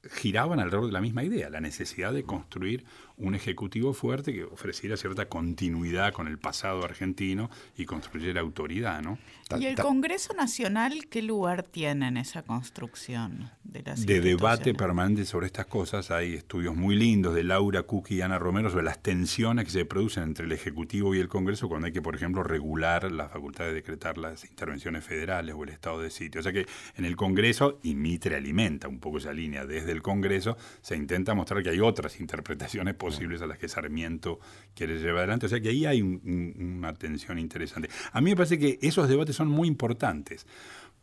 giraban 0.03 0.61
alrededor 0.61 0.87
de 0.87 0.93
la 0.93 1.01
misma 1.01 1.23
idea, 1.23 1.49
la 1.49 1.59
necesidad 1.59 2.13
de 2.13 2.23
construir 2.23 2.85
un 3.19 3.35
ejecutivo 3.35 3.93
fuerte 3.93 4.33
que 4.33 4.45
ofreciera 4.45 4.95
cierta 4.95 5.27
continuidad 5.27 6.13
con 6.13 6.27
el 6.27 6.39
pasado 6.39 6.83
argentino 6.85 7.49
y 7.77 7.85
construyera 7.85 8.39
autoridad, 8.41 9.01
¿no? 9.01 9.19
¿Y 9.59 9.65
el 9.65 9.75
Congreso 9.75 10.33
Nacional 10.33 11.07
qué 11.09 11.21
lugar 11.21 11.63
tiene 11.63 12.07
en 12.07 12.17
esa 12.17 12.43
construcción 12.43 13.49
de 13.63 13.81
las 13.81 14.05
De 14.05 14.21
debate 14.21 14.73
permanente 14.73 15.25
sobre 15.25 15.47
estas 15.47 15.65
cosas 15.65 16.11
hay 16.11 16.35
estudios 16.35 16.75
muy 16.75 16.95
lindos 16.95 17.33
de 17.33 17.43
Laura 17.43 17.83
Cookie 17.83 18.17
y 18.17 18.21
Ana 18.21 18.39
Romero 18.39 18.69
sobre 18.69 18.85
las 18.85 19.01
tensiones 19.01 19.65
que 19.65 19.71
se 19.71 19.85
producen 19.85 20.23
entre 20.23 20.45
el 20.45 20.51
Ejecutivo 20.51 21.13
y 21.13 21.19
el 21.19 21.27
Congreso 21.27 21.67
cuando 21.67 21.87
hay 21.87 21.93
que, 21.93 22.01
por 22.01 22.15
ejemplo, 22.15 22.43
regular 22.43 23.11
la 23.11 23.27
facultad 23.27 23.65
de 23.65 23.73
decretar 23.73 24.17
las 24.17 24.45
intervenciones 24.45 25.03
federales 25.03 25.55
o 25.57 25.63
el 25.63 25.69
estado 25.69 25.99
de 25.99 26.09
sitio. 26.09 26.39
O 26.39 26.43
sea 26.43 26.53
que 26.53 26.65
en 26.95 27.05
el 27.05 27.15
Congreso, 27.15 27.79
y 27.83 27.95
Mitre 27.95 28.35
alimenta 28.35 28.87
un 28.87 28.99
poco 28.99 29.17
esa 29.17 29.33
línea, 29.33 29.65
desde 29.65 29.91
el 29.91 30.01
Congreso 30.01 30.57
se 30.81 30.95
intenta 30.95 31.33
mostrar 31.33 31.63
que 31.63 31.71
hay 31.71 31.79
otras 31.79 32.19
interpretaciones 32.21 32.95
posibles 32.95 33.08
a 33.41 33.47
las 33.47 33.57
que 33.57 33.67
Sarmiento 33.67 34.39
quiere 34.75 34.97
llevar 34.99 35.19
adelante. 35.19 35.45
O 35.45 35.49
sea 35.49 35.59
que 35.59 35.69
ahí 35.69 35.85
hay 35.85 36.01
un- 36.01 36.21
un- 36.23 36.77
una 36.77 36.93
tensión 36.93 37.39
interesante. 37.39 37.89
A 38.11 38.21
mí 38.21 38.29
me 38.29 38.35
parece 38.35 38.57
que 38.59 38.79
esos 38.81 39.07
debates 39.09 39.35
son 39.35 39.47
muy 39.49 39.67
importantes 39.67 40.45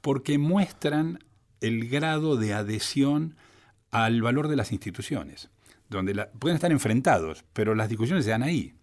porque 0.01 0.39
muestran 0.39 1.19
el 1.61 1.89
grado 1.89 2.37
de 2.37 2.55
adhesión 2.55 3.37
al 3.91 4.23
valor 4.23 4.49
de 4.49 4.57
las 4.57 4.73
instituciones, 4.73 5.51
donde 5.89 6.15
la- 6.15 6.31
pueden 6.33 6.55
estar 6.57 6.71
enfrentados, 6.71 7.45
pero 7.53 7.75
las 7.75 7.89
discusiones 7.89 8.25
se 8.25 8.31
dan 8.31 8.43
ahí. 8.43 8.75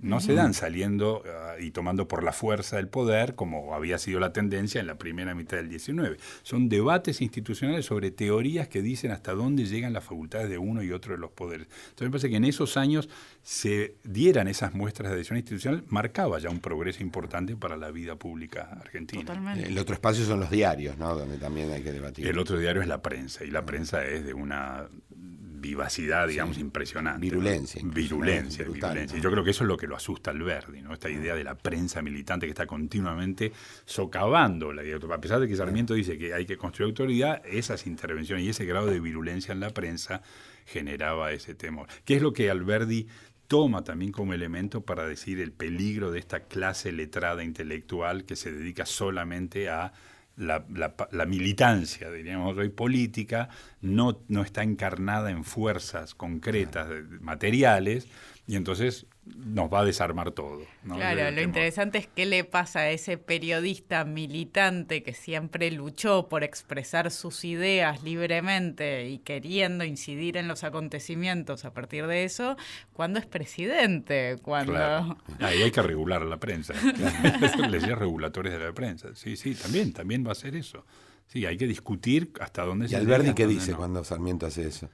No 0.00 0.20
se 0.20 0.34
dan 0.34 0.52
saliendo 0.52 1.22
ah, 1.26 1.54
y 1.58 1.70
tomando 1.70 2.06
por 2.06 2.22
la 2.22 2.32
fuerza 2.32 2.78
el 2.78 2.88
poder, 2.88 3.34
como 3.34 3.74
había 3.74 3.98
sido 3.98 4.20
la 4.20 4.32
tendencia 4.32 4.80
en 4.80 4.86
la 4.86 4.96
primera 4.96 5.34
mitad 5.34 5.56
del 5.56 5.68
19. 5.68 6.18
Son 6.42 6.68
debates 6.68 7.22
institucionales 7.22 7.86
sobre 7.86 8.10
teorías 8.10 8.68
que 8.68 8.82
dicen 8.82 9.12
hasta 9.12 9.32
dónde 9.32 9.64
llegan 9.64 9.92
las 9.92 10.04
facultades 10.04 10.50
de 10.50 10.58
uno 10.58 10.82
y 10.82 10.92
otro 10.92 11.14
de 11.14 11.18
los 11.18 11.30
poderes. 11.30 11.68
Entonces 11.90 12.08
me 12.08 12.10
parece 12.10 12.30
que 12.30 12.36
en 12.36 12.44
esos 12.44 12.76
años 12.76 13.08
se 13.42 13.96
dieran 14.04 14.48
esas 14.48 14.74
muestras 14.74 15.10
de 15.10 15.16
adhesión 15.16 15.38
institucional, 15.38 15.84
marcaba 15.88 16.38
ya 16.38 16.50
un 16.50 16.60
progreso 16.60 17.02
importante 17.02 17.56
para 17.56 17.76
la 17.76 17.90
vida 17.90 18.16
pública 18.16 18.78
argentina. 18.80 19.22
Totalmente. 19.22 19.68
El 19.68 19.78
otro 19.78 19.94
espacio 19.94 20.24
son 20.24 20.40
los 20.40 20.50
diarios, 20.50 20.98
¿no? 20.98 21.14
Donde 21.14 21.38
también 21.38 21.70
hay 21.70 21.82
que 21.82 21.92
debatir. 21.92 22.26
El 22.26 22.38
otro 22.38 22.58
diario 22.58 22.82
es 22.82 22.88
la 22.88 23.02
prensa, 23.02 23.44
y 23.44 23.50
la 23.50 23.64
prensa 23.64 24.04
es 24.04 24.24
de 24.24 24.34
una 24.34 24.88
vivacidad, 25.64 26.28
digamos, 26.28 26.58
impresionante. 26.58 27.20
Virulencia 27.20 27.80
Virulencia, 27.82 28.64
virulencia. 28.64 29.16
¿no? 29.16 29.18
Y 29.18 29.22
Yo 29.22 29.30
creo 29.30 29.42
que 29.42 29.50
eso 29.50 29.64
es 29.64 29.68
lo 29.68 29.78
que 29.78 29.86
lo 29.86 29.96
asusta 29.96 30.30
al 30.30 30.42
Verdi, 30.42 30.82
¿no? 30.82 30.92
Esta 30.92 31.08
idea 31.08 31.34
de 31.34 31.42
la 31.42 31.54
prensa 31.54 32.02
militante 32.02 32.46
que 32.46 32.50
está 32.50 32.66
continuamente 32.66 33.50
socavando 33.86 34.74
la 34.74 34.84
idea. 34.84 34.98
A 35.10 35.20
pesar 35.20 35.40
de 35.40 35.48
que 35.48 35.56
Sarmiento 35.56 35.94
dice 35.94 36.18
que 36.18 36.34
hay 36.34 36.44
que 36.44 36.58
construir 36.58 36.90
autoridad, 36.90 37.42
esas 37.46 37.86
intervenciones 37.86 38.44
y 38.44 38.50
ese 38.50 38.66
grado 38.66 38.86
de 38.86 39.00
virulencia 39.00 39.52
en 39.52 39.60
la 39.60 39.70
prensa 39.70 40.20
generaba 40.66 41.32
ese 41.32 41.54
temor. 41.54 41.88
¿Qué 42.04 42.16
es 42.16 42.22
lo 42.22 42.34
que 42.34 42.50
Alberdi 42.50 43.06
toma 43.48 43.84
también 43.84 44.12
como 44.12 44.34
elemento 44.34 44.82
para 44.82 45.06
decir 45.06 45.40
el 45.40 45.52
peligro 45.52 46.10
de 46.10 46.18
esta 46.18 46.40
clase 46.40 46.92
letrada 46.92 47.42
intelectual 47.42 48.24
que 48.24 48.36
se 48.36 48.52
dedica 48.52 48.84
solamente 48.84 49.70
a 49.70 49.92
la, 50.36 50.64
la- 50.74 50.94
la 51.12 51.26
militancia, 51.26 52.10
diríamos 52.10 52.56
hoy, 52.56 52.68
política, 52.70 53.48
no, 53.80 54.20
no 54.28 54.42
está 54.42 54.62
encarnada 54.62 55.30
en 55.30 55.44
fuerzas 55.44 56.14
concretas, 56.14 56.88
de- 56.88 57.02
materiales, 57.20 58.08
y 58.46 58.56
entonces 58.56 59.06
nos 59.26 59.72
va 59.72 59.80
a 59.80 59.84
desarmar 59.84 60.32
todo. 60.32 60.62
Claro, 60.84 61.20
lo 61.22 61.26
temor. 61.28 61.42
interesante 61.42 61.98
es 61.98 62.06
qué 62.06 62.26
le 62.26 62.44
pasa 62.44 62.80
a 62.80 62.90
ese 62.90 63.16
periodista 63.16 64.04
militante 64.04 65.02
que 65.02 65.14
siempre 65.14 65.70
luchó 65.70 66.28
por 66.28 66.44
expresar 66.44 67.10
sus 67.10 67.44
ideas 67.44 68.02
libremente 68.02 69.08
y 69.08 69.18
queriendo 69.18 69.84
incidir 69.84 70.36
en 70.36 70.48
los 70.48 70.64
acontecimientos 70.64 71.64
a 71.64 71.72
partir 71.72 72.06
de 72.06 72.24
eso, 72.24 72.56
cuando 72.92 73.18
es 73.18 73.26
presidente, 73.26 74.36
cuando... 74.42 74.72
Claro. 74.72 75.18
Ahí 75.40 75.62
hay 75.62 75.70
que 75.70 75.82
regular 75.82 76.22
a 76.22 76.26
la 76.26 76.38
prensa. 76.38 76.74
Leyes 77.70 77.98
regulatorias 77.98 78.58
de 78.58 78.64
la 78.64 78.72
prensa. 78.72 79.14
Sí, 79.14 79.36
sí, 79.36 79.54
también, 79.54 79.92
también 79.92 80.26
va 80.26 80.32
a 80.32 80.36
ser 80.36 80.54
eso. 80.54 80.84
Sí, 81.26 81.46
hay 81.46 81.56
que 81.56 81.66
discutir 81.66 82.32
hasta 82.40 82.64
dónde 82.64 82.86
¿Y 82.86 82.88
se 82.90 82.96
Alberdi 82.96 83.24
llega, 83.24 83.34
qué 83.34 83.46
dice 83.46 83.72
no. 83.72 83.78
cuando 83.78 84.04
Sarmiento 84.04 84.46
hace 84.46 84.66
eso? 84.66 84.90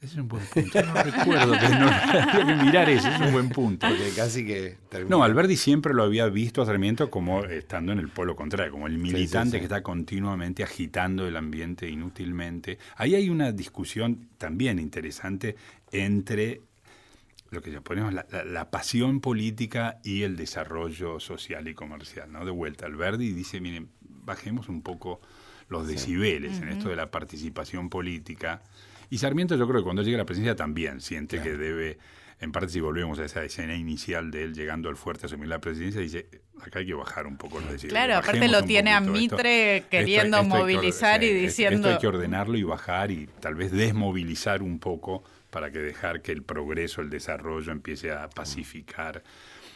Ese 0.00 0.12
es 0.12 0.16
un 0.20 0.28
buen 0.28 0.44
punto. 0.46 0.82
No 0.82 1.02
recuerdo, 1.02 1.54
pero 1.58 1.78
no, 1.78 1.86
habría 1.90 2.44
que 2.46 2.64
mirar 2.64 2.90
eso, 2.90 3.08
es 3.08 3.20
un 3.20 3.32
buen 3.32 3.48
punto. 3.48 3.88
Porque 3.88 4.10
casi 4.14 4.44
que 4.46 4.76
termina- 4.90 5.16
No, 5.16 5.22
Alberti 5.24 5.56
siempre 5.56 5.94
lo 5.94 6.02
había 6.02 6.26
visto 6.28 6.60
a 6.60 6.66
Sarmiento 6.66 7.10
como 7.10 7.44
estando 7.44 7.92
en 7.92 7.98
el 7.98 8.08
polo 8.10 8.36
contrario, 8.36 8.72
como 8.72 8.86
el 8.86 8.98
militante 8.98 9.52
sí. 9.52 9.58
que 9.58 9.64
está 9.64 9.82
continuamente 9.82 10.62
agitando 10.62 11.26
el 11.26 11.36
ambiente 11.36 11.88
inútilmente. 11.88 12.78
Ahí 12.96 13.14
hay 13.14 13.30
una 13.30 13.52
discusión 13.52 14.28
también 14.36 14.78
interesante 14.78 15.56
entre 15.90 16.60
lo 17.50 17.62
que 17.62 17.80
ponemos 17.80 18.12
la, 18.12 18.26
la- 18.30 18.44
la 18.44 18.70
pasión 18.70 19.20
política 19.20 19.98
y 20.04 20.22
el 20.24 20.36
desarrollo 20.36 21.20
social 21.20 21.68
y 21.68 21.74
comercial. 21.74 22.30
¿no? 22.30 22.44
De 22.44 22.50
vuelta, 22.50 22.84
Alberti 22.84 23.32
dice, 23.32 23.60
miren, 23.60 23.88
bajemos 24.00 24.68
un 24.68 24.82
poco 24.82 25.20
los 25.68 25.86
decibeles 25.88 26.60
en 26.60 26.68
esto 26.68 26.88
de 26.90 26.96
la 26.96 27.10
participación 27.10 27.88
política. 27.88 28.62
Y 29.10 29.18
Sarmiento 29.18 29.56
yo 29.56 29.66
creo 29.66 29.80
que 29.80 29.84
cuando 29.84 30.02
llega 30.02 30.16
a 30.16 30.18
la 30.18 30.24
presidencia 30.26 30.56
también 30.56 31.00
siente 31.00 31.40
que 31.40 31.56
debe, 31.56 31.98
en 32.40 32.52
parte 32.52 32.68
si 32.70 32.80
volvemos 32.80 33.18
a 33.18 33.24
esa 33.24 33.44
escena 33.44 33.74
inicial 33.74 34.30
de 34.30 34.42
él 34.44 34.54
llegando 34.54 34.88
al 34.88 34.96
fuerte 34.96 35.24
a 35.24 35.26
asumir 35.26 35.48
la 35.48 35.60
presidencia, 35.60 36.00
dice, 36.00 36.26
acá 36.60 36.80
hay 36.80 36.86
que 36.86 36.94
bajar 36.94 37.26
un 37.26 37.36
poco 37.36 37.60
los 37.60 37.70
decibeles. 37.70 37.92
Claro, 37.92 38.16
aparte 38.16 38.48
lo 38.48 38.62
tiene 38.64 38.92
a. 38.92 39.00
Mitre 39.00 39.76
Esto- 39.78 39.88
queriendo 39.90 40.38
esto 40.38 40.50
que 40.54 40.58
movilizar 40.60 41.22
y 41.22 41.32
diciendo... 41.32 41.76
Esto 41.88 41.88
hay 41.90 41.98
que 41.98 42.06
ordenarlo 42.08 42.56
y 42.58 42.62
bajar 42.62 43.10
y 43.10 43.28
tal 43.40 43.54
vez 43.54 43.70
desmovilizar 43.72 44.62
un 44.62 44.78
poco 44.78 45.22
para 45.50 45.70
que 45.70 45.78
dejar 45.78 46.20
que 46.20 46.32
el 46.32 46.42
progreso, 46.42 47.00
el 47.00 47.08
desarrollo 47.08 47.72
empiece 47.72 48.10
a 48.10 48.28
pacificar. 48.28 49.22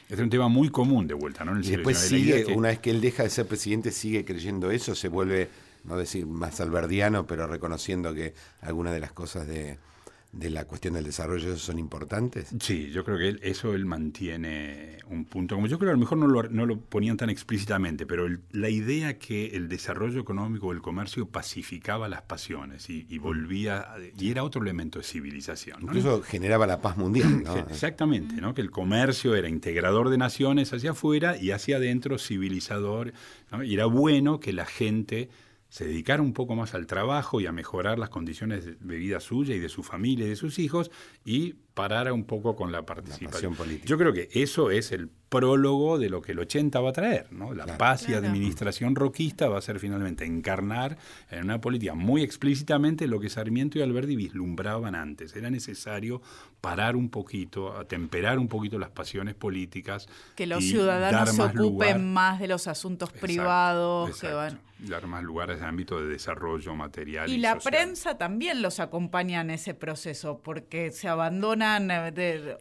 Este 0.02 0.14
es 0.14 0.20
un 0.20 0.28
tema 0.30 0.48
muy 0.48 0.68
común 0.70 1.06
de 1.06 1.14
vuelta, 1.14 1.44
¿no? 1.44 1.52
En 1.52 1.58
el 1.58 1.64
Y 1.64 1.70
después 1.70 1.96
sigue, 1.96 2.44
que- 2.44 2.52
una 2.52 2.68
vez 2.70 2.80
que 2.80 2.90
él 2.90 3.00
deja 3.00 3.22
de 3.22 3.30
ser 3.30 3.46
presidente, 3.46 3.92
sigue 3.92 4.24
creyendo 4.24 4.70
eso, 4.72 4.94
se 4.96 5.06
vuelve, 5.08 5.48
no 5.84 5.96
decir 5.96 6.26
más 6.26 6.60
alberdiano, 6.60 7.26
pero 7.26 7.46
reconociendo 7.46 8.14
que 8.14 8.34
algunas 8.60 8.92
de 8.92 9.00
las 9.00 9.12
cosas 9.12 9.46
de, 9.46 9.78
de 10.32 10.50
la 10.50 10.64
cuestión 10.64 10.94
del 10.94 11.04
desarrollo 11.04 11.56
son 11.56 11.78
importantes. 11.78 12.48
Sí, 12.60 12.90
yo 12.90 13.04
creo 13.04 13.18
que 13.18 13.28
él- 13.28 13.40
eso 13.42 13.74
él 13.74 13.84
mantiene 13.86 14.98
un 15.08 15.24
punto. 15.24 15.56
Como 15.56 15.66
yo 15.66 15.76
creo 15.78 15.88
que 15.88 15.90
a 15.90 15.94
lo 15.94 15.98
mejor 16.00 16.18
no 16.18 16.28
lo, 16.28 16.44
no 16.44 16.66
lo 16.66 16.78
ponían 16.78 17.16
tan 17.16 17.30
explícitamente, 17.30 18.06
pero 18.06 18.26
el- 18.26 18.40
la 18.52 18.68
idea 18.68 19.18
que 19.18 19.46
el 19.56 19.68
desarrollo 19.68 20.20
económico 20.20 20.68
o 20.68 20.72
el 20.72 20.80
comercio 20.82 21.26
pacificaba 21.26 22.08
las 22.08 22.22
pasiones 22.22 22.88
y, 22.90 23.06
y 23.08 23.18
volvía, 23.18 23.88
y 24.16 24.30
era 24.30 24.44
otro 24.44 24.62
elemento 24.62 25.00
de 25.00 25.04
civilización. 25.04 25.80
¿no? 25.80 25.86
Incluso 25.88 26.22
generaba 26.22 26.64
la 26.68 26.80
paz 26.80 26.96
mundial, 26.96 27.42
¿no? 27.42 27.56
Exactamente, 27.68 28.40
¿no? 28.40 28.54
que 28.54 28.60
el 28.60 28.70
comercio 28.70 29.34
era 29.34 29.48
integrador 29.48 30.10
de 30.10 30.18
naciones 30.18 30.72
hacia 30.72 30.92
afuera 30.92 31.36
y 31.36 31.50
hacia 31.50 31.78
adentro 31.78 32.18
civilizador. 32.18 33.12
Y 33.64 33.74
era 33.74 33.86
bueno 33.86 34.38
que 34.38 34.52
la 34.52 34.66
gente 34.66 35.28
se 35.70 35.86
dedicara 35.86 36.22
un 36.22 36.34
poco 36.34 36.56
más 36.56 36.74
al 36.74 36.86
trabajo 36.86 37.40
y 37.40 37.46
a 37.46 37.52
mejorar 37.52 37.98
las 37.98 38.10
condiciones 38.10 38.64
de 38.64 38.96
vida 38.96 39.20
suya 39.20 39.54
y 39.54 39.60
de 39.60 39.68
su 39.68 39.82
familia 39.82 40.26
y 40.26 40.30
de 40.30 40.36
sus 40.36 40.58
hijos 40.58 40.90
y 41.24 41.54
parara 41.80 42.12
un 42.12 42.24
poco 42.24 42.54
con 42.56 42.72
la 42.72 42.82
participación. 42.82 43.54
política. 43.54 43.86
Yo 43.86 43.96
creo 43.96 44.12
que 44.12 44.28
eso 44.34 44.70
es 44.70 44.92
el 44.92 45.08
prólogo 45.30 45.96
de 45.98 46.10
lo 46.10 46.20
que 46.22 46.32
el 46.32 46.40
80 46.40 46.80
va 46.80 46.90
a 46.90 46.92
traer. 46.92 47.26
¿no? 47.32 47.54
La 47.54 47.62
Claro. 47.64 47.78
paz 47.78 48.02
y 48.02 48.06
Claro. 48.06 48.26
administración 48.26 48.96
roquista 48.96 49.48
va 49.48 49.58
a 49.58 49.62
ser 49.62 49.78
finalmente 49.78 50.24
encarnar 50.24 50.98
en 51.30 51.44
una 51.44 51.60
política 51.60 51.94
muy 51.94 52.22
explícitamente 52.22 53.06
lo 53.06 53.20
que 53.20 53.30
Sarmiento 53.30 53.78
y 53.78 53.82
Alberti 53.82 54.16
vislumbraban 54.16 54.94
antes. 54.96 55.34
Era 55.36 55.48
necesario 55.48 56.20
parar 56.60 56.96
un 56.96 57.08
poquito, 57.10 57.76
atemperar 57.78 58.38
un 58.38 58.48
poquito 58.48 58.78
las 58.78 58.90
pasiones 58.90 59.34
políticas. 59.34 60.08
que 60.34 60.46
los 60.46 60.62
y 60.64 60.70
ciudadanos 60.70 61.12
dar 61.12 61.28
se 61.28 61.38
más 61.38 61.50
ocupen 61.50 61.62
lugar- 61.62 61.98
más 62.00 62.40
de 62.40 62.48
los 62.48 62.66
asuntos 62.66 63.08
Exacto, 63.10 63.26
privados 63.26 64.20
que 64.20 64.32
van. 64.32 64.58
Dar 64.80 65.06
más 65.06 65.22
lugar 65.22 65.50
a 65.50 65.54
ese 65.54 65.64
ámbito 65.64 66.00
de 66.00 66.08
desarrollo 66.08 66.74
material. 66.74 67.28
Y, 67.28 67.34
Y 67.34 67.38
la 67.38 67.54
social. 67.54 67.70
prensa 67.72 68.16
también 68.18 68.62
los 68.62 68.80
acompaña 68.80 69.42
en 69.42 69.50
ese 69.50 69.74
proceso, 69.74 70.40
porque 70.42 70.90
se 70.90 71.06
abandonan 71.06 71.69
eh, 71.78 72.10
de- 72.12 72.56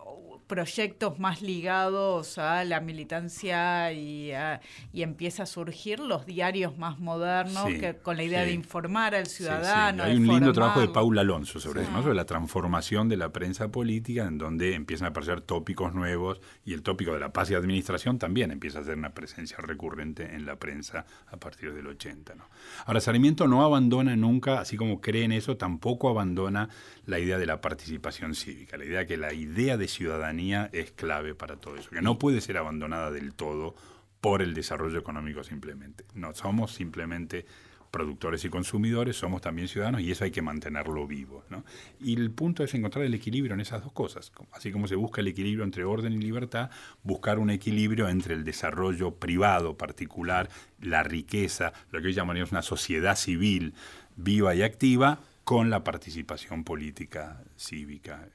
proyectos 0.47 1.19
más 1.19 1.43
ligados 1.43 2.39
a 2.39 2.63
la 2.65 2.79
militancia 2.79 3.91
y, 3.93 4.31
a- 4.31 4.59
y 4.91 5.03
empieza 5.03 5.43
a 5.43 5.45
surgir 5.45 5.99
los 5.99 6.25
diarios 6.25 6.75
más 6.75 6.97
modernos 6.97 7.65
Sí, 7.67 7.79
que, 7.79 7.97
con 7.97 8.17
la 8.17 8.23
idea 8.23 8.41
sí. 8.41 8.47
de 8.47 8.53
informar 8.53 9.13
al 9.13 9.27
sí. 9.27 9.43
ciudadano. 9.43 10.01
Hay 10.03 10.15
un 10.17 10.25
lindo 10.25 10.51
trabajo 10.51 10.81
de. 10.81 10.87
Paula 10.89 11.21
Alonso 11.21 11.59
sobre 11.59 11.83
eso, 11.83 11.91
¿no? 11.91 12.01
sobre 12.01 12.15
la 12.15 12.25
transformación 12.25 13.09
de 13.09 13.17
la 13.17 13.29
prensa 13.31 13.67
política, 13.71 14.25
en 14.25 14.39
donde 14.39 14.73
empiezan 14.73 15.05
a 15.05 15.09
aparecer 15.09 15.41
tópicos 15.41 15.93
nuevos 15.93 16.41
y 16.65 16.73
el 16.73 16.81
tópico 16.81 17.13
de 17.13 17.19
la 17.19 17.31
paz 17.31 17.51
y 17.51 17.53
administración 17.53 18.17
también 18.17 18.49
empieza 18.49 18.79
a 18.79 18.83
ser 18.83 18.97
una 18.97 19.11
presencia 19.13 19.57
recurrente 19.59 20.33
en 20.33 20.47
la 20.47 20.55
prensa 20.55 21.05
a 21.27 21.37
partir 21.37 21.75
del 21.75 21.85
80. 21.85 22.33
¿no? 22.33 22.45
Ahora, 22.87 22.99
Sarmiento 23.01 23.47
no 23.47 23.63
abandona 23.63 24.15
nunca, 24.15 24.59
así 24.59 24.77
como 24.77 24.99
cree 24.99 25.25
en 25.25 25.31
eso, 25.31 25.57
tampoco 25.57 26.09
abandona 26.09 26.69
la 27.09 27.19
idea 27.19 27.37
de 27.37 27.45
la 27.45 27.59
participación 27.59 28.35
cívica, 28.35 28.77
la 28.77 28.85
idea 28.85 29.05
que 29.05 29.17
la 29.17 29.33
idea 29.33 29.77
de 29.77 29.87
ciudadanía 29.87 30.69
es 30.71 30.91
clave 30.91 31.35
para 31.35 31.57
todo 31.57 31.75
eso, 31.75 31.89
que 31.89 32.01
no 32.01 32.19
puede 32.19 32.39
ser 32.39 32.57
abandonada 32.57 33.11
del 33.11 33.33
todo 33.33 33.75
por 34.21 34.41
el 34.41 34.53
desarrollo 34.53 34.99
económico 34.99 35.43
simplemente. 35.43 36.05
No, 36.13 36.33
somos 36.33 36.73
simplemente 36.73 37.45
productores 37.89 38.45
y 38.45 38.49
consumidores, 38.49 39.17
somos 39.17 39.41
también 39.41 39.67
ciudadanos 39.67 40.01
y 40.01 40.11
eso 40.11 40.23
hay 40.23 40.31
que 40.31 40.43
mantenerlo 40.43 41.07
vivo. 41.07 41.43
¿no? 41.49 41.63
Y 41.99 42.15
el 42.15 42.29
punto 42.29 42.63
es 42.63 42.73
encontrar 42.73 43.05
el 43.05 43.13
equilibrio 43.13 43.55
en 43.55 43.61
esas 43.61 43.83
dos 43.83 43.91
cosas. 43.91 44.31
Así 44.51 44.71
como 44.71 44.87
se 44.87 44.95
busca 44.95 45.21
el 45.21 45.27
equilibrio 45.27 45.63
entre 45.63 45.85
orden 45.85 46.13
y 46.13 46.17
libertad, 46.17 46.69
buscar 47.03 47.39
un 47.39 47.49
equilibrio 47.49 48.07
entre 48.09 48.35
el 48.35 48.43
desarrollo 48.43 49.15
privado 49.15 49.77
particular, 49.77 50.49
la 50.79 51.03
riqueza, 51.03 51.73
lo 51.91 51.99
que 51.99 52.07
hoy 52.07 52.13
llamaríamos 52.13 52.51
una 52.51 52.61
sociedad 52.61 53.15
civil 53.15 53.73
viva 54.15 54.53
y 54.53 54.61
activa, 54.61 55.19
con 55.49 55.71
la 55.71 55.83
participación 55.83 56.63
política 56.63 57.43
cívica. 57.57 58.29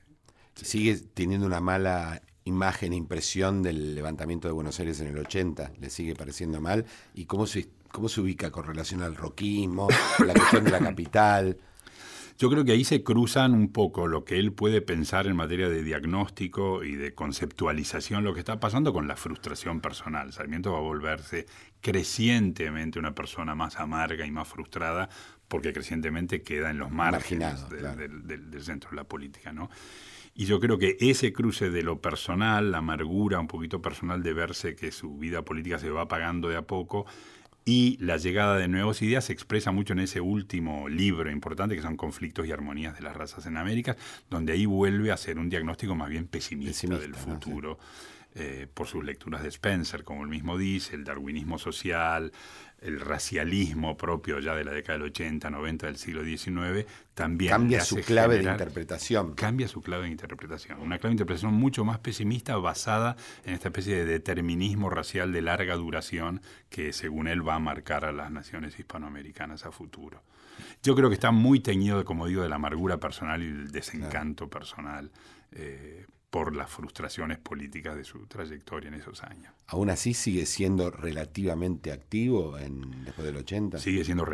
Sigue 0.56 0.96
teniendo 0.96 1.46
una 1.46 1.60
mala 1.60 2.22
imagen, 2.42 2.92
impresión 2.92 3.62
del 3.62 3.94
levantamiento 3.94 4.48
de 4.48 4.54
Buenos 4.54 4.80
Aires 4.80 4.98
en 4.98 5.06
el 5.06 5.18
80, 5.18 5.74
le 5.78 5.90
sigue 5.90 6.16
pareciendo 6.16 6.60
mal, 6.60 6.86
y 7.14 7.26
cómo 7.26 7.46
se, 7.46 7.68
cómo 7.92 8.08
se 8.08 8.20
ubica 8.20 8.50
con 8.50 8.66
relación 8.66 9.00
al 9.00 9.14
roquismo, 9.14 9.86
la 10.26 10.34
cuestión 10.34 10.64
de 10.64 10.72
la 10.72 10.80
capital. 10.80 11.56
Yo 12.36 12.50
creo 12.50 12.64
que 12.64 12.72
ahí 12.72 12.82
se 12.82 13.04
cruzan 13.04 13.54
un 13.54 13.68
poco 13.68 14.08
lo 14.08 14.24
que 14.24 14.40
él 14.40 14.52
puede 14.52 14.82
pensar 14.82 15.28
en 15.28 15.36
materia 15.36 15.68
de 15.68 15.84
diagnóstico 15.84 16.82
y 16.82 16.96
de 16.96 17.14
conceptualización, 17.14 18.24
lo 18.24 18.34
que 18.34 18.40
está 18.40 18.58
pasando 18.58 18.92
con 18.92 19.06
la 19.06 19.14
frustración 19.14 19.80
personal. 19.80 20.32
Sarmiento 20.32 20.72
va 20.72 20.78
a 20.78 20.82
volverse 20.82 21.46
crecientemente 21.80 22.98
una 22.98 23.14
persona 23.14 23.54
más 23.54 23.76
amarga 23.76 24.26
y 24.26 24.32
más 24.32 24.48
frustrada 24.48 25.10
porque 25.48 25.72
crecientemente 25.72 26.42
queda 26.42 26.70
en 26.70 26.78
los 26.78 26.90
márgenes 26.90 27.68
del, 27.68 28.50
del 28.50 28.62
centro 28.62 28.90
de 28.90 28.96
la 28.96 29.04
política, 29.04 29.52
¿no? 29.52 29.70
Y 30.36 30.46
yo 30.46 30.58
creo 30.58 30.78
que 30.78 30.96
ese 30.98 31.32
cruce 31.32 31.70
de 31.70 31.84
lo 31.84 32.00
personal, 32.00 32.72
la 32.72 32.78
amargura 32.78 33.38
un 33.38 33.46
poquito 33.46 33.80
personal 33.80 34.22
de 34.22 34.32
verse 34.32 34.74
que 34.74 34.90
su 34.90 35.16
vida 35.16 35.42
política 35.42 35.78
se 35.78 35.90
va 35.90 36.02
apagando 36.02 36.48
de 36.48 36.56
a 36.56 36.62
poco, 36.62 37.06
y 37.64 37.96
la 38.00 38.18
llegada 38.18 38.58
de 38.58 38.68
nuevas 38.68 39.00
ideas 39.00 39.24
se 39.24 39.32
expresa 39.32 39.70
mucho 39.70 39.94
en 39.94 40.00
ese 40.00 40.20
último 40.20 40.88
libro 40.88 41.30
importante 41.30 41.74
que 41.74 41.82
son 41.82 41.96
Conflictos 41.96 42.46
y 42.46 42.52
Armonías 42.52 42.94
de 42.96 43.02
las 43.02 43.16
Razas 43.16 43.46
en 43.46 43.56
América, 43.56 43.96
donde 44.28 44.52
ahí 44.52 44.66
vuelve 44.66 45.10
a 45.10 45.14
hacer 45.14 45.38
un 45.38 45.48
diagnóstico 45.48 45.94
más 45.94 46.10
bien 46.10 46.26
pesimista, 46.26 46.98
del 46.98 47.14
futuro. 47.14 47.78
Eh, 48.36 48.66
por 48.74 48.88
sus 48.88 49.04
lecturas 49.04 49.44
de 49.44 49.48
Spencer, 49.48 50.02
como 50.02 50.24
él 50.24 50.28
mismo 50.28 50.58
dice, 50.58 50.96
el 50.96 51.04
darwinismo 51.04 51.56
social, 51.56 52.32
el 52.80 52.98
racialismo 52.98 53.96
propio 53.96 54.40
ya 54.40 54.56
de 54.56 54.64
la 54.64 54.72
década 54.72 54.98
del 54.98 55.08
80, 55.08 55.50
90 55.50 55.86
del 55.86 55.96
siglo 55.96 56.24
XIX, 56.24 56.84
también 57.14 57.50
cambia 57.50 57.80
su 57.84 57.96
clave 57.96 58.38
de 58.38 58.50
interpretación. 58.50 59.34
Cambia 59.36 59.68
su 59.68 59.82
clave 59.82 60.06
de 60.06 60.10
interpretación. 60.10 60.80
Una 60.80 60.98
clave 60.98 61.10
de 61.10 61.14
interpretación 61.14 61.54
mucho 61.54 61.84
más 61.84 62.00
pesimista 62.00 62.56
basada 62.56 63.16
en 63.44 63.54
esta 63.54 63.68
especie 63.68 63.94
de 63.94 64.04
determinismo 64.04 64.90
racial 64.90 65.32
de 65.32 65.40
larga 65.40 65.76
duración 65.76 66.42
que 66.70 66.92
según 66.92 67.28
él 67.28 67.46
va 67.46 67.54
a 67.54 67.60
marcar 67.60 68.04
a 68.04 68.10
las 68.10 68.32
naciones 68.32 68.76
hispanoamericanas 68.78 69.64
a 69.64 69.70
futuro. 69.70 70.24
Yo 70.82 70.96
creo 70.96 71.08
que 71.08 71.14
está 71.14 71.30
muy 71.30 71.60
teñido, 71.60 72.04
como 72.04 72.26
digo, 72.26 72.42
de 72.42 72.48
la 72.48 72.56
amargura 72.56 72.98
personal 72.98 73.42
y 73.44 73.46
del 73.46 73.70
desencanto 73.70 74.50
personal. 74.50 75.12
Eh, 75.52 76.06
por 76.34 76.56
las 76.56 76.68
frustraciones 76.68 77.38
políticas 77.38 77.94
de 77.94 78.02
su 78.02 78.26
trayectoria 78.26 78.88
en 78.88 78.94
esos 78.94 79.22
años. 79.22 79.54
¿Aún 79.68 79.88
así 79.88 80.14
sigue 80.14 80.46
siendo 80.46 80.90
relativamente 80.90 81.92
activo 81.92 82.58
en, 82.58 83.04
después 83.04 83.24
del 83.24 83.36
80? 83.36 83.78
Sigue 83.78 84.04
siendo, 84.04 84.26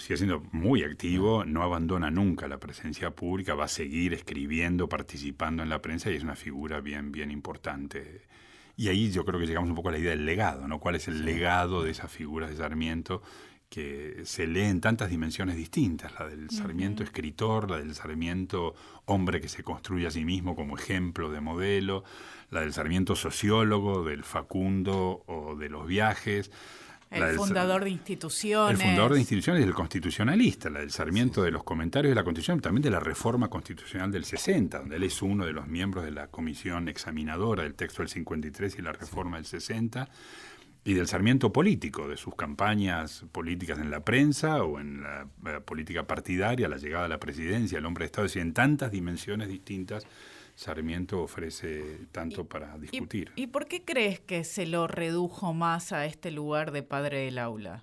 sigue 0.00 0.18
siendo 0.18 0.42
muy 0.52 0.84
activo, 0.84 1.46
no 1.46 1.62
abandona 1.62 2.10
nunca 2.10 2.46
la 2.46 2.58
presencia 2.58 3.12
pública, 3.12 3.54
va 3.54 3.64
a 3.64 3.68
seguir 3.68 4.12
escribiendo, 4.12 4.86
participando 4.86 5.62
en 5.62 5.70
la 5.70 5.80
prensa 5.80 6.10
y 6.10 6.16
es 6.16 6.24
una 6.24 6.36
figura 6.36 6.82
bien, 6.82 7.10
bien 7.10 7.30
importante. 7.30 8.26
Y 8.76 8.88
ahí 8.88 9.10
yo 9.10 9.24
creo 9.24 9.40
que 9.40 9.46
llegamos 9.46 9.70
un 9.70 9.76
poco 9.76 9.88
a 9.88 9.92
la 9.92 9.98
idea 9.98 10.10
del 10.10 10.26
legado, 10.26 10.68
¿no? 10.68 10.78
¿Cuál 10.78 10.96
es 10.96 11.08
el 11.08 11.24
legado 11.24 11.84
de 11.84 11.92
esas 11.92 12.12
figuras 12.12 12.50
de 12.50 12.56
Sarmiento? 12.58 13.22
Que 13.70 14.22
se 14.24 14.48
lee 14.48 14.64
en 14.64 14.80
tantas 14.80 15.10
dimensiones 15.10 15.56
distintas, 15.56 16.12
la 16.18 16.26
del 16.26 16.50
Sarmiento 16.50 17.04
escritor, 17.04 17.70
la 17.70 17.78
del 17.78 17.94
Sarmiento 17.94 18.74
hombre 19.04 19.40
que 19.40 19.48
se 19.48 19.62
construye 19.62 20.08
a 20.08 20.10
sí 20.10 20.24
mismo 20.24 20.56
como 20.56 20.76
ejemplo 20.76 21.30
de 21.30 21.40
modelo, 21.40 22.02
la 22.50 22.62
del 22.62 22.72
Sarmiento 22.72 23.14
sociólogo, 23.14 24.04
del 24.04 24.24
Facundo 24.24 25.22
o 25.28 25.54
de 25.54 25.68
los 25.68 25.86
viajes. 25.86 26.50
El 27.12 27.36
fundador 27.36 27.84
de 27.84 27.90
instituciones. 27.90 28.80
El 28.80 28.86
fundador 28.86 29.12
de 29.14 29.20
instituciones 29.20 29.64
y 29.64 29.68
el 29.68 29.74
constitucionalista, 29.74 30.68
la 30.68 30.80
del 30.80 30.90
Sarmiento 30.90 31.42
de 31.42 31.52
los 31.52 31.62
comentarios 31.62 32.10
de 32.10 32.16
la 32.16 32.24
Constitución, 32.24 32.60
también 32.60 32.82
de 32.82 32.90
la 32.90 33.00
reforma 33.00 33.48
constitucional 33.48 34.10
del 34.10 34.24
60, 34.24 34.80
donde 34.80 34.96
él 34.96 35.04
es 35.04 35.22
uno 35.22 35.46
de 35.46 35.52
los 35.52 35.68
miembros 35.68 36.04
de 36.04 36.10
la 36.10 36.26
comisión 36.26 36.88
examinadora 36.88 37.62
del 37.62 37.74
texto 37.74 38.02
del 38.02 38.08
53 38.08 38.78
y 38.78 38.82
la 38.82 38.92
reforma 38.92 39.36
del 39.36 39.46
60 39.46 40.08
y 40.84 40.94
del 40.94 41.06
Sarmiento 41.06 41.52
político, 41.52 42.08
de 42.08 42.16
sus 42.16 42.34
campañas 42.34 43.24
políticas 43.32 43.78
en 43.78 43.90
la 43.90 44.04
prensa 44.04 44.64
o 44.64 44.80
en 44.80 45.02
la, 45.02 45.28
eh, 45.46 45.60
política 45.60 46.06
partidaria, 46.06 46.68
la 46.68 46.78
llegada 46.78 47.04
a 47.04 47.08
la 47.08 47.20
presidencia, 47.20 47.78
el 47.78 47.86
hombre 47.86 48.04
de 48.04 48.06
Estado, 48.06 48.28
y 48.34 48.38
en 48.38 48.54
tantas 48.54 48.90
dimensiones 48.90 49.48
distintas, 49.48 50.06
Sarmiento 50.54 51.22
ofrece 51.22 52.06
tanto 52.12 52.44
para 52.44 52.76
discutir. 52.76 53.32
¿Y 53.36 53.46
por 53.46 53.66
qué 53.66 53.82
crees 53.82 54.20
que 54.20 54.44
se 54.44 54.66
lo 54.66 54.86
redujo 54.86 55.54
más 55.54 55.92
a 55.92 56.04
este 56.06 56.30
lugar 56.30 56.70
de 56.70 56.82
padre 56.82 57.24
del 57.24 57.38
aula? 57.38 57.82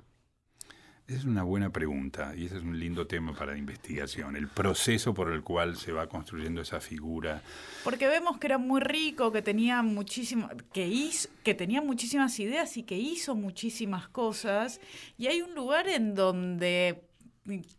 Es 1.07 1.23
una 1.23 1.43
buena 1.43 1.69
pregunta 1.69 2.33
y 2.35 2.47
ese 2.47 2.57
es 2.57 2.63
un 2.63 2.77
lindo 2.77 3.07
tema 3.07 3.33
para 3.33 3.57
investigación, 3.57 4.35
el 4.35 4.49
proceso 4.49 5.13
por 5.13 5.31
el 5.31 5.41
cual 5.41 5.77
se 5.77 5.93
va 5.93 6.09
construyendo 6.09 6.59
esa 6.61 6.81
figura. 6.81 7.41
Porque 7.85 8.07
vemos 8.07 8.37
que 8.39 8.47
era 8.47 8.57
muy 8.57 8.81
rico, 8.81 9.31
que 9.31 9.41
tenía 9.41 9.81
muchísimo, 9.83 10.49
que 10.73 10.85
hizo, 10.85 11.29
que 11.45 11.53
tenía 11.53 11.81
muchísimas 11.81 12.37
ideas 12.41 12.75
y 12.75 12.83
que 12.83 12.97
hizo 12.97 13.35
muchísimas 13.35 14.09
cosas 14.09 14.81
y 15.17 15.27
hay 15.27 15.41
un 15.41 15.55
lugar 15.55 15.87
en 15.87 16.13
donde 16.13 17.06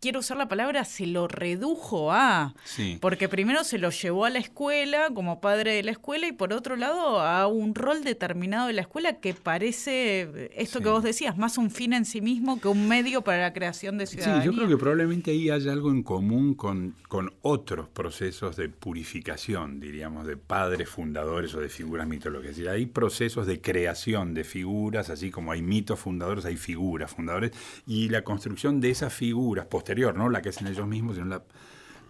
quiero 0.00 0.20
usar 0.20 0.36
la 0.36 0.48
palabra, 0.48 0.84
se 0.84 1.06
lo 1.06 1.28
redujo 1.28 2.12
a. 2.12 2.54
Porque 3.00 3.28
primero 3.28 3.64
se 3.64 3.78
lo 3.78 3.90
llevó 3.90 4.24
a 4.24 4.30
la 4.30 4.38
escuela 4.38 5.08
como 5.14 5.40
padre 5.40 5.72
de 5.72 5.82
la 5.82 5.90
escuela 5.90 6.26
y 6.26 6.32
por 6.32 6.52
otro 6.52 6.76
lado 6.76 7.20
a 7.20 7.46
un 7.46 7.74
rol 7.74 8.04
determinado 8.04 8.66
de 8.66 8.72
la 8.72 8.82
escuela 8.82 9.20
que 9.20 9.34
parece, 9.34 10.50
esto 10.54 10.80
que 10.80 10.88
vos 10.88 11.02
decías, 11.02 11.36
más 11.36 11.58
un 11.58 11.70
fin 11.70 11.92
en 11.92 12.04
sí 12.04 12.20
mismo 12.20 12.60
que 12.60 12.68
un 12.68 12.88
medio 12.88 13.22
para 13.22 13.42
la 13.42 13.52
creación 13.52 13.98
de 13.98 14.06
ciudadanía. 14.06 14.42
Sí, 14.42 14.46
yo 14.46 14.54
creo 14.54 14.68
que 14.68 14.76
probablemente 14.76 15.30
ahí 15.30 15.50
haya 15.50 15.72
algo 15.72 15.90
en 15.90 16.02
común 16.02 16.54
con, 16.54 16.94
con 17.08 17.32
otros 17.42 17.88
procesos 17.88 18.56
de 18.56 18.68
purificación, 18.68 19.80
diríamos, 19.80 20.26
de 20.26 20.36
padres 20.36 20.88
fundadores 20.88 21.54
o 21.54 21.60
de 21.60 21.68
figuras 21.68 22.06
mitológicas. 22.06 22.50
Es 22.52 22.56
decir, 22.56 22.70
hay 22.70 22.86
procesos 22.86 23.46
de 23.46 23.60
creación 23.60 24.34
de 24.34 24.44
figuras, 24.44 25.10
así 25.10 25.30
como 25.30 25.52
hay 25.52 25.62
mitos 25.62 25.98
fundadores, 25.98 26.44
hay 26.44 26.56
figuras 26.56 27.12
fundadores, 27.12 27.52
y 27.86 28.08
la 28.08 28.22
construcción 28.22 28.80
de 28.80 28.90
esas 28.90 29.12
figuras 29.58 29.66
posterior, 29.66 30.14
no 30.14 30.28
la 30.28 30.42
que 30.42 30.50
hacen 30.50 30.66
ellos 30.66 30.86
mismos, 30.86 31.16
sino 31.16 31.28
la, 31.28 31.42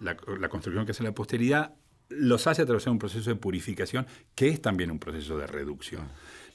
la, 0.00 0.48
construcción 0.48 0.84
que 0.84 0.92
hace 0.92 1.02
la 1.02 1.12
posteridad, 1.12 1.74
los 2.08 2.46
hace 2.46 2.62
atravesar 2.62 2.92
un 2.92 2.98
proceso 2.98 3.30
de 3.30 3.36
purificación 3.36 4.06
que 4.34 4.48
es 4.48 4.60
también 4.60 4.90
un 4.90 4.98
proceso 4.98 5.36
de 5.38 5.46
reducción. 5.46 6.02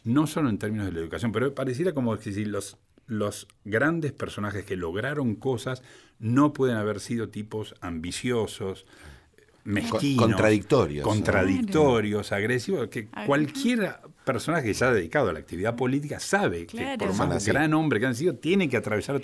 No 0.03 0.27
solo 0.27 0.49
en 0.49 0.57
términos 0.57 0.87
de 0.87 0.93
la 0.93 0.99
educación, 0.99 1.31
pero 1.31 1.53
pareciera 1.53 1.93
como 1.93 2.15
si 2.17 2.45
los, 2.45 2.77
los 3.07 3.47
grandes 3.63 4.11
personajes 4.11 4.65
que 4.65 4.75
lograron 4.75 5.35
cosas 5.35 5.81
no 6.19 6.53
pueden 6.53 6.77
haber 6.77 6.99
sido 6.99 7.29
tipos 7.29 7.75
ambiciosos, 7.81 8.85
mezquinos, 9.63 10.25
contradictorios, 10.25 11.07
contradictorios, 11.07 12.31
agresivos, 12.31 12.87
que 12.89 13.07
cualquier 13.25 13.97
personaje 14.23 14.67
que 14.67 14.73
se 14.73 14.85
ha 14.85 14.91
dedicado 14.91 15.29
a 15.29 15.33
la 15.33 15.39
actividad 15.39 15.75
política 15.75 16.19
sabe 16.19 16.65
que 16.65 16.97
por 16.97 17.13
más 17.15 17.45
gran 17.45 17.73
hombre 17.73 17.99
que 17.99 18.05
han 18.05 18.15
sido, 18.15 18.35
tiene 18.35 18.69
que 18.69 18.77
atravesar 18.77 19.21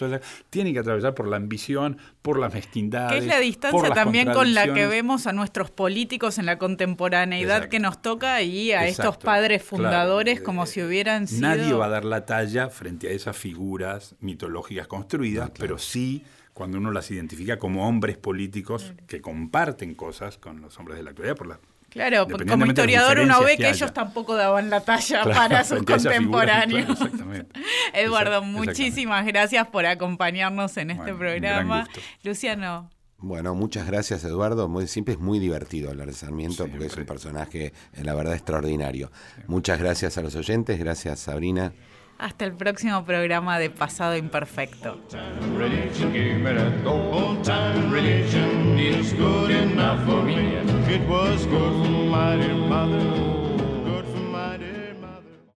tiene 0.49 0.73
que 0.73 0.79
atravesar 0.79 1.15
por 1.15 1.27
la 1.27 1.37
ambición, 1.37 1.97
por 2.21 2.39
las 2.39 2.53
mezquindades. 2.53 3.11
Que 3.11 3.17
es 3.19 3.25
la 3.25 3.39
distancia 3.39 3.89
también 3.91 4.31
con 4.31 4.53
la 4.53 4.73
que 4.73 4.87
vemos 4.87 5.27
a 5.27 5.33
nuestros 5.33 5.71
políticos 5.71 6.37
en 6.37 6.45
la 6.45 6.57
contemporaneidad 6.57 7.69
que 7.69 7.79
nos 7.79 8.01
toca 8.01 8.41
y 8.41 8.71
a 8.71 8.85
estos 8.87 9.17
padres 9.17 9.63
fundadores 9.63 10.41
como 10.41 10.65
si 10.65 10.81
hubieran 10.81 11.27
sido. 11.27 11.41
Nadie 11.41 11.73
va 11.73 11.85
a 11.85 11.89
dar 11.89 12.05
la 12.05 12.25
talla 12.25 12.69
frente 12.69 13.07
a 13.07 13.11
esas 13.11 13.37
figuras 13.37 14.15
mitológicas 14.19 14.87
construidas, 14.87 15.51
pero 15.57 15.77
sí 15.77 16.23
cuando 16.53 16.77
uno 16.77 16.91
las 16.91 17.09
identifica 17.09 17.57
como 17.57 17.87
hombres 17.87 18.17
políticos 18.17 18.93
que 19.07 19.21
comparten 19.21 19.95
cosas 19.95 20.37
con 20.37 20.59
los 20.59 20.77
hombres 20.77 20.97
de 20.97 21.03
la 21.03 21.11
actualidad 21.11 21.37
por 21.37 21.47
la 21.47 21.59
Claro, 21.89 22.27
como 22.47 22.65
historiador 22.65 23.19
uno 23.19 23.41
ve 23.43 23.57
que, 23.57 23.69
ellos 23.69 23.93
tampoco 23.93 24.35
daban 24.35 24.69
la 24.69 24.81
talla 24.81 25.23
para 25.23 25.63
sus 25.65 25.83
contemporáneos. 25.83 26.99
Eduardo, 27.93 28.43
muchísimas 28.43 29.25
gracias 29.25 29.67
por 29.67 29.85
acompañarnos 29.85 30.77
en 30.77 30.91
este 30.91 31.13
programa. 31.13 31.87
Luciano. 32.23 32.89
Bueno, 33.17 33.53
muchas 33.53 33.85
gracias 33.85 34.23
Eduardo. 34.23 34.69
Muy, 34.69 34.87
siempre 34.87 35.15
es 35.15 35.19
muy 35.19 35.39
divertido 35.39 35.89
hablar 35.89 36.07
de 36.07 36.13
Sarmiento 36.13 36.67
porque 36.67 36.85
es 36.85 36.95
un 36.95 37.05
personaje, 37.05 37.73
en 37.93 38.05
la 38.05 38.13
verdad, 38.13 38.33
extraordinario. 38.33 39.11
Muchas 39.47 39.79
gracias 39.79 40.17
a 40.17 40.21
los 40.21 40.35
oyentes, 40.35 40.79
gracias 40.79 41.19
Sabrina. 41.19 41.73
Hasta 42.19 42.43
el 42.43 42.53
próximo 42.53 43.05
programa 43.05 43.59
de 43.59 43.69
Pasado 43.69 44.17
Imperfecto. 44.17 44.99